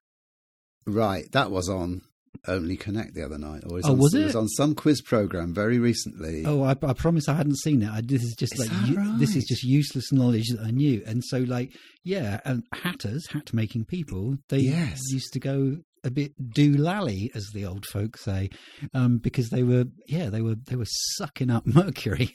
Right, 0.87 1.31
that 1.33 1.51
was 1.51 1.69
on 1.69 2.01
Only 2.49 2.77
Connect 2.77 3.15
the 3.15 3.25
other 3.25 3.39
night, 3.39 3.63
or 3.67 3.81
Oh, 3.85 3.91
on, 3.93 3.99
was 3.99 4.13
was 4.13 4.15
it? 4.15 4.25
was 4.25 4.37
on 4.37 4.49
some 4.49 4.75
quiz 4.75 5.01
program 5.03 5.53
very 5.55 5.79
recently. 5.79 6.45
Oh, 6.47 6.63
I, 6.63 6.71
I 6.83 6.93
promise 6.93 7.29
I 7.29 7.35
hadn't 7.35 7.59
seen 7.59 7.83
it. 7.83 7.91
I, 7.91 8.01
this 8.01 8.23
is 8.23 8.35
just 8.37 8.55
Is 8.55 8.61
like 8.61 8.89
u- 8.89 9.19
this 9.19 9.35
is 9.37 9.45
just 9.45 9.63
useless 9.65 10.13
knowledge 10.13 10.49
that 10.51 10.61
I 10.65 10.71
knew. 10.71 11.03
And 11.07 11.23
so, 11.25 11.39
like, 11.39 11.73
yeah, 12.05 12.41
and 12.45 12.63
hatters, 12.73 13.27
hat 13.33 13.53
making 13.53 13.85
people, 13.87 14.37
they 14.49 14.59
Yes. 14.59 15.01
used 15.11 15.33
to 15.33 15.41
go 15.41 15.79
a 16.07 16.11
bit 16.11 16.33
doolally, 16.55 17.29
as 17.35 17.51
the 17.53 17.67
old 17.67 17.85
folk 17.87 18.17
say, 18.17 18.49
um, 18.95 19.19
because 19.19 19.51
they 19.51 19.63
were, 19.63 19.85
yeah, 20.07 20.31
they 20.31 20.41
were 20.41 20.55
they 20.69 20.77
were 20.77 20.87
sucking 21.17 21.51
up 21.51 21.67
mercury 21.81 22.35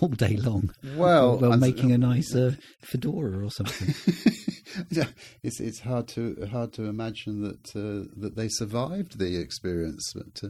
all 0.00 0.08
day 0.08 0.36
long. 0.36 0.70
Well, 0.96 1.38
while 1.38 1.56
making 1.56 1.92
a 1.92 1.98
nice 1.98 2.34
uh, 2.34 2.56
fedora 2.82 3.44
or 3.44 3.50
something. 3.50 3.94
Yeah, 4.90 5.06
it's 5.44 5.60
it's 5.60 5.78
hard 5.80 6.08
to 6.08 6.48
hard 6.50 6.72
to 6.72 6.86
imagine 6.86 7.42
that 7.42 7.76
uh, 7.76 8.10
that 8.20 8.34
they 8.34 8.48
survived 8.48 9.18
the 9.20 9.36
experience. 9.36 10.12
But 10.16 10.48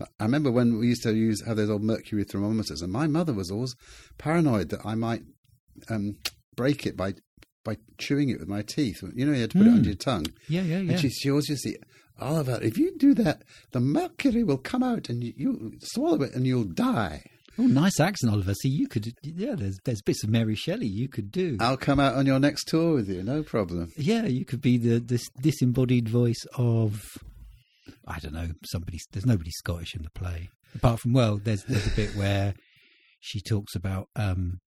uh, 0.00 0.06
I 0.18 0.24
remember 0.24 0.50
when 0.50 0.78
we 0.78 0.86
used 0.86 1.02
to 1.02 1.12
use 1.14 1.42
have 1.46 1.58
those 1.58 1.68
old 1.68 1.82
mercury 1.82 2.24
thermometers, 2.24 2.80
and 2.80 2.90
my 2.90 3.06
mother 3.06 3.34
was 3.34 3.50
always 3.50 3.74
paranoid 4.16 4.70
that 4.70 4.80
I 4.86 4.94
might 4.94 5.20
um, 5.90 6.16
break 6.56 6.86
it 6.86 6.96
by 6.96 7.14
by 7.62 7.76
chewing 7.98 8.30
it 8.30 8.38
with 8.40 8.48
my 8.48 8.62
teeth. 8.62 9.02
You 9.14 9.26
know, 9.26 9.32
you 9.34 9.42
had 9.42 9.50
to 9.50 9.58
put 9.58 9.66
it 9.66 9.70
Mm. 9.70 9.76
under 9.76 9.88
your 9.90 9.96
tongue. 9.96 10.26
Yeah, 10.48 10.62
yeah, 10.62 10.78
yeah. 10.78 10.92
And 10.92 11.00
she, 11.00 11.10
she 11.10 11.28
always 11.30 11.50
used 11.50 11.64
to 11.64 11.76
Oliver, 12.18 12.58
if 12.62 12.76
you 12.76 12.96
do 12.96 13.14
that, 13.14 13.42
the 13.72 13.80
mercury 13.80 14.42
will 14.42 14.58
come 14.58 14.82
out 14.82 15.08
and 15.08 15.22
you, 15.22 15.32
you 15.36 15.72
swallow 15.80 16.22
it 16.22 16.34
and 16.34 16.46
you'll 16.46 16.64
die. 16.64 17.22
Oh, 17.58 17.66
nice 17.66 17.98
accent, 17.98 18.32
Oliver. 18.32 18.54
See, 18.54 18.68
you 18.68 18.86
could, 18.86 19.12
yeah. 19.22 19.56
There's 19.56 19.78
there's 19.84 20.02
bits 20.02 20.22
of 20.22 20.30
Mary 20.30 20.54
Shelley 20.54 20.86
you 20.86 21.08
could 21.08 21.32
do. 21.32 21.56
I'll 21.58 21.76
come 21.76 21.98
out 21.98 22.14
on 22.14 22.24
your 22.24 22.38
next 22.38 22.68
tour 22.68 22.94
with 22.94 23.08
you, 23.08 23.22
no 23.22 23.42
problem. 23.42 23.90
Yeah, 23.96 24.26
you 24.26 24.44
could 24.44 24.60
be 24.60 24.78
the 24.78 25.00
this 25.00 25.28
disembodied 25.40 26.08
voice 26.08 26.44
of 26.56 27.02
I 28.06 28.20
don't 28.20 28.34
know 28.34 28.50
somebody. 28.66 28.98
There's 29.10 29.26
nobody 29.26 29.50
Scottish 29.50 29.96
in 29.96 30.02
the 30.02 30.10
play 30.10 30.50
apart 30.74 31.00
from 31.00 31.12
well, 31.12 31.38
there's 31.38 31.64
there's 31.64 31.86
a 31.86 31.96
bit 31.96 32.14
where 32.16 32.54
she 33.20 33.40
talks 33.40 33.74
about 33.74 34.08
um, 34.16 34.60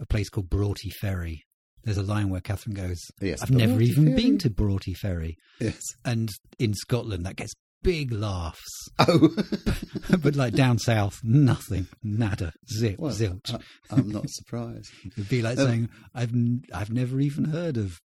a 0.00 0.06
place 0.06 0.28
called 0.28 0.50
Broughty 0.50 0.90
Ferry. 0.90 1.44
There's 1.84 1.98
a 1.98 2.02
line 2.02 2.30
where 2.30 2.40
Catherine 2.40 2.74
goes, 2.74 2.98
Yes, 3.20 3.42
"I've 3.42 3.50
never 3.50 3.72
Broughty 3.74 3.86
even 3.86 4.04
Ferry." 4.06 4.16
been 4.16 4.38
to 4.38 4.50
Broughty 4.50 4.94
Ferry," 4.94 5.36
Yes. 5.60 5.80
and 6.04 6.30
in 6.58 6.74
Scotland 6.74 7.24
that 7.26 7.36
gets 7.36 7.52
big 7.82 8.10
laughs, 8.12 8.88
Oh, 8.98 9.28
but 10.22 10.34
like 10.36 10.54
down 10.54 10.78
south, 10.78 11.20
nothing, 11.22 11.86
nada, 12.02 12.52
zip, 12.72 12.98
well, 12.98 13.12
zilch. 13.12 13.52
I, 13.54 13.58
I'm 13.94 14.08
not 14.10 14.28
surprised. 14.30 14.90
It'd 15.04 15.28
be 15.28 15.42
like 15.42 15.58
Um, 15.58 15.66
saying, 15.66 15.88
"I've 16.14 16.32
n- 16.32 16.62
I've 16.72 16.90
never 16.90 17.20
even 17.20 17.44
heard 17.44 17.76
of 17.76 17.98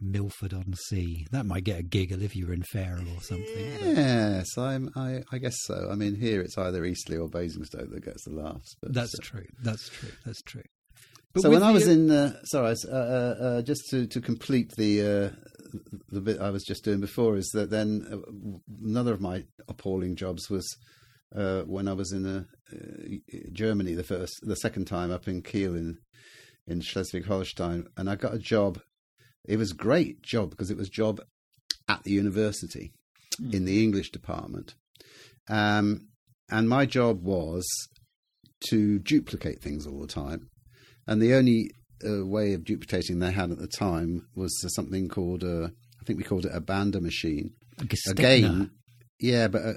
Milford 0.00 0.54
on 0.54 0.74
Sea." 0.88 1.26
That 1.32 1.46
might 1.46 1.64
get 1.64 1.80
a 1.80 1.82
giggle 1.82 2.22
if 2.22 2.36
you 2.36 2.46
were 2.46 2.52
in 2.54 2.62
Fareham 2.62 3.08
or 3.16 3.20
something. 3.22 3.78
but- 3.80 3.86
Yes, 3.96 4.46
I'm, 4.56 4.90
I, 4.96 5.22
I 5.32 5.38
guess 5.38 5.56
so. 5.64 5.88
I 5.90 5.94
mean, 5.96 6.14
here 6.14 6.40
it's 6.40 6.56
either 6.58 6.84
Eastleigh 6.84 7.18
or 7.18 7.28
Basingstoke 7.28 7.90
that 7.90 8.04
gets 8.04 8.24
the 8.24 8.34
laughs. 8.34 8.76
But, 8.80 8.94
That's 8.94 9.14
uh, 9.18 9.22
true. 9.22 9.46
That's 9.62 9.88
true. 9.88 10.10
That's 10.24 10.42
true. 10.42 10.62
So 11.42 11.50
with 11.50 11.60
when 11.60 11.68
I 11.68 11.72
was 11.72 11.86
the- 11.86 11.92
in, 11.92 12.10
uh, 12.10 12.42
sorry, 12.44 12.74
uh, 12.90 12.96
uh, 12.96 13.36
uh, 13.40 13.62
just 13.62 13.88
to, 13.90 14.06
to 14.06 14.20
complete 14.20 14.72
the 14.76 15.02
uh, 15.02 15.30
the 16.10 16.20
bit 16.20 16.40
I 16.40 16.50
was 16.50 16.64
just 16.64 16.84
doing 16.84 17.00
before 17.00 17.36
is 17.36 17.50
that 17.54 17.70
then 17.70 18.06
uh, 18.10 18.58
another 18.84 19.12
of 19.12 19.20
my 19.20 19.44
appalling 19.68 20.16
jobs 20.16 20.48
was 20.48 20.76
uh, 21.34 21.62
when 21.62 21.88
I 21.88 21.92
was 21.92 22.12
in 22.12 22.26
uh, 22.26 22.44
uh, 22.72 23.36
Germany 23.52 23.94
the 23.94 24.04
first, 24.04 24.40
the 24.42 24.56
second 24.56 24.86
time 24.86 25.10
up 25.10 25.26
in 25.28 25.42
Kiel 25.42 25.74
in 25.74 25.98
in 26.66 26.80
Schleswig-Holstein, 26.80 27.88
and 27.96 28.08
I 28.08 28.14
got 28.14 28.34
a 28.34 28.38
job. 28.38 28.80
It 29.44 29.58
was 29.58 29.72
a 29.72 29.76
great 29.76 30.22
job 30.22 30.50
because 30.50 30.70
it 30.70 30.78
was 30.78 30.88
job 30.88 31.20
at 31.88 32.02
the 32.04 32.12
university 32.12 32.92
in 33.52 33.66
the 33.66 33.82
English 33.82 34.10
department, 34.10 34.74
um, 35.48 36.08
and 36.50 36.68
my 36.68 36.86
job 36.86 37.22
was 37.22 37.66
to 38.68 38.98
duplicate 38.98 39.60
things 39.60 39.86
all 39.86 40.00
the 40.00 40.06
time. 40.06 40.48
And 41.06 41.20
the 41.20 41.34
only 41.34 41.70
uh, 42.06 42.24
way 42.26 42.54
of 42.54 42.64
duplicating 42.64 43.18
they 43.18 43.32
had 43.32 43.50
at 43.50 43.58
the 43.58 43.66
time 43.66 44.26
was 44.34 44.62
uh, 44.64 44.68
something 44.68 45.08
called, 45.08 45.44
uh, 45.44 45.68
I 46.00 46.04
think 46.04 46.18
we 46.18 46.24
called 46.24 46.46
it 46.46 46.52
a 46.54 46.60
Banda 46.60 47.00
machine. 47.00 47.52
Gestetner. 47.78 48.10
Again, 48.10 48.70
yeah, 49.20 49.48
but 49.48 49.62
uh, 49.62 49.72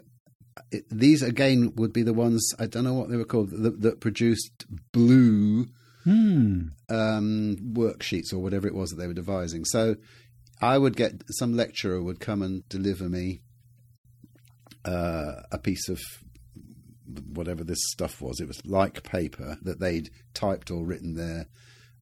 it, 0.72 0.86
these 0.90 1.22
again 1.22 1.74
would 1.76 1.94
be 1.94 2.04
the 2.04 2.14
ones, 2.14 2.54
I 2.60 2.68
don't 2.68 2.84
know 2.84 2.94
what 2.94 3.10
they 3.10 3.18
were 3.18 3.26
called, 3.26 3.52
that, 3.52 3.82
that 3.82 4.00
produced 4.00 4.66
blue 4.92 5.68
Hmm. 6.04 6.68
um, 6.88 7.58
worksheets 7.74 8.32
or 8.32 8.38
whatever 8.40 8.66
it 8.66 8.74
was 8.74 8.92
that 8.92 8.96
they 8.96 9.08
were 9.08 9.14
devising. 9.14 9.66
So 9.66 9.98
I 10.62 10.78
would 10.78 10.96
get 10.96 11.22
some 11.32 11.54
lecturer 11.54 12.02
would 12.02 12.22
come 12.22 12.42
and 12.42 12.64
deliver 12.70 13.10
me 13.10 13.42
uh, 14.86 15.42
a 15.52 15.58
piece 15.58 15.90
of 15.90 16.00
whatever 17.34 17.64
this 17.64 17.82
stuff 17.92 18.22
was. 18.22 18.40
It 18.40 18.48
was 18.48 18.62
like 18.66 19.04
paper 19.04 19.58
that 19.62 19.80
they'd 19.80 20.10
typed 20.34 20.72
or 20.72 20.86
written 20.86 21.16
their 21.16 21.48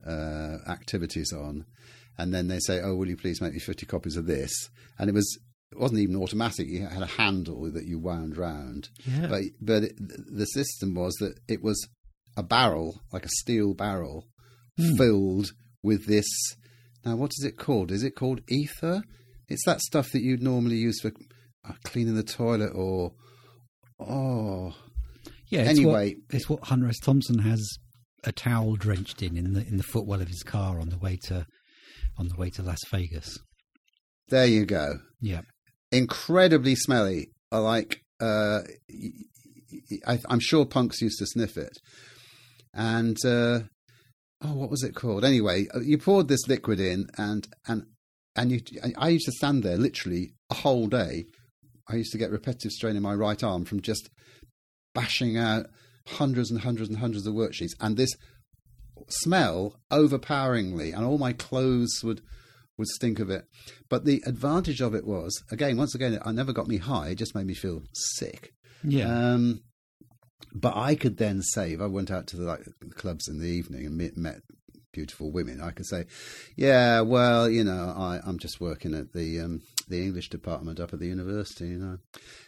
uh, 0.06 0.70
activities 0.70 1.34
on, 1.34 1.66
and 2.18 2.34
then 2.34 2.47
they 2.47 2.60
say, 2.60 2.82
"Oh, 2.82 2.95
will 2.95 3.10
you 3.10 3.18
please 3.18 3.41
make 3.41 3.53
me 3.53 3.60
fifty 3.60 3.86
copies 3.86 4.18
of 4.18 4.26
this?" 4.26 4.51
And 4.97 5.10
it 5.10 5.14
was 5.14 5.39
it 5.72 5.80
wasn't 5.80 6.01
even 6.01 6.16
automatic. 6.16 6.68
You 6.68 6.88
had 6.88 7.01
a 7.01 7.08
handle 7.08 7.72
that 7.72 7.86
you 7.86 7.99
wound 7.99 8.38
round. 8.38 8.89
Yeah. 9.06 9.28
But 9.28 9.41
but 9.62 9.84
it, 9.84 9.95
the 9.97 10.45
system 10.45 10.95
was 10.95 11.14
that 11.20 11.39
it 11.47 11.62
was 11.62 11.88
a 12.38 12.43
barrel, 12.43 13.01
like 13.12 13.26
a 13.26 13.30
steel 13.30 13.74
barrel, 13.74 14.28
filled 14.97 15.51
with 15.84 16.06
this. 16.08 16.28
Now, 17.03 17.16
what 17.16 17.32
is 17.38 17.45
it 17.45 17.58
called? 17.58 17.91
Is 17.91 18.03
it 18.03 18.16
called 18.16 18.41
ether? 18.47 19.03
It's 19.47 19.66
that 19.66 19.82
stuff 19.82 20.12
that 20.12 20.24
you'd 20.24 20.41
normally 20.41 20.78
use 20.78 21.01
for 21.01 21.12
uh, 21.68 21.74
cleaning 21.84 22.16
the 22.16 22.24
toilet 22.24 22.72
or 22.74 23.14
oh 23.99 24.76
Yeah. 25.50 25.62
It's 25.62 25.70
Anyway- 25.72 26.16
what, 26.16 26.36
it's 26.36 26.50
what 26.50 26.64
Hunter 26.66 26.88
S. 26.89 27.00
Thompson 27.00 27.39
has 27.39 27.78
a 28.24 28.32
towel 28.32 28.76
drenched 28.76 29.22
in 29.22 29.38
in 29.38 29.54
the 29.54 29.62
in 29.68 29.78
the 29.78 29.84
footwell 29.84 30.22
of 30.22 30.28
his 30.28 30.43
car 30.43 30.80
on 30.80 30.89
the 30.89 30.98
way 30.98 31.18
to 31.26 31.46
on 32.18 32.28
the 32.30 32.36
way 32.36 32.50
to 32.52 32.62
Las 32.64 32.80
Vegas. 32.89 33.38
there 34.30 34.48
you 34.48 34.66
go. 34.66 35.00
Yeah. 35.22 35.41
Incredibly 35.91 36.76
smelly. 36.76 37.28
I 37.52 37.60
like. 37.60 38.00
Uh, 38.20 38.62
I, 40.08 40.20
I'm 40.30 40.39
sure 40.39 40.66
punks 40.66 41.02
used 41.02 41.20
to 41.20 41.26
sniff 41.26 41.58
it, 41.58 41.78
and 42.74 43.18
uh, 43.26 43.60
oh, 44.41 44.54
what 44.54 44.70
was 44.70 44.84
it 44.84 44.96
called? 44.96 45.24
Anyway, 45.24 45.68
uh, 45.76 45.80
you 45.82 45.98
poured 45.98 46.28
this 46.28 46.48
liquid 46.48 46.80
in, 46.80 47.08
and 47.18 47.48
and 47.68 47.84
and 48.36 48.52
you. 48.52 48.62
I 48.98 49.10
used 49.10 49.26
to 49.26 49.32
stand 49.34 49.64
there 49.64 49.78
literally 49.78 50.34
a 50.50 50.56
whole 50.56 50.88
day. 50.88 51.26
I 51.88 51.96
used 51.98 52.12
to 52.14 52.18
get 52.18 52.32
repetitive 52.32 52.72
strain 52.72 52.96
in 52.96 53.04
my 53.04 53.14
right 53.14 53.41
arm 53.43 53.64
from 53.66 53.82
just 53.82 54.10
bashing 54.96 55.38
out 55.38 55.68
hundreds 56.08 56.50
and 56.50 56.62
hundreds 56.62 56.89
and 56.89 56.98
hundreds 56.98 57.28
of 57.28 57.36
worksheets, 57.36 57.74
and 57.80 57.98
this 57.98 58.16
smell 59.10 59.80
overpoweringly, 59.91 60.91
and 60.91 61.06
all 61.06 61.20
my 61.20 61.34
clothes 61.34 62.02
would 62.04 62.22
would 62.78 62.88
stink 62.88 63.20
of 63.20 63.30
it. 63.30 63.46
But 63.89 64.06
the 64.06 64.22
advantage 64.26 64.82
of 64.82 64.93
it 64.96 65.06
was, 65.06 65.41
again, 65.52 65.78
once 65.78 65.96
again, 65.96 66.14
it 66.14 66.26
never 66.34 66.54
got 66.54 66.68
me 66.68 66.78
high; 66.78 67.10
it 67.10 67.16
just 67.16 67.36
made 67.36 67.46
me 67.46 67.54
feel 67.54 67.84
sick. 67.93 68.54
Yeah. 68.84 69.34
Um, 69.34 69.62
but 70.54 70.76
I 70.76 70.96
could 70.96 71.18
then 71.18 71.41
save. 71.41 71.82
I 71.82 71.88
went 71.88 72.12
out 72.12 72.28
to 72.28 72.38
the 72.38 72.46
like, 72.46 72.66
clubs 72.96 73.28
in 73.28 73.39
the 73.39 73.48
evening 73.48 73.86
and 73.86 73.98
met, 73.98 74.18
met 74.18 74.41
beautiful 74.96 75.30
women, 75.32 75.62
I 75.62 75.72
could 75.72 75.86
say, 75.86 76.06
"Yeah, 76.56 77.02
well, 77.02 77.50
you 77.50 77.64
know, 77.64 77.93
I, 77.96 78.22
I'm 78.26 78.39
just 78.39 78.62
working 78.62 78.96
at 78.96 79.14
the 79.14 79.41
um, 79.41 79.62
the 79.88 80.02
English 80.04 80.30
department 80.30 80.80
up 80.80 80.94
at 80.94 81.00
the 81.00 81.08
university, 81.08 81.68
you 81.70 81.78
know," 81.78 81.98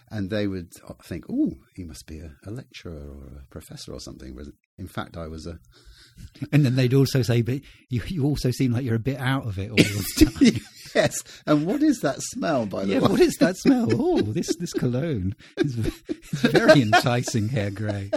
and 0.10 0.30
they 0.30 0.48
would 0.48 0.72
think, 1.04 1.26
"Oh, 1.30 1.54
he 1.76 1.84
must 1.84 2.08
be 2.08 2.20
a, 2.20 2.32
a 2.46 2.52
lecturer 2.52 2.94
or 2.94 3.42
a 3.44 3.48
professor 3.50 3.94
or 3.94 4.00
something." 4.00 4.34
Whereas, 4.34 4.52
in 4.78 4.88
fact, 4.88 5.18
I 5.18 5.28
was 5.28 5.46
a 5.48 5.60
and 6.52 6.66
then 6.66 6.76
they'd 6.76 6.94
also 6.94 7.22
say, 7.22 7.42
"But 7.42 7.62
you 7.90 8.02
you 8.08 8.24
also 8.26 8.52
seem 8.52 8.72
like 8.72 8.84
you're 8.84 8.96
a 8.96 9.00
bit 9.00 9.20
out 9.20 9.46
of 9.46 9.58
it 9.60 9.70
all 9.70 9.78
the 9.78 10.26
time." 10.54 10.62
yes. 10.96 11.24
And 11.46 11.66
what 11.68 11.84
is 11.84 12.00
that 12.00 12.22
smell, 12.22 12.66
by 12.66 12.86
the 12.86 12.94
yeah. 12.94 13.00
way? 13.00 13.08
What 13.10 13.20
is 13.20 13.36
that 13.40 13.56
smell? 13.58 13.88
Oh, 13.94 14.22
this 14.22 14.56
this 14.58 14.74
cologne 14.74 15.36
is 15.58 15.76
very 15.76 16.82
enticing, 16.82 17.50
Hair 17.50 17.72
Grey. 17.72 18.12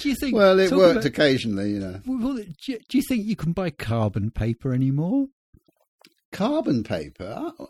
Do 0.00 0.08
you 0.10 0.16
think? 0.16 0.34
Well, 0.34 0.58
it 0.58 0.70
worked 0.72 0.92
about- 0.98 1.04
occasionally, 1.04 1.70
you 1.70 1.80
know. 1.80 2.00
well, 2.06 2.34
do, 2.36 2.44
you, 2.68 2.78
do 2.88 2.98
you 2.98 3.02
think 3.08 3.24
you 3.24 3.36
can 3.36 3.52
buy 3.52 3.70
carbon 3.70 4.30
paper 4.30 4.72
anymore? 4.74 5.26
Carbon 6.32 6.82
paper. 6.84 7.34
Oh, 7.58 7.68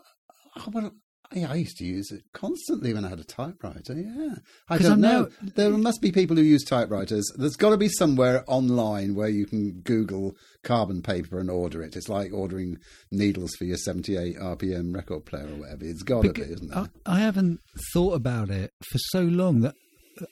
oh, 0.57 0.65
well, 0.71 0.91
I 1.33 1.55
used 1.55 1.75
to 1.77 1.85
use 1.85 2.09
it 2.11 2.21
constantly 2.33 2.93
when 2.93 3.03
I 3.03 3.09
had 3.09 3.19
a 3.19 3.23
typewriter. 3.25 3.93
Yeah, 3.95 4.35
I 4.69 4.77
don't 4.77 4.93
I'm 4.93 5.01
know. 5.01 5.23
now- 5.41 5.49
There 5.55 5.69
must 5.71 6.01
be 6.01 6.11
people 6.11 6.37
who 6.37 6.41
use 6.41 6.63
typewriters. 6.63 7.29
There's 7.35 7.57
got 7.57 7.71
to 7.71 7.77
be 7.77 7.89
somewhere 7.89 8.45
online 8.47 9.13
where 9.13 9.27
you 9.27 9.45
can 9.45 9.81
Google 9.81 10.35
carbon 10.63 11.01
paper 11.01 11.37
and 11.37 11.49
order 11.51 11.81
it. 11.83 11.97
It's 11.97 12.07
like 12.07 12.31
ordering 12.33 12.77
needles 13.11 13.51
for 13.57 13.65
your 13.65 13.75
78 13.77 14.37
RPM 14.37 14.95
record 14.95 15.25
player 15.25 15.47
or 15.47 15.55
whatever. 15.55 15.83
It's 15.83 16.01
got 16.03 16.23
to 16.23 16.31
be, 16.31 16.41
isn't 16.43 16.73
I, 16.73 16.83
it? 16.83 16.89
I 17.05 17.19
haven't 17.19 17.59
thought 17.93 18.13
about 18.13 18.49
it 18.49 18.71
for 18.89 18.97
so 19.09 19.21
long 19.21 19.59
that 19.61 19.75
uh, 20.21 20.25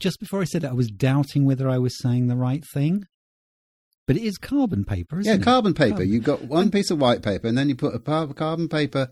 just 0.00 0.18
before 0.18 0.40
I 0.40 0.44
said 0.46 0.64
it, 0.64 0.70
I 0.70 0.74
was 0.74 0.88
doubting 0.90 1.44
whether 1.44 1.68
I 1.68 1.78
was 1.78 1.96
saying 2.02 2.26
the 2.26 2.36
right 2.36 2.64
thing. 2.74 3.04
But 4.08 4.16
it 4.16 4.22
is 4.24 4.38
carbon 4.38 4.84
paper, 4.84 5.20
isn't 5.20 5.30
Yeah, 5.30 5.38
it? 5.38 5.44
carbon 5.44 5.74
paper. 5.74 5.90
Carbon. 5.98 6.10
You've 6.12 6.24
got 6.24 6.42
one 6.42 6.70
piece 6.72 6.90
of 6.90 6.98
white 6.98 7.22
paper, 7.22 7.46
and 7.46 7.56
then 7.56 7.68
you 7.68 7.76
put 7.76 7.94
a 7.94 8.00
carbon 8.00 8.68
paper 8.68 9.08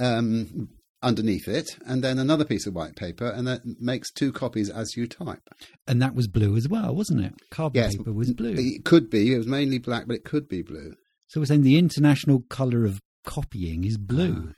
um, 0.00 0.68
underneath 1.02 1.48
it, 1.48 1.76
and 1.84 2.02
then 2.02 2.18
another 2.18 2.44
piece 2.44 2.66
of 2.66 2.74
white 2.74 2.96
paper, 2.96 3.26
and 3.28 3.46
that 3.46 3.60
makes 3.80 4.10
two 4.12 4.32
copies 4.32 4.70
as 4.70 4.96
you 4.96 5.06
type. 5.06 5.42
And 5.86 6.00
that 6.00 6.14
was 6.14 6.28
blue 6.28 6.56
as 6.56 6.68
well, 6.68 6.94
wasn't 6.94 7.24
it? 7.24 7.34
Carbon 7.50 7.82
Yes, 7.82 7.96
paper 7.96 8.12
was 8.12 8.32
blue. 8.32 8.54
It 8.56 8.84
could 8.84 9.10
be. 9.10 9.34
It 9.34 9.38
was 9.38 9.46
mainly 9.46 9.78
black, 9.78 10.06
but 10.06 10.16
it 10.16 10.24
could 10.24 10.48
be 10.48 10.62
blue. 10.62 10.94
So 11.26 11.40
we're 11.40 11.46
saying 11.46 11.62
the 11.62 11.76
international 11.78 12.44
colour 12.48 12.84
of 12.84 13.00
copying 13.26 13.84
is 13.84 13.98
blue, 13.98 14.50
Ah. 14.50 14.52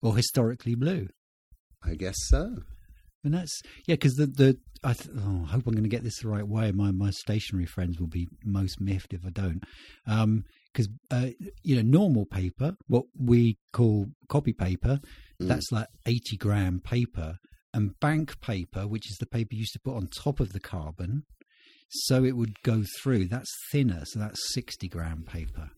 or 0.00 0.16
historically 0.16 0.74
blue. 0.76 1.08
I 1.84 1.94
guess 1.94 2.14
so. 2.28 2.58
And 3.24 3.34
that's 3.34 3.62
yeah, 3.86 3.94
because 3.94 4.14
the 4.14 4.26
the 4.26 4.58
I, 4.84 4.94
th- 4.94 5.10
oh, 5.16 5.42
I 5.44 5.52
hope 5.52 5.66
I'm 5.66 5.74
going 5.74 5.84
to 5.84 5.88
get 5.88 6.02
this 6.02 6.18
the 6.20 6.28
right 6.28 6.46
way. 6.46 6.72
My 6.72 6.90
my 6.90 7.10
stationary 7.10 7.66
friends 7.66 8.00
will 8.00 8.08
be 8.08 8.28
most 8.44 8.80
miffed 8.80 9.12
if 9.14 9.24
I 9.24 9.30
don't, 9.30 9.62
because 10.72 10.88
uh, 11.10 11.28
you 11.62 11.76
know 11.76 11.82
normal 11.82 12.26
paper, 12.26 12.74
what 12.88 13.04
we 13.18 13.58
call 13.72 14.06
copy 14.28 14.52
paper, 14.52 15.00
Mm. 15.40 15.48
that's 15.48 15.72
like 15.72 15.88
80 16.06 16.36
gram 16.36 16.80
paper, 16.80 17.36
and 17.74 17.98
bank 18.00 18.40
paper, 18.40 18.86
which 18.86 19.10
is 19.10 19.16
the 19.18 19.26
paper 19.26 19.48
you 19.54 19.60
used 19.60 19.72
to 19.72 19.80
put 19.80 19.96
on 19.96 20.06
top 20.08 20.38
of 20.40 20.52
the 20.52 20.60
carbon, 20.60 21.24
so 21.88 22.22
it 22.24 22.36
would 22.36 22.62
go 22.62 22.84
through. 23.02 23.26
That's 23.26 23.50
thinner, 23.72 24.02
so 24.04 24.18
that's 24.18 24.52
60 24.54 24.88
gram 24.88 25.24
paper. 25.26 25.70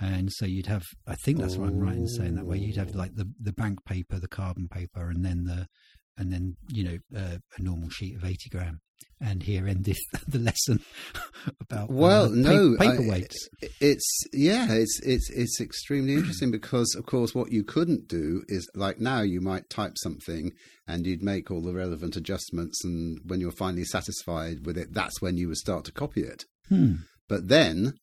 And 0.00 0.32
so 0.32 0.46
you'd 0.46 0.66
have, 0.66 0.82
I 1.06 1.14
think 1.24 1.38
that's 1.38 1.56
what 1.56 1.68
I'm 1.68 1.78
right 1.78 1.94
in 1.96 2.08
saying 2.08 2.34
that 2.36 2.46
way. 2.46 2.58
You'd 2.58 2.76
have 2.76 2.94
like 2.94 3.14
the, 3.14 3.30
the 3.38 3.52
bank 3.52 3.84
paper, 3.84 4.18
the 4.18 4.26
carbon 4.28 4.66
paper, 4.68 5.08
and 5.10 5.24
then 5.24 5.44
the 5.44 5.68
and 6.16 6.32
then 6.32 6.56
you 6.72 6.84
know 6.84 6.98
uh, 7.16 7.36
a 7.58 7.62
normal 7.62 7.90
sheet 7.90 8.16
of 8.16 8.24
80 8.24 8.48
gram 8.50 8.80
and 9.20 9.42
here 9.44 9.66
endeth 9.68 9.98
the 10.28 10.38
lesson 10.38 10.80
about 11.60 11.90
uh, 11.90 11.92
Well, 11.92 12.28
pa- 12.28 12.34
no, 12.34 12.76
I- 12.78 12.86
paperweights 12.86 13.36
It's 13.80 14.24
yeah, 14.32 14.66
it's 14.72 15.00
it's 15.04 15.30
it's 15.30 15.60
extremely 15.60 16.14
interesting 16.14 16.50
because 16.60 16.94
of 16.96 17.06
course 17.06 17.34
what 17.34 17.52
you 17.52 17.62
couldn't 17.64 18.08
do 18.08 18.42
is 18.48 18.68
like 18.74 19.00
now 19.00 19.22
you 19.22 19.40
might 19.40 19.70
type 19.70 19.94
something 19.96 20.52
and 20.86 21.06
you'd 21.06 21.22
make 21.22 21.50
all 21.50 21.62
the 21.62 21.72
relevant 21.74 22.16
adjustments 22.16 22.84
and 22.84 23.18
when 23.24 23.40
you're 23.40 23.52
finally 23.52 23.84
satisfied 23.84 24.66
with 24.66 24.76
it, 24.76 24.92
that's 24.92 25.22
when 25.22 25.36
you 25.36 25.46
would 25.48 25.56
start 25.56 25.84
to 25.84 25.92
copy 25.92 26.22
it. 26.22 26.44
Hmm. 26.68 26.94
But 27.28 27.48
then 27.48 27.94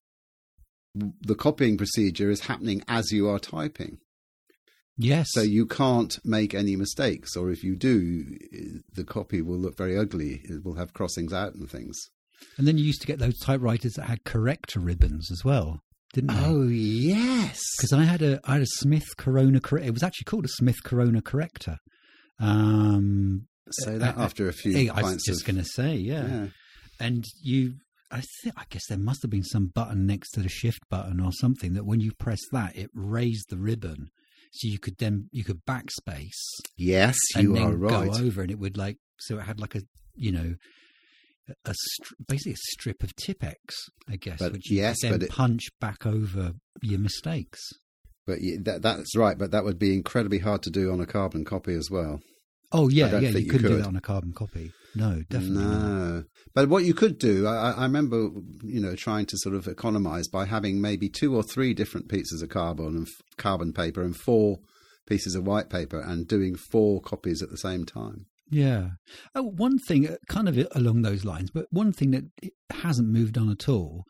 the 0.95 1.36
copying 1.36 1.78
procedure 1.78 2.30
is 2.32 2.41
happening 2.41 2.82
as 2.88 3.12
you 3.12 3.28
are 3.30 3.39
typing. 3.39 3.97
Yes 5.00 5.28
So 5.32 5.41
you 5.41 5.66
can't 5.66 6.20
make 6.24 6.54
any 6.54 6.76
mistakes, 6.76 7.36
or 7.36 7.50
if 7.50 7.64
you 7.64 7.76
do, 7.76 8.38
the 8.93 9.04
copy 9.04 9.41
will 9.41 9.58
look 9.58 9.76
very 9.78 9.97
ugly. 9.97 10.41
It 10.43 10.64
will 10.64 10.76
have 10.76 10.93
crossings 10.93 11.34
out 11.34 11.56
and 11.56 11.70
things. 11.70 11.97
and 12.58 12.68
then 12.68 12.78
you 12.78 12.86
used 12.86 13.02
to 13.02 13.08
get 13.08 13.20
those 13.20 13.39
typewriters 13.39 13.93
that 13.93 14.06
had 14.06 14.24
corrector 14.24 14.80
ribbons 14.80 15.32
as 15.32 15.43
well 15.43 15.82
didn't 16.14 16.36
they 16.36 16.45
Oh 16.45 16.64
yes, 16.64 17.62
because 17.78 17.93
I 17.93 18.04
had 18.04 18.22
a 18.22 18.39
I 18.43 18.54
had 18.54 18.62
a 18.62 18.68
Smith 18.68 19.16
Corona. 19.18 19.60
It 19.82 19.93
was 19.93 20.04
actually 20.04 20.26
called 20.26 20.45
a 20.45 20.50
Smith 20.50 20.84
Corona 20.84 21.22
corrector. 21.22 21.78
Um, 22.39 23.47
say 23.72 23.97
that 23.97 24.18
uh, 24.18 24.22
after 24.22 24.47
a 24.47 24.54
few 24.54 24.91
I 24.91 25.02
was 25.02 25.24
just 25.24 25.45
going 25.45 25.58
to 25.58 25.66
say, 25.66 25.95
yeah. 25.95 26.28
yeah. 26.28 26.47
And 27.00 27.26
you, 27.43 27.76
I 28.12 28.22
think, 28.41 28.56
I 28.58 28.64
guess 28.70 28.88
there 28.88 28.97
must 28.97 29.22
have 29.22 29.32
been 29.32 29.43
some 29.43 29.68
button 29.68 30.06
next 30.06 30.32
to 30.32 30.41
the 30.41 30.50
shift 30.50 30.80
button 30.89 31.20
or 31.20 31.32
something 31.32 31.74
that 31.74 31.86
when 31.86 32.00
you 32.00 32.12
press 32.14 32.39
that, 32.52 32.76
it 32.76 32.89
raised 32.93 33.50
the 33.50 33.58
ribbon, 33.58 34.10
so 34.52 34.68
you 34.68 34.80
could 34.80 34.97
then 34.97 35.30
you 35.32 35.43
could 35.43 35.62
backspace 35.66 36.32
Yes, 36.78 37.16
and 37.36 37.43
you 37.43 37.54
then 37.54 37.64
are 37.64 37.76
right. 37.76 38.12
go 38.12 38.26
over, 38.26 38.41
and 38.41 38.52
it 38.52 38.60
would 38.60 38.78
like 38.78 38.97
so 39.20 39.38
it 39.38 39.43
had 39.43 39.60
like 39.60 39.76
a 39.76 39.82
you 40.16 40.32
know. 40.32 40.56
A 41.66 41.74
str- 41.74 42.14
basically 42.28 42.52
a 42.52 42.58
strip 42.74 43.02
of 43.02 43.16
Tippex, 43.16 43.56
I 44.08 44.18
guess, 44.18 44.38
But 44.38 44.52
which 44.52 44.70
you 44.70 44.78
yes, 44.78 44.97
could 45.02 45.14
then 45.14 45.22
it- 45.24 45.30
punch 45.32 45.64
back 45.82 46.06
over 46.06 46.54
your 46.84 47.00
mistakes. 47.00 47.60
But 48.28 48.38
that, 48.66 48.84
that's 48.84 49.16
right. 49.18 49.36
But 49.36 49.50
that 49.50 49.64
would 49.64 49.80
be 49.80 49.95
incredibly 49.95 50.38
hard 50.38 50.62
to 50.64 50.70
do 50.70 50.91
on 50.91 51.02
a 51.02 51.08
carbon 51.08 51.45
copy 51.45 51.74
as 51.74 51.89
well. 51.89 52.20
Oh 52.72 52.89
yeah, 52.89 53.20
yeah, 53.20 53.30
you 53.30 53.39
you 53.39 53.49
couldn't 53.51 53.72
do 53.72 53.78
that 53.78 53.88
on 53.88 53.95
a 53.95 54.01
carbon 54.01 54.34
copy. 54.34 54.72
No, 54.95 55.22
definitely 55.30 55.63
not. 55.63 55.80
No. 55.88 56.24
But 56.55 56.67
what 56.70 56.84
you 56.84 56.93
could 56.93 57.20
do, 57.20 57.45
I, 57.47 57.72
I- 57.72 57.84
remember, 57.84 58.30
you 58.63 58.80
know, 58.82 58.95
trying 58.95 59.26
to 59.28 59.38
sort 59.38 59.55
of 59.55 59.65
economise 59.67 60.28
by 60.32 60.45
having 60.45 60.82
maybe 60.82 61.09
two 61.09 61.36
or 61.36 61.43
three 61.43 61.74
different 61.74 62.09
pieces 62.09 62.41
of 62.41 62.49
carbon 62.49 62.88
and 62.88 63.07
f- 63.07 63.13
carbon 63.38 63.72
paper 63.72 64.01
and 64.01 64.15
four 64.15 64.57
pieces 65.07 65.36
of 65.36 65.45
white 65.45 65.70
paper 65.70 65.99
and 65.99 66.28
doing 66.28 66.55
four 66.55 67.01
copies 67.01 67.41
at 67.43 67.49
the 67.49 67.57
same 67.57 67.86
time. 67.86 68.26
Yeah. 68.51 68.89
Oh, 69.36 69.43
one 69.43 69.78
thing, 69.78 70.07
uh, 70.07 70.15
kind 70.28 70.49
of 70.49 70.57
along 70.74 71.03
those 71.03 71.24
lines, 71.24 71.51
but 71.51 71.67
one 71.70 71.91
thing 71.91 72.11
that 72.11 72.24
hasn't 72.82 73.09
moved 73.09 73.38
on 73.38 73.49
at 73.51 73.70
all 73.70 74.05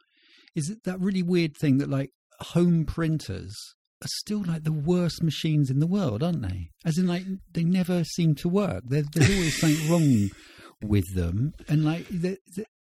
is 0.55 0.75
that 0.85 0.99
really 0.99 1.23
weird 1.23 1.55
thing 1.57 1.77
that 1.79 1.89
like 1.89 2.11
home 2.39 2.85
printers 2.85 3.75
are 4.01 4.07
still 4.07 4.43
like 4.43 4.63
the 4.63 4.71
worst 4.71 5.21
machines 5.23 5.69
in 5.69 5.79
the 5.79 5.87
world, 5.87 6.23
aren't 6.23 6.41
they? 6.41 6.69
As 6.85 6.97
in, 6.97 7.07
like 7.07 7.23
they 7.53 7.63
never 7.63 8.03
seem 8.03 8.35
to 8.35 8.49
work. 8.49 8.83
There, 8.87 9.03
there's 9.13 9.29
always 9.29 9.59
something 9.59 9.89
wrong 9.91 10.29
with 10.81 11.13
them, 11.15 11.51
and 11.67 11.83
like 11.83 12.07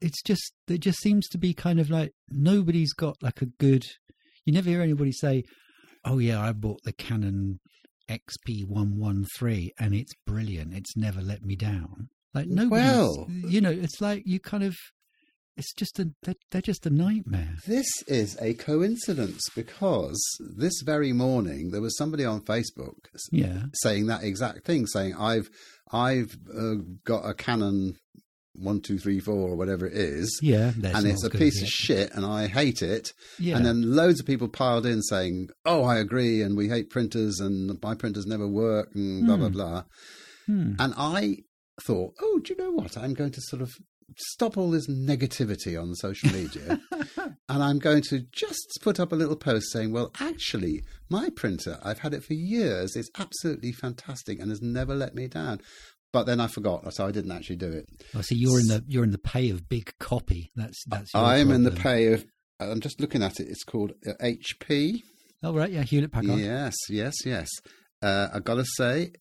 it's 0.01 0.23
just 0.23 0.53
there 0.69 0.79
just 0.79 1.01
seems 1.01 1.27
to 1.29 1.39
be 1.39 1.53
kind 1.55 1.81
of 1.81 1.91
like 1.91 2.13
nobody's 2.31 2.93
got 2.93 3.17
like 3.23 3.43
a 3.43 3.47
good. 3.59 3.85
You 4.45 4.53
never 4.53 4.71
hear 4.71 4.83
anybody 4.83 5.13
say, 5.13 5.43
"Oh 6.05 6.19
yeah, 6.19 6.41
I 6.41 6.53
bought 6.53 6.81
the 6.85 6.93
Canon 6.93 7.59
XP 8.09 8.65
one 8.67 8.97
one 8.99 9.27
three 9.37 9.73
and 9.79 9.95
it's 9.95 10.15
brilliant. 10.27 10.73
It's 10.75 10.97
never 10.97 11.21
let 11.21 11.43
me 11.43 11.57
down." 11.57 12.09
Like 12.35 12.47
nobody, 12.47 12.71
Well- 12.83 13.27
you 13.29 13.61
know, 13.61 13.71
it's 13.71 14.01
like 14.01 14.23
you 14.25 14.39
kind 14.39 14.63
of. 14.63 14.77
It's 15.59 15.73
just 15.73 15.99
a 15.99 16.09
they're, 16.23 16.37
they're 16.53 16.63
just 16.63 16.87
a 16.87 16.91
nightmare. 16.91 17.57
This 17.67 17.89
is 18.07 18.39
a 18.41 18.55
coincidence 18.55 19.43
because 19.57 20.23
this 20.39 20.83
very 20.85 21.13
morning 21.13 21.73
there 21.73 21.81
was 21.81 21.99
somebody 21.99 22.25
on 22.25 22.43
Facebook 22.43 23.07
Yeah, 23.33 23.65
saying 23.83 24.07
that 24.07 24.23
exact 24.23 24.65
thing, 24.65 24.87
saying 24.87 25.17
I've 25.19 25.51
I've 25.93 26.37
uh, 26.57 26.77
got 27.05 27.29
a 27.29 27.35
Canon 27.35 27.97
one 28.55 28.81
two 28.81 28.99
three 28.99 29.19
four 29.19 29.51
or 29.51 29.57
whatever 29.57 29.85
it 29.85 29.95
is, 29.95 30.39
yeah, 30.43 30.73
and 30.83 31.07
it's 31.07 31.25
a 31.25 31.31
piece 31.31 31.59
yeah. 31.59 31.65
of 31.65 31.69
shit, 31.69 32.15
and 32.15 32.25
I 32.25 32.47
hate 32.47 32.81
it. 32.81 33.13
Yeah. 33.41 33.57
And 33.57 33.67
then 33.67 33.97
loads 33.97 34.21
of 34.21 34.27
people 34.27 34.47
piled 34.47 34.87
in 34.87 35.03
saying, 35.03 35.49
"Oh, 35.65 35.83
I 35.83 35.99
agree, 35.99 36.41
and 36.41 36.57
we 36.57 36.69
hate 36.69 36.89
printers, 36.89 37.41
and 37.41 37.81
my 37.83 37.97
printers 37.97 38.27
never 38.27 38.47
work, 38.47 38.91
and 38.95 39.27
blah 39.27 39.37
blah 39.37 39.49
blah." 39.49 39.85
Hmm. 40.47 40.75
And 40.79 40.95
I 40.97 41.39
thought, 41.83 42.15
"Oh, 42.21 42.41
do 42.45 42.55
you 42.55 42.63
know 42.63 42.71
what? 42.71 42.97
I'm 42.97 43.15
going 43.15 43.33
to 43.33 43.41
sort 43.41 43.63
of 43.63 43.73
stop 44.17 44.57
all 44.57 44.71
this 44.71 44.89
negativity 44.89 45.81
on 45.81 45.95
social 45.95 46.31
media, 46.31 46.81
and 47.49 47.63
I'm 47.63 47.79
going 47.79 48.03
to 48.11 48.21
just 48.33 48.79
put 48.83 49.01
up 49.01 49.13
a 49.13 49.17
little 49.17 49.37
post 49.37 49.73
saying, 49.73 49.93
"Well, 49.93 50.13
actually, 50.21 50.83
my 51.09 51.31
printer, 51.31 51.79
I've 51.83 52.01
had 52.01 52.15
it 52.15 52.25
for 52.25 52.35
years. 52.35 52.97
It's 52.97 53.11
absolutely 53.19 53.73
fantastic, 53.73 54.41
and 54.41 54.51
has 54.51 54.63
never 54.63 54.95
let 54.95 55.15
me 55.15 55.29
down." 55.29 55.61
But 56.13 56.25
then 56.25 56.41
I 56.41 56.47
forgot, 56.47 56.93
so 56.95 57.07
I 57.07 57.11
didn't 57.11 57.33
actually 57.33 57.57
do 57.57 57.71
it. 57.71 57.87
Oh, 58.15 58.23
so 58.23 58.35
you're 58.35 58.61
in 58.61 58.69
the 58.69 58.85
you're 58.89 59.05
in 59.05 59.13
the 59.13 59.19
pay 59.19 59.51
of 59.51 59.69
big 59.69 59.93
copy. 59.99 60.51
That's 60.57 60.83
that's. 60.87 61.15
I'm 61.15 61.51
in 61.51 61.65
the 61.65 61.71
pay 61.71 62.13
of. 62.13 62.25
I'm 62.61 62.81
just 62.81 63.01
looking 63.01 63.23
at 63.23 63.39
it. 63.41 63.49
It's 63.49 63.63
called 63.63 63.93
uh, 64.07 64.15
HP. 64.23 65.03
Oh 65.43 65.55
right, 65.55 65.71
yeah, 65.71 65.83
Hewlett 65.83 66.13
Packard. 66.13 66.39
Yes, 66.39 66.75
yes, 66.89 67.15
yes. 67.25 67.49
Uh, 68.03 68.29
I 68.35 68.41
got 68.41 68.55
to 68.55 68.65
say, 68.65 69.13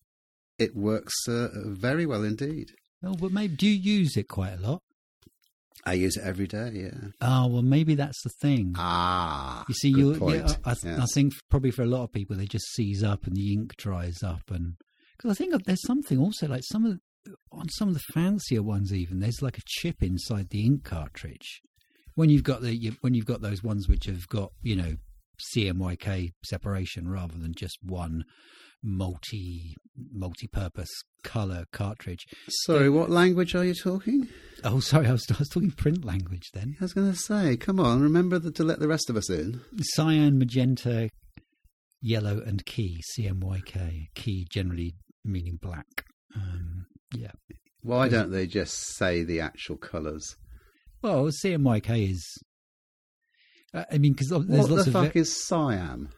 it 0.58 0.74
works 0.74 1.14
uh, 1.28 1.48
very 1.66 2.06
well 2.06 2.24
indeed. 2.24 2.70
Oh, 3.02 3.14
but 3.14 3.32
maybe 3.32 3.56
do 3.56 3.68
you 3.68 4.00
use 4.00 4.16
it 4.16 4.28
quite 4.28 4.54
a 4.54 4.60
lot? 4.60 4.82
I 5.84 5.94
use 5.94 6.16
it 6.16 6.24
every 6.24 6.46
day. 6.46 6.70
Yeah. 6.74 7.10
Oh 7.20 7.46
well, 7.46 7.62
maybe 7.62 7.94
that's 7.94 8.22
the 8.22 8.30
thing. 8.40 8.74
Ah, 8.76 9.64
you 9.68 9.74
see, 9.74 9.88
you. 9.90 10.14
Yeah, 10.30 10.52
I, 10.64 10.72
I, 10.72 10.74
I 11.02 11.06
think 11.14 11.32
probably 11.50 11.70
for 11.70 11.82
a 11.82 11.86
lot 11.86 12.02
of 12.02 12.12
people, 12.12 12.36
they 12.36 12.46
just 12.46 12.74
seize 12.74 13.02
up 13.02 13.26
and 13.26 13.36
the 13.36 13.52
ink 13.52 13.76
dries 13.76 14.22
up, 14.22 14.50
and 14.50 14.74
because 15.16 15.30
I 15.30 15.34
think 15.34 15.64
there's 15.64 15.86
something 15.86 16.18
also 16.18 16.48
like 16.48 16.62
some 16.64 16.84
of 16.84 16.98
the, 17.24 17.34
on 17.52 17.68
some 17.68 17.88
of 17.88 17.94
the 17.94 18.02
fancier 18.12 18.62
ones, 18.62 18.92
even 18.92 19.20
there's 19.20 19.42
like 19.42 19.58
a 19.58 19.62
chip 19.66 20.02
inside 20.02 20.50
the 20.50 20.66
ink 20.66 20.84
cartridge. 20.84 21.62
When 22.14 22.28
you've 22.28 22.42
got 22.42 22.62
the 22.62 22.74
you, 22.74 22.96
when 23.00 23.14
you've 23.14 23.26
got 23.26 23.40
those 23.40 23.62
ones 23.62 23.88
which 23.88 24.06
have 24.06 24.28
got 24.28 24.52
you 24.62 24.74
know 24.76 24.96
CMYK 25.54 26.32
separation 26.44 27.08
rather 27.08 27.38
than 27.38 27.54
just 27.54 27.78
one 27.82 28.24
multi 28.82 29.74
multi-purpose 30.12 30.90
color 31.24 31.64
cartridge. 31.72 32.24
Sorry, 32.48 32.88
what 32.88 33.10
language 33.10 33.54
are 33.54 33.64
you 33.64 33.74
talking? 33.74 34.28
Oh, 34.64 34.80
sorry, 34.80 35.06
I 35.08 35.12
was, 35.12 35.26
I 35.30 35.38
was 35.38 35.48
talking 35.48 35.70
print 35.72 36.04
language 36.04 36.50
then. 36.54 36.76
I 36.80 36.84
was 36.84 36.92
going 36.92 37.10
to 37.10 37.18
say, 37.18 37.56
come 37.56 37.80
on, 37.80 38.00
remember 38.02 38.38
the, 38.38 38.52
to 38.52 38.62
let 38.64 38.78
the 38.78 38.88
rest 38.88 39.10
of 39.10 39.16
us 39.16 39.28
in. 39.28 39.60
Cyan, 39.80 40.38
magenta, 40.38 41.10
yellow, 42.00 42.40
and 42.46 42.64
key. 42.64 43.00
CMYK. 43.18 44.06
Key 44.14 44.46
generally 44.50 44.94
meaning 45.24 45.58
black. 45.60 46.04
Um, 46.36 46.86
yeah. 47.14 47.32
Why 47.82 48.08
don't 48.08 48.30
they 48.30 48.46
just 48.46 48.96
say 48.96 49.24
the 49.24 49.40
actual 49.40 49.76
colours? 49.76 50.36
Well, 51.02 51.24
CMYK 51.26 52.10
is. 52.12 52.24
Uh, 53.74 53.84
I 53.90 53.98
mean, 53.98 54.12
because 54.12 54.28
there's 54.28 54.44
What 54.46 54.70
lots 54.70 54.84
the 54.84 54.98
of. 54.98 55.06
fuck 55.06 55.16
is 55.16 55.44
Siam? 55.46 56.08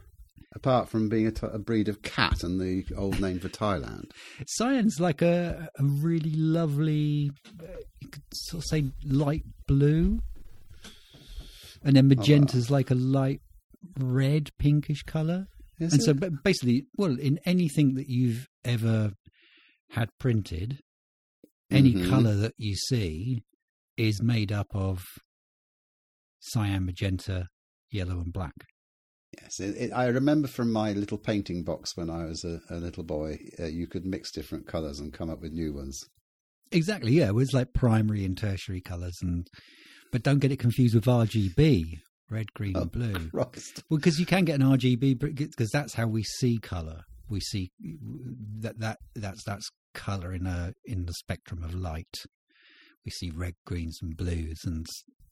Apart 0.55 0.88
from 0.88 1.09
being 1.09 1.28
a, 1.28 1.30
t- 1.30 1.46
a 1.51 1.59
breed 1.61 1.88
of 1.88 2.03
cat 2.03 2.42
and 2.42 2.61
the 2.61 2.84
old 2.96 3.20
name 3.20 3.38
for 3.38 3.48
Thailand. 3.48 4.11
Cyan's 4.48 4.98
like 4.98 5.22
a, 5.22 5.68
a 5.78 5.84
really 5.84 6.32
lovely, 6.34 7.30
uh, 7.62 7.66
you 8.01 8.09
could 8.09 8.22
sort 8.34 8.64
of 8.64 8.68
say 8.68 8.84
light 9.05 9.44
blue. 9.68 10.18
And 11.84 11.94
then 11.96 12.09
magenta's 12.09 12.68
like 12.70 12.90
a 12.90 12.96
light 12.96 13.40
red, 13.98 14.51
pinkish 14.59 15.03
colour. 15.05 15.46
Is 15.78 15.92
and 15.92 16.03
so 16.03 16.11
it? 16.11 16.20
ba- 16.20 16.30
basically, 16.42 16.86
well, 16.96 17.16
in 17.18 17.38
anything 17.46 17.94
that 17.94 18.09
you've 18.09 18.48
ever 18.64 19.12
had 19.90 20.09
printed, 20.18 20.80
any 21.70 21.94
Mhm. 21.94 22.11
colour 22.11 22.34
that 22.34 22.55
you 22.59 22.74
see 22.74 23.44
is 23.96 24.20
made 24.20 24.51
up 24.51 24.66
of 24.74 25.05
cyan, 26.40 26.86
magenta, 26.86 27.46
yellow, 27.90 28.18
and 28.20 28.32
black. 28.32 28.55
Yes, 29.41 29.61
it, 29.61 29.76
it, 29.76 29.93
I 29.93 30.07
remember 30.07 30.49
from 30.49 30.72
my 30.72 30.93
little 30.93 31.18
painting 31.18 31.62
box 31.62 31.97
when 31.97 32.11
I 32.11 32.24
was 32.24 32.45
a, 32.45 32.61
a 32.68 32.76
little 32.76 33.05
boy, 33.05 33.39
uh, 33.61 33.66
you 33.66 33.87
could 33.87 34.05
mix 34.05 34.31
different 34.33 34.66
colours 34.66 34.99
and 34.99 35.12
come 35.12 35.31
up 35.31 35.41
with 35.41 35.53
new 35.53 35.72
ones. 35.72 36.01
Exactly, 36.72 37.12
yeah. 37.12 37.28
It 37.28 37.35
was 37.35 37.53
like 37.53 37.72
primary 37.72 38.24
and 38.24 38.37
tertiary 38.37 38.81
colours, 38.81 39.16
and 39.22 39.47
but 40.12 40.22
don't 40.22 40.39
get 40.41 40.53
it 40.53 40.59
confused 40.59 40.95
with 40.95 41.05
RGB, 41.05 41.99
red, 42.31 42.53
green, 42.55 42.76
Oh, 42.76 42.83
and 42.83 42.91
blue. 42.93 43.28
Christ. 43.31 43.83
Well, 43.89 43.99
because 43.99 44.18
you 44.18 44.26
can 44.26 44.45
get 44.45 44.61
an 44.61 44.66
RGB 44.66 45.18
because 45.18 45.70
that's 45.72 45.95
how 45.95 46.07
we 46.07 46.22
see 46.24 46.59
color. 46.59 47.03
We 47.28 47.41
see 47.41 47.70
that 48.61 48.78
that 48.81 48.99
that's 49.14 49.45
that's 49.45 49.68
color 49.95 50.33
in 50.33 50.47
a 50.47 50.72
in 50.85 51.07
the 51.07 51.14
spectrum 51.14 51.62
of 51.62 51.74
light. 51.74 52.16
We 53.05 53.11
see 53.12 53.31
red, 53.31 53.55
greens, 53.64 53.99
and 54.03 54.16
blues, 54.16 54.61
and 54.64 54.87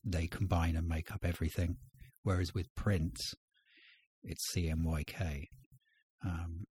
they 0.04 0.26
combine 0.28 0.76
and 0.76 0.86
make 0.88 1.12
up 1.12 1.24
everything. 1.24 1.76
Whereas 2.22 2.54
with 2.54 2.66
print, 2.76 3.16
it's 4.24 4.44
CMYK. 4.54 5.44
Um, 6.24 6.64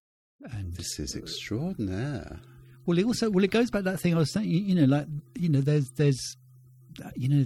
and 0.51 0.73
This 0.75 0.99
is 0.99 1.15
extraordinary. 1.15 2.37
well, 2.85 2.97
it 2.97 3.05
also 3.05 3.29
well, 3.29 3.43
it 3.43 3.51
goes 3.51 3.69
back 3.71 3.83
to 3.83 3.91
that 3.91 3.99
thing 3.99 4.13
I 4.13 4.17
was 4.19 4.31
saying. 4.33 4.47
You, 4.49 4.59
you 4.59 4.75
know, 4.75 4.85
like 4.85 5.07
you 5.37 5.49
know, 5.49 5.61
there's 5.61 5.89
there's 5.97 6.37
you 7.15 7.29
know, 7.29 7.45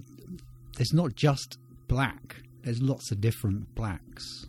there's 0.78 0.94
not 0.94 1.16
just 1.16 1.58
black. 1.88 2.38
There's 2.64 2.82
lots 2.82 3.12
of 3.12 3.22
different 3.22 3.74
blacks, 3.76 4.46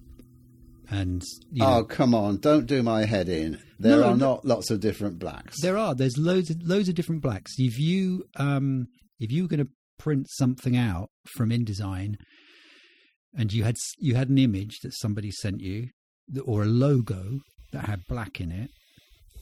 and 0.91 1.23
you 1.51 1.61
know, 1.63 1.79
Oh, 1.79 1.85
come 1.85 2.15
on. 2.15 2.39
Don't 2.39 2.67
do 2.67 2.83
my 2.83 3.05
head 3.05 3.29
in. 3.29 3.59
There 3.79 3.99
No, 3.99 4.05
are 4.05 4.17
no. 4.17 4.27
not 4.27 4.45
lots 4.45 4.71
of 4.71 4.81
different 4.81 5.19
blacks. 5.19 5.61
there 5.63 5.77
are 5.77 5.95
there's 5.95 6.19
loads 6.19 6.51
of 6.51 6.63
loads 6.63 6.89
of 6.89 6.95
different 6.95 7.23
blacks. 7.23 7.53
If 7.59 7.79
you 7.79 8.25
um 8.37 8.89
if 9.19 9.31
you 9.33 9.43
were 9.43 9.49
going 9.49 9.65
to 9.65 9.71
print 9.99 10.27
something 10.31 10.77
out 10.77 11.11
from 11.37 11.51
InDesign, 11.51 12.17
and 13.37 13.53
you 13.53 13.65
had 13.65 13.77
you 13.99 14.15
had 14.15 14.29
an 14.29 14.39
image 14.39 14.79
that 14.83 14.93
somebody 14.95 15.31
sent 15.31 15.61
you, 15.61 15.89
or 16.45 16.63
a 16.63 16.67
logo 16.67 17.41
that 17.73 17.87
had 17.87 18.01
black 18.09 18.41
in 18.41 18.51
it, 18.53 18.71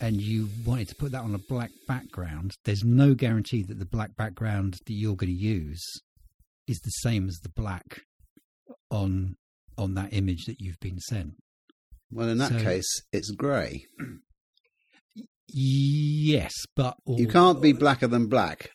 and 0.01 0.21
you 0.21 0.49
wanted 0.65 0.89
to 0.89 0.95
put 0.95 1.13
that 1.13 1.23
on 1.23 1.35
a 1.35 1.39
black 1.49 1.71
background, 1.89 2.53
there's 2.65 2.85
no 2.85 3.15
guarantee 3.15 3.63
that 3.63 3.79
the 3.79 3.85
black 3.87 4.15
background 4.17 4.75
that 4.87 4.93
you're 4.95 5.17
going 5.17 5.33
to 5.33 5.39
use 5.39 5.85
is 6.69 6.79
the 6.81 6.91
same 6.91 7.29
as 7.29 7.39
the 7.43 7.49
black 7.57 8.03
on 8.91 9.35
on 9.77 9.95
that 9.95 10.13
image 10.13 10.45
that 10.47 10.61
you've 10.61 10.79
been 10.81 10.99
sent. 11.01 11.33
well, 12.13 12.29
in 12.29 12.39
that 12.39 12.53
So- 12.53 12.63
case, 12.63 13.03
it's 13.13 13.31
grey. 13.31 13.87
Yes, 15.53 16.53
but 16.77 16.95
You 17.09 17.27
can't 17.27 17.61
be 17.61 17.73
blacker 17.73 18.07
than 18.07 18.29
black. 18.29 18.71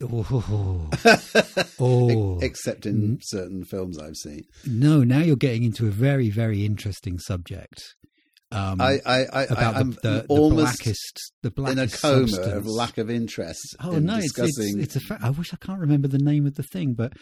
Oh, 0.00 0.90
Oh. 1.80 2.38
Except 2.40 2.86
in 2.86 3.18
certain 3.22 3.64
films 3.64 3.98
I've 3.98 4.16
seen. 4.16 4.42
no! 4.66 5.02
Now 5.02 5.18
you're 5.20 5.36
getting 5.36 5.64
into 5.64 5.86
a 5.86 5.90
very, 5.90 6.30
very 6.30 6.64
interesting 6.64 7.18
subject. 7.18 7.82
Um, 8.50 8.80
I, 8.80 8.98
I, 9.04 9.26
I, 9.32 9.42
about 9.44 9.76
I, 9.76 9.80
am 9.80 9.90
the, 9.90 10.00
the, 10.02 10.10
the 10.22 10.26
almost 10.28 10.78
blackest, 10.82 11.32
the 11.42 11.52
in 11.66 11.78
a 11.78 11.86
coma 11.88 12.28
substance. 12.28 12.46
of 12.46 12.66
lack 12.66 12.96
of 12.96 13.10
interest 13.10 13.76
Oh 13.80 13.92
in 13.92 14.06
no, 14.06 14.14
it's, 14.16 14.32
discussing. 14.32 14.78
it's 14.80 14.96
it's 14.96 14.96
a 14.96 15.00
fact. 15.00 15.22
I 15.22 15.30
wish 15.30 15.52
I 15.52 15.58
can't 15.58 15.80
remember 15.80 16.08
the 16.08 16.18
name 16.18 16.46
of 16.46 16.54
the 16.54 16.62
thing, 16.62 16.94
but 16.94 17.12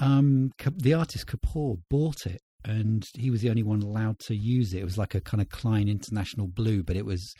um, 0.00 0.50
the 0.76 0.94
artist 0.94 1.26
Kapoor 1.28 1.76
bought 1.88 2.26
it, 2.26 2.40
and 2.64 3.04
he 3.14 3.30
was 3.30 3.42
the 3.42 3.50
only 3.50 3.62
one 3.62 3.80
allowed 3.82 4.18
to 4.26 4.34
use 4.34 4.72
it. 4.74 4.80
It 4.80 4.84
was 4.84 4.98
like 4.98 5.14
a 5.14 5.20
kind 5.20 5.40
of 5.40 5.50
Klein 5.50 5.88
International 5.88 6.48
Blue, 6.48 6.82
but 6.82 6.96
it 6.96 7.04
was. 7.06 7.32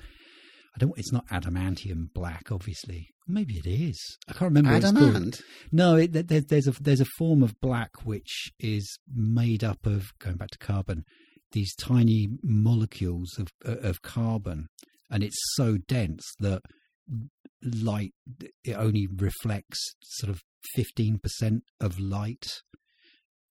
I 0.75 0.79
don't. 0.79 0.97
It's 0.97 1.13
not 1.13 1.27
adamantium 1.29 2.13
black, 2.15 2.51
obviously. 2.51 3.09
Maybe 3.29 3.55
it 3.55 3.67
is. 3.67 3.99
I 4.29 4.33
can't 4.33 4.51
remember. 4.51 4.71
what 4.71 4.83
it's 4.83 4.93
called. 4.93 5.05
Adamant? 5.05 5.43
No, 5.71 5.97
it, 5.97 6.13
there, 6.13 6.41
there's 6.41 6.67
a 6.67 6.73
there's 6.81 7.01
a 7.01 7.07
form 7.19 7.43
of 7.43 7.61
black 7.61 8.05
which 8.05 8.53
is 8.59 8.99
made 9.15 9.63
up 9.63 9.87
of 9.87 10.13
going 10.19 10.37
back 10.37 10.51
to 10.51 10.59
carbon, 10.59 11.05
these 11.53 11.75
tiny 11.77 12.29
molecules 12.43 13.39
of 13.39 13.49
uh, 13.67 13.79
of 13.87 14.03
carbon, 14.03 14.69
and 15.11 15.23
it's 15.23 15.39
so 15.55 15.79
dense 15.89 16.25
that 16.41 16.63
light 17.63 18.13
it 18.65 18.73
only 18.73 19.07
reflects 19.15 19.95
sort 20.03 20.31
of 20.31 20.41
fifteen 20.75 21.19
percent 21.19 21.63
of 21.81 22.01
light 22.01 22.47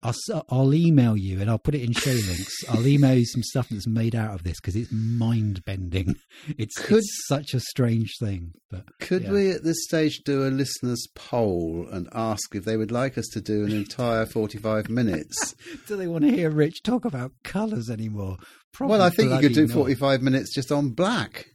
I'll, 0.01 0.15
I'll 0.49 0.73
email 0.73 1.17
you 1.17 1.41
and 1.41 1.49
I'll 1.49 1.57
put 1.59 1.75
it 1.75 1.81
in 1.83 1.91
show 1.91 2.11
links. 2.11 2.63
I'll 2.69 2.87
email 2.87 3.15
you 3.15 3.25
some 3.25 3.43
stuff 3.43 3.67
that's 3.69 3.85
made 3.87 4.15
out 4.15 4.33
of 4.33 4.43
this 4.43 4.59
because 4.59 4.75
it's 4.75 4.91
mind 4.91 5.63
bending. 5.65 6.15
It's, 6.57 6.77
Could- 6.77 6.99
it's 6.99 7.25
such 7.27 7.53
a 7.53 7.59
strange 7.59 8.13
thing. 8.19 8.53
But 8.71 8.85
Could 9.01 9.23
Yeah. 9.23 9.31
we 9.31 9.51
at 9.51 9.63
this 9.63 9.83
stage 9.83 10.21
do 10.23 10.47
a 10.47 10.49
listeners' 10.49 11.05
poll 11.15 11.85
and 11.91 12.07
ask 12.13 12.55
if 12.55 12.63
they 12.63 12.77
would 12.77 12.91
like 12.91 13.17
us 13.17 13.27
to 13.33 13.41
do 13.41 13.65
an 13.65 13.71
entire 13.73 14.25
45 14.25 14.89
minutes? 14.89 15.53
do 15.87 15.97
they 15.97 16.07
want 16.07 16.23
to 16.23 16.31
hear 16.31 16.49
Rich 16.49 16.83
talk 16.83 17.03
about 17.03 17.33
colours 17.43 17.89
anymore? 17.89 18.37
Probably 18.71 18.97
well, 18.97 19.05
I 19.05 19.09
think 19.09 19.31
you 19.33 19.39
could 19.39 19.53
do 19.53 19.67
45 19.67 20.21
minutes 20.21 20.53
just 20.55 20.71
on 20.71 20.91
black. 20.91 21.47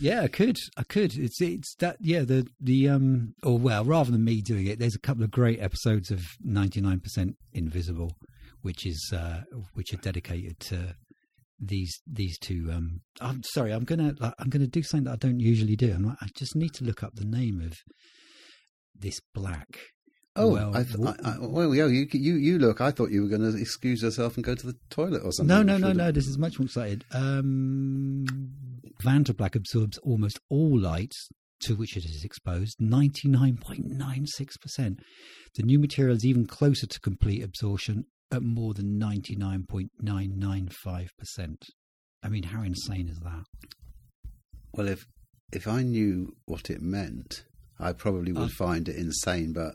Yeah, 0.00 0.22
I 0.22 0.28
could. 0.28 0.56
I 0.78 0.82
could. 0.82 1.16
It's 1.18 1.40
it's 1.42 1.74
that. 1.76 1.98
Yeah, 2.00 2.22
the 2.22 2.46
the 2.58 2.88
um. 2.88 3.34
Or 3.42 3.58
well, 3.58 3.84
rather 3.84 4.10
than 4.10 4.24
me 4.24 4.40
doing 4.40 4.66
it, 4.66 4.78
there's 4.78 4.94
a 4.94 5.00
couple 5.00 5.22
of 5.22 5.30
great 5.30 5.60
episodes 5.60 6.10
of 6.10 6.24
99% 6.46 7.34
Invisible, 7.52 8.12
which 8.62 8.86
is 8.86 9.12
uh, 9.14 9.42
which 9.74 9.92
are 9.92 9.98
dedicated 9.98 10.58
to 10.60 10.96
these 11.60 11.92
these 12.06 12.38
two. 12.38 12.70
Um, 12.72 13.02
I'm 13.20 13.42
sorry. 13.42 13.72
I'm 13.72 13.84
gonna 13.84 14.14
like, 14.18 14.34
I'm 14.38 14.48
gonna 14.48 14.66
do 14.66 14.82
something 14.82 15.04
that 15.04 15.12
I 15.12 15.16
don't 15.16 15.40
usually 15.40 15.76
do. 15.76 15.92
I'm 15.92 16.04
like, 16.04 16.18
I 16.22 16.28
just 16.34 16.56
need 16.56 16.72
to 16.74 16.84
look 16.84 17.02
up 17.02 17.14
the 17.14 17.26
name 17.26 17.60
of 17.60 17.74
this 18.98 19.20
black. 19.34 19.78
Oh, 20.40 20.48
well, 20.52 20.76
I, 20.76 20.82
th- 20.82 20.96
w- 20.96 21.14
I, 21.24 21.30
I, 21.30 21.36
well, 21.40 21.74
yeah, 21.74 21.86
you, 21.86 22.06
you, 22.12 22.34
you 22.34 22.58
look. 22.58 22.80
I 22.80 22.90
thought 22.90 23.10
you 23.10 23.22
were 23.22 23.28
going 23.28 23.50
to 23.52 23.56
excuse 23.58 24.02
yourself 24.02 24.36
and 24.36 24.44
go 24.44 24.54
to 24.54 24.66
the 24.66 24.76
toilet 24.90 25.22
or 25.24 25.32
something. 25.32 25.48
no, 25.54 25.62
no, 25.62 25.78
no, 25.78 25.92
no. 25.92 26.10
This 26.12 26.26
is 26.26 26.38
much 26.38 26.58
more 26.58 26.66
excited. 26.66 27.04
Um, 27.12 28.24
Vantablack 29.02 29.54
absorbs 29.56 29.98
almost 29.98 30.38
all 30.50 30.78
light 30.78 31.12
to 31.60 31.74
which 31.76 31.96
it 31.96 32.04
is 32.04 32.24
exposed, 32.24 32.78
99.96%. 32.80 34.98
The 35.54 35.62
new 35.62 35.78
material 35.78 36.16
is 36.16 36.24
even 36.24 36.46
closer 36.46 36.86
to 36.86 37.00
complete 37.00 37.42
absorption 37.42 38.06
at 38.32 38.42
more 38.42 38.72
than 38.74 38.98
99.995%. 38.98 41.56
I 42.22 42.28
mean, 42.28 42.42
how 42.44 42.62
insane 42.62 43.08
is 43.08 43.18
that? 43.20 43.44
Well, 44.72 44.88
if 44.88 45.04
if 45.52 45.66
I 45.66 45.82
knew 45.82 46.36
what 46.44 46.70
it 46.70 46.80
meant, 46.80 47.44
I 47.78 47.92
probably 47.92 48.32
would 48.32 48.50
Uh, 48.50 48.54
find 48.56 48.88
it 48.88 48.96
insane. 48.96 49.52
But 49.52 49.74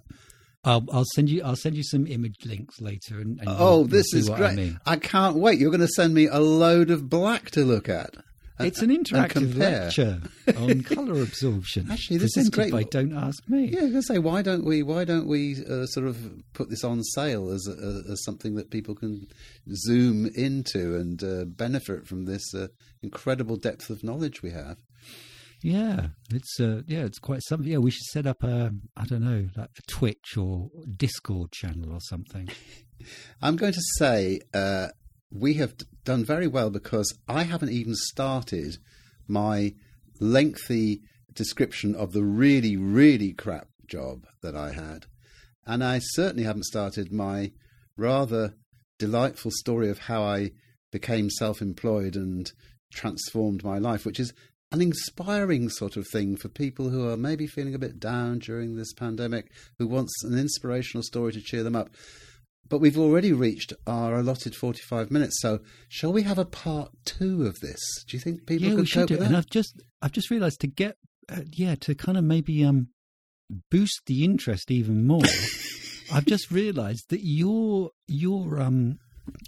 I'll, 0.66 0.84
I'll 0.91 1.05
send 1.13 1.30
you. 1.30 1.43
I'll 1.43 1.55
send 1.55 1.76
you 1.76 1.84
some 1.84 2.07
image 2.07 2.45
links 2.45 2.82
later. 2.82 3.20
And, 3.22 3.39
and 3.39 3.47
oh, 3.47 3.51
you'll- 3.51 3.78
you'll 3.80 3.84
this 3.88 4.13
is 4.13 4.30
great! 4.30 4.41
I 4.51 4.55
mean. 4.55 4.80
I 4.86 4.95
can't 4.97 5.38
wait. 5.38 5.59
You're 5.59 5.72
going 5.72 5.82
to 5.82 5.88
send 5.88 6.13
me 6.13 6.28
a 6.28 6.39
load 6.39 6.89
of 6.89 7.09
black 7.09 7.51
to 7.51 7.63
look 7.63 7.88
at. 7.88 8.16
and- 8.57 8.68
It's 8.68 8.82
an 8.82 8.89
interactive 8.89 9.55
lecture 9.55 10.22
on 10.57 10.82
colour 10.95 11.22
absorption. 11.22 11.91
Actually, 11.91 12.18
this 12.18 12.36
is 12.38 12.49
great. 12.49 12.72
By 12.72 12.84
Don't 12.84 13.16
ask 13.16 13.47
me. 13.47 13.66
Yeah, 13.68 13.80
I 13.80 13.84
was 13.84 13.91
going 13.91 14.01
to 14.01 14.07
say, 14.13 14.18
why 14.18 14.41
don't 14.41 14.66
we? 14.66 14.82
Why 14.82 15.05
don't 15.05 15.28
we 15.28 15.57
uh, 15.70 15.86
sort 15.86 16.07
of 16.07 16.18
put 16.53 16.70
this 16.70 16.84
on 16.84 17.03
sale 17.03 17.51
as 17.51 17.68
a, 17.68 18.11
as 18.11 18.24
something 18.24 18.55
that 18.55 18.72
people 18.72 18.95
can 18.95 19.28
zoom 19.74 20.26
into 20.36 20.95
and 20.95 21.24
uh, 21.24 21.45
benefit 21.45 22.07
from 22.07 22.26
this 22.26 22.53
uh, 22.55 22.68
incredible 23.03 23.57
depth 23.57 23.89
of 23.89 24.03
knowledge 24.03 24.41
we 24.41 24.51
have? 24.51 24.78
Yeah, 25.66 26.09
it's 26.32 26.59
uh, 26.59 26.84
yeah, 26.86 27.05
it's 27.05 27.18
quite 27.18 27.41
something. 27.41 27.68
Yeah, 27.68 27.80
we 27.80 27.89
should 27.89 28.03
set 28.11 28.28
up 28.28 28.43
a 28.43 28.72
I 28.95 29.05
don't 29.05 29.24
know, 29.24 29.47
like 29.57 29.72
a 29.76 29.91
Twitch 29.91 30.38
or 30.38 30.70
Discord 30.95 31.51
channel 31.53 31.91
or 31.91 31.99
something. 32.01 32.49
I'm 33.41 33.55
going 33.55 33.74
to 33.74 33.82
say 33.97 34.41
uh, 34.53 34.89
we 35.32 35.55
have 35.55 35.74
done 36.03 36.24
very 36.24 36.45
well 36.45 36.70
because 36.70 37.11
I 37.28 37.45
haven't 37.45 37.72
even 37.72 37.95
started 37.95 38.78
my 39.28 39.74
lengthy 40.20 41.01
description 41.34 41.95
of 41.95 42.11
the 42.11 42.24
really, 42.24 42.78
really 42.78 43.34
crap 43.34 43.70
job 43.88 44.28
that 44.43 44.55
I 44.55 44.72
had. 44.72 45.07
And 45.66 45.84
I 45.84 45.97
certainly 45.97 46.43
haven't 46.43 46.66
started 46.66 47.11
my 47.11 47.53
rather 47.97 48.53
delightful 48.99 49.49
story 49.49 49.89
of 49.89 49.97
how 49.97 50.22
I 50.22 50.51
became 50.91 51.32
self 51.32 51.59
employed 51.59 52.16
and 52.16 52.51
transformed 52.93 53.63
my 53.63 53.80
life, 53.80 54.05
which 54.05 54.20
is 54.20 54.32
an 54.76 54.82
inspiring 54.82 55.69
sort 55.69 55.95
of 55.95 56.05
thing 56.11 56.36
for 56.36 56.49
people 56.49 56.89
who 56.89 57.07
are 57.07 57.15
maybe 57.15 57.47
feeling 57.47 57.73
a 57.73 57.80
bit 57.80 57.99
down 57.99 58.39
during 58.39 58.76
this 58.76 58.93
pandemic, 58.93 59.49
who 59.80 59.88
wants 59.88 60.23
an 60.23 60.38
inspirational 60.38 61.01
story 61.01 61.32
to 61.32 61.41
cheer 61.41 61.63
them 61.63 61.76
up. 61.76 61.89
But 62.67 62.80
we've 62.80 62.97
already 62.97 63.32
reached 63.32 63.73
our 63.88 64.15
allotted 64.15 64.53
45 64.55 65.11
minutes, 65.11 65.39
so 65.39 65.59
shall 65.88 66.11
we 66.11 66.23
have 66.23 66.38
a 66.38 66.45
part 66.45 66.91
two 67.05 67.45
of 67.45 67.59
this? 67.61 67.80
Do 68.07 68.17
you 68.17 68.21
think 68.21 68.45
people 68.45 68.67
yeah, 68.67 68.71
could 68.71 68.80
we 68.80 68.86
should 68.86 68.99
cope 69.01 69.07
do. 69.07 69.13
with 69.15 69.23
it. 69.23 69.28
And? 69.28 69.38
I've 69.38 69.49
just 69.49 69.82
I've 70.01 70.11
just 70.11 70.30
realised 70.30 70.59
to 70.61 70.67
get 70.67 70.97
uh, 71.30 71.41
yeah 71.53 71.76
to 71.82 71.95
kind 71.95 72.17
of 72.17 72.23
maybe 72.23 72.65
um 72.65 72.89
boost 73.71 74.01
the 74.07 74.23
interest 74.23 74.71
even 74.71 75.05
more. 75.05 75.21
I've 76.11 76.26
just 76.26 76.51
realised 76.51 77.05
that 77.09 77.21
your 77.23 77.91
your 78.07 78.59
um 78.59 78.99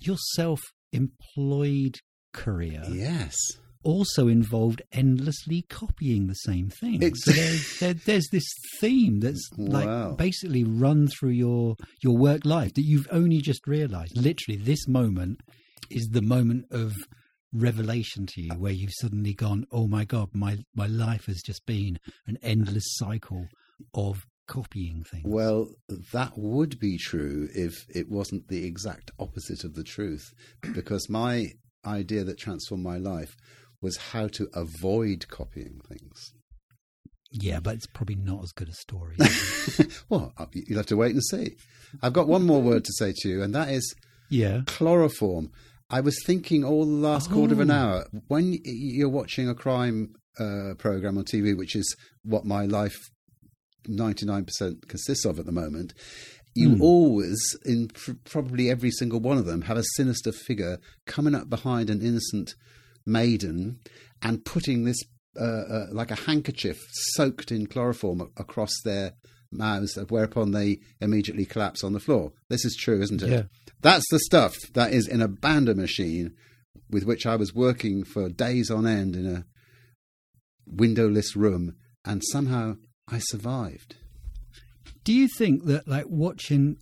your 0.01 0.17
self 0.36 0.61
employed 0.93 1.97
career 2.34 2.84
Yes. 2.88 3.36
Also 3.88 4.28
involved 4.28 4.82
endlessly 4.92 5.62
copying 5.70 6.28
the 6.28 6.34
same 6.34 6.70
thing. 6.70 7.16
So 7.16 7.32
there's, 7.32 7.78
there, 7.80 7.94
there's 7.94 8.28
this 8.34 8.48
theme 8.80 9.22
that's 9.22 9.50
Wow. 9.58 10.10
like 10.10 10.18
basically 10.18 10.66
run 10.66 11.08
through 11.08 11.30
your 11.32 11.78
your 12.04 12.18
work 12.18 12.46
life 12.46 12.74
that 12.74 12.82
you've 12.82 13.08
only 13.12 13.40
just 13.40 13.66
realised. 13.66 14.18
Literally, 14.18 14.60
this 14.60 14.88
moment 14.90 15.40
is 15.90 16.10
the 16.10 16.22
moment 16.22 16.66
of 16.70 16.94
revelation 17.54 18.26
to 18.28 18.42
you, 18.42 18.60
where 18.60 18.74
you've 18.74 18.94
suddenly 19.00 19.34
gone, 19.34 19.66
"Oh 19.72 19.88
my 19.88 20.04
god, 20.04 20.30
my 20.34 20.58
my 20.76 20.88
life 20.88 21.28
has 21.28 21.42
just 21.42 21.66
been 21.66 21.98
an 22.28 22.38
endless 22.42 22.84
cycle 22.98 23.48
of 23.94 24.26
copying 24.48 25.06
things." 25.10 25.26
Well, 25.26 25.70
that 26.12 26.34
would 26.38 26.78
be 26.78 26.98
true 26.98 27.48
if 27.56 27.86
it 27.96 28.10
wasn't 28.10 28.50
the 28.50 28.66
exact 28.66 29.12
opposite 29.18 29.64
of 29.64 29.76
the 29.76 29.84
truth, 29.84 30.34
because 30.74 31.10
my 31.10 31.54
idea 31.86 32.26
that 32.26 32.38
transformed 32.38 32.84
my 32.84 32.98
life 32.98 33.38
was 33.82 33.97
how 33.97 34.28
to 34.28 34.47
avoid 34.53 35.28
copying 35.28 35.82
things. 35.88 36.34
yeah, 37.32 37.59
but 37.59 37.75
it's 37.75 37.88
probably 37.88 38.15
not 38.15 38.43
as 38.43 38.51
good 38.51 38.69
a 38.69 38.73
story. 38.73 39.15
well, 40.09 40.34
uh, 40.38 40.45
you'll 40.53 40.78
have 40.78 40.86
to 40.88 40.97
wait 40.97 41.13
and 41.13 41.23
see. 41.23 41.55
I've 42.01 42.13
got 42.13 42.28
one 42.28 42.43
more 42.45 42.61
word 42.61 42.84
to 42.86 42.93
say 42.93 43.13
to 43.17 43.30
you, 43.30 43.41
and 43.43 43.53
that 43.55 43.69
is 43.69 43.95
yeah, 44.30 44.61
chloroform. 44.65 45.51
I 45.89 46.01
was 46.01 46.17
thinking 46.25 46.63
all 46.65 46.84
the 46.86 46.91
last 46.91 47.30
quarter 47.32 47.53
of 47.53 47.59
an 47.61 47.71
Oh. 47.71 47.75
hour 47.75 48.05
when 48.28 48.57
you're 48.65 49.07
watching 49.09 49.47
a 49.47 49.55
crime 49.55 50.13
uh, 50.39 50.73
program 50.78 51.17
on 51.17 51.23
TV, 51.25 51.55
which 51.57 51.75
is 51.75 51.95
what 52.23 52.45
my 52.45 52.65
life 52.65 52.97
99% 53.88 54.88
consists 54.88 55.25
of 55.25 55.39
at 55.39 55.45
the 55.45 55.51
moment. 55.51 55.93
You 56.55 56.75
Hmm. 56.75 56.82
always, 56.82 57.55
in 57.65 57.88
pr- 57.89 58.13
probably 58.25 58.69
every 58.69 58.91
single 58.91 59.19
one 59.19 59.38
of 59.38 59.45
them, 59.45 59.63
have 59.63 59.78
a 59.78 59.84
sinister 59.95 60.32
figure 60.32 60.80
coming 61.05 61.36
up 61.36 61.49
behind 61.49 61.89
an 61.89 62.01
innocent 62.01 62.55
maiden 63.08 63.80
and 64.22 64.45
putting 64.45 64.84
this 64.84 64.99
uh, 65.39 65.43
uh, 65.43 65.86
like 65.91 66.12
a 66.12 66.16
handkerchief 66.16 66.78
soaked 67.16 67.51
in 67.51 67.68
chloroform 67.68 68.32
across 68.38 68.72
their 68.84 69.14
mouths, 69.51 69.97
whereupon 70.10 70.51
they 70.51 70.80
immediately 70.99 71.45
collapse 71.45 71.84
on 71.84 71.93
the 71.93 71.99
floor. 71.99 72.34
This 72.49 72.66
is 72.66 72.76
true, 72.76 73.01
isn't 73.01 73.22
it? 73.22 73.30
Yeah. 73.30 73.43
That's 73.82 74.05
the 74.10 74.20
stuff 74.20 74.55
that 74.74 74.91
is 74.91 75.08
in 75.08 75.22
a 75.22 75.28
Banda 75.28 75.76
machine 75.76 76.34
with 76.89 77.03
which 77.03 77.26
I 77.26 77.36
was 77.36 77.53
working 77.53 78.03
for 78.03 78.30
days 78.30 78.72
on 78.72 78.88
end 78.88 79.16
in 79.16 79.28
a 79.28 79.45
windowless 80.66 81.36
room, 81.36 81.76
and 82.03 82.24
somehow 82.32 82.78
I 83.08 83.20
survived. 83.20 83.95
Do 85.03 85.14
you 85.14 85.28
think 85.28 85.66
that 85.66 85.88
like 85.88 86.05
watching 86.08 86.78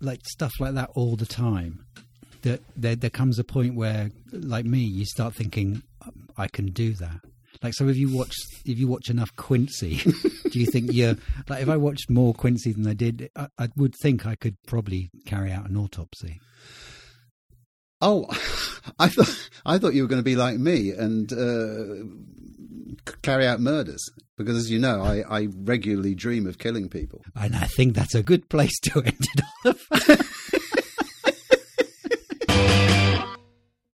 like 0.00 0.20
stuff 0.26 0.52
like 0.58 0.74
that 0.74 0.90
all 0.94 1.16
the 1.16 1.26
time 1.26 1.84
that 2.42 2.62
there 2.76 2.96
there 2.96 3.10
comes 3.10 3.38
a 3.38 3.44
point 3.44 3.74
where 3.74 4.10
like 4.32 4.64
me 4.64 4.80
you 4.80 5.04
start 5.04 5.34
thinking 5.34 5.82
"Um, 6.04 6.28
I 6.36 6.48
can 6.48 6.66
do 6.66 6.94
that. 6.94 7.20
Like 7.62 7.74
so 7.74 7.88
if 7.88 7.96
you 7.96 8.14
watch 8.14 8.34
if 8.64 8.78
you 8.78 8.88
watch 8.88 9.10
enough 9.10 9.34
Quincy, 9.36 9.96
do 10.50 10.58
you 10.58 10.66
think 10.66 10.92
you're 10.92 11.16
like 11.48 11.62
if 11.62 11.68
I 11.68 11.76
watched 11.76 12.08
more 12.08 12.32
Quincy 12.34 12.72
than 12.72 12.86
I 12.86 12.94
did 12.94 13.30
I, 13.36 13.48
I 13.58 13.68
would 13.76 13.94
think 14.02 14.26
I 14.26 14.34
could 14.34 14.56
probably 14.66 15.10
carry 15.26 15.52
out 15.52 15.68
an 15.68 15.76
autopsy. 15.76 16.40
Oh, 18.00 18.26
I 18.98 19.08
thought 19.08 19.50
I 19.66 19.78
thought 19.78 19.94
you 19.94 20.02
were 20.02 20.08
going 20.08 20.20
to 20.20 20.24
be 20.24 20.36
like 20.36 20.58
me 20.58 20.90
and 20.90 21.32
uh, 21.32 22.04
carry 23.22 23.46
out 23.46 23.60
murders 23.60 24.02
because, 24.36 24.56
as 24.56 24.70
you 24.70 24.78
know, 24.78 25.02
I, 25.02 25.22
I 25.28 25.48
regularly 25.54 26.14
dream 26.14 26.46
of 26.46 26.58
killing 26.58 26.88
people. 26.88 27.22
And 27.36 27.54
I 27.54 27.66
think 27.66 27.94
that's 27.94 28.14
a 28.14 28.22
good 28.22 28.48
place 28.48 28.78
to 28.84 29.02
end 29.02 29.26
it 29.34 29.44
off. 29.66 30.26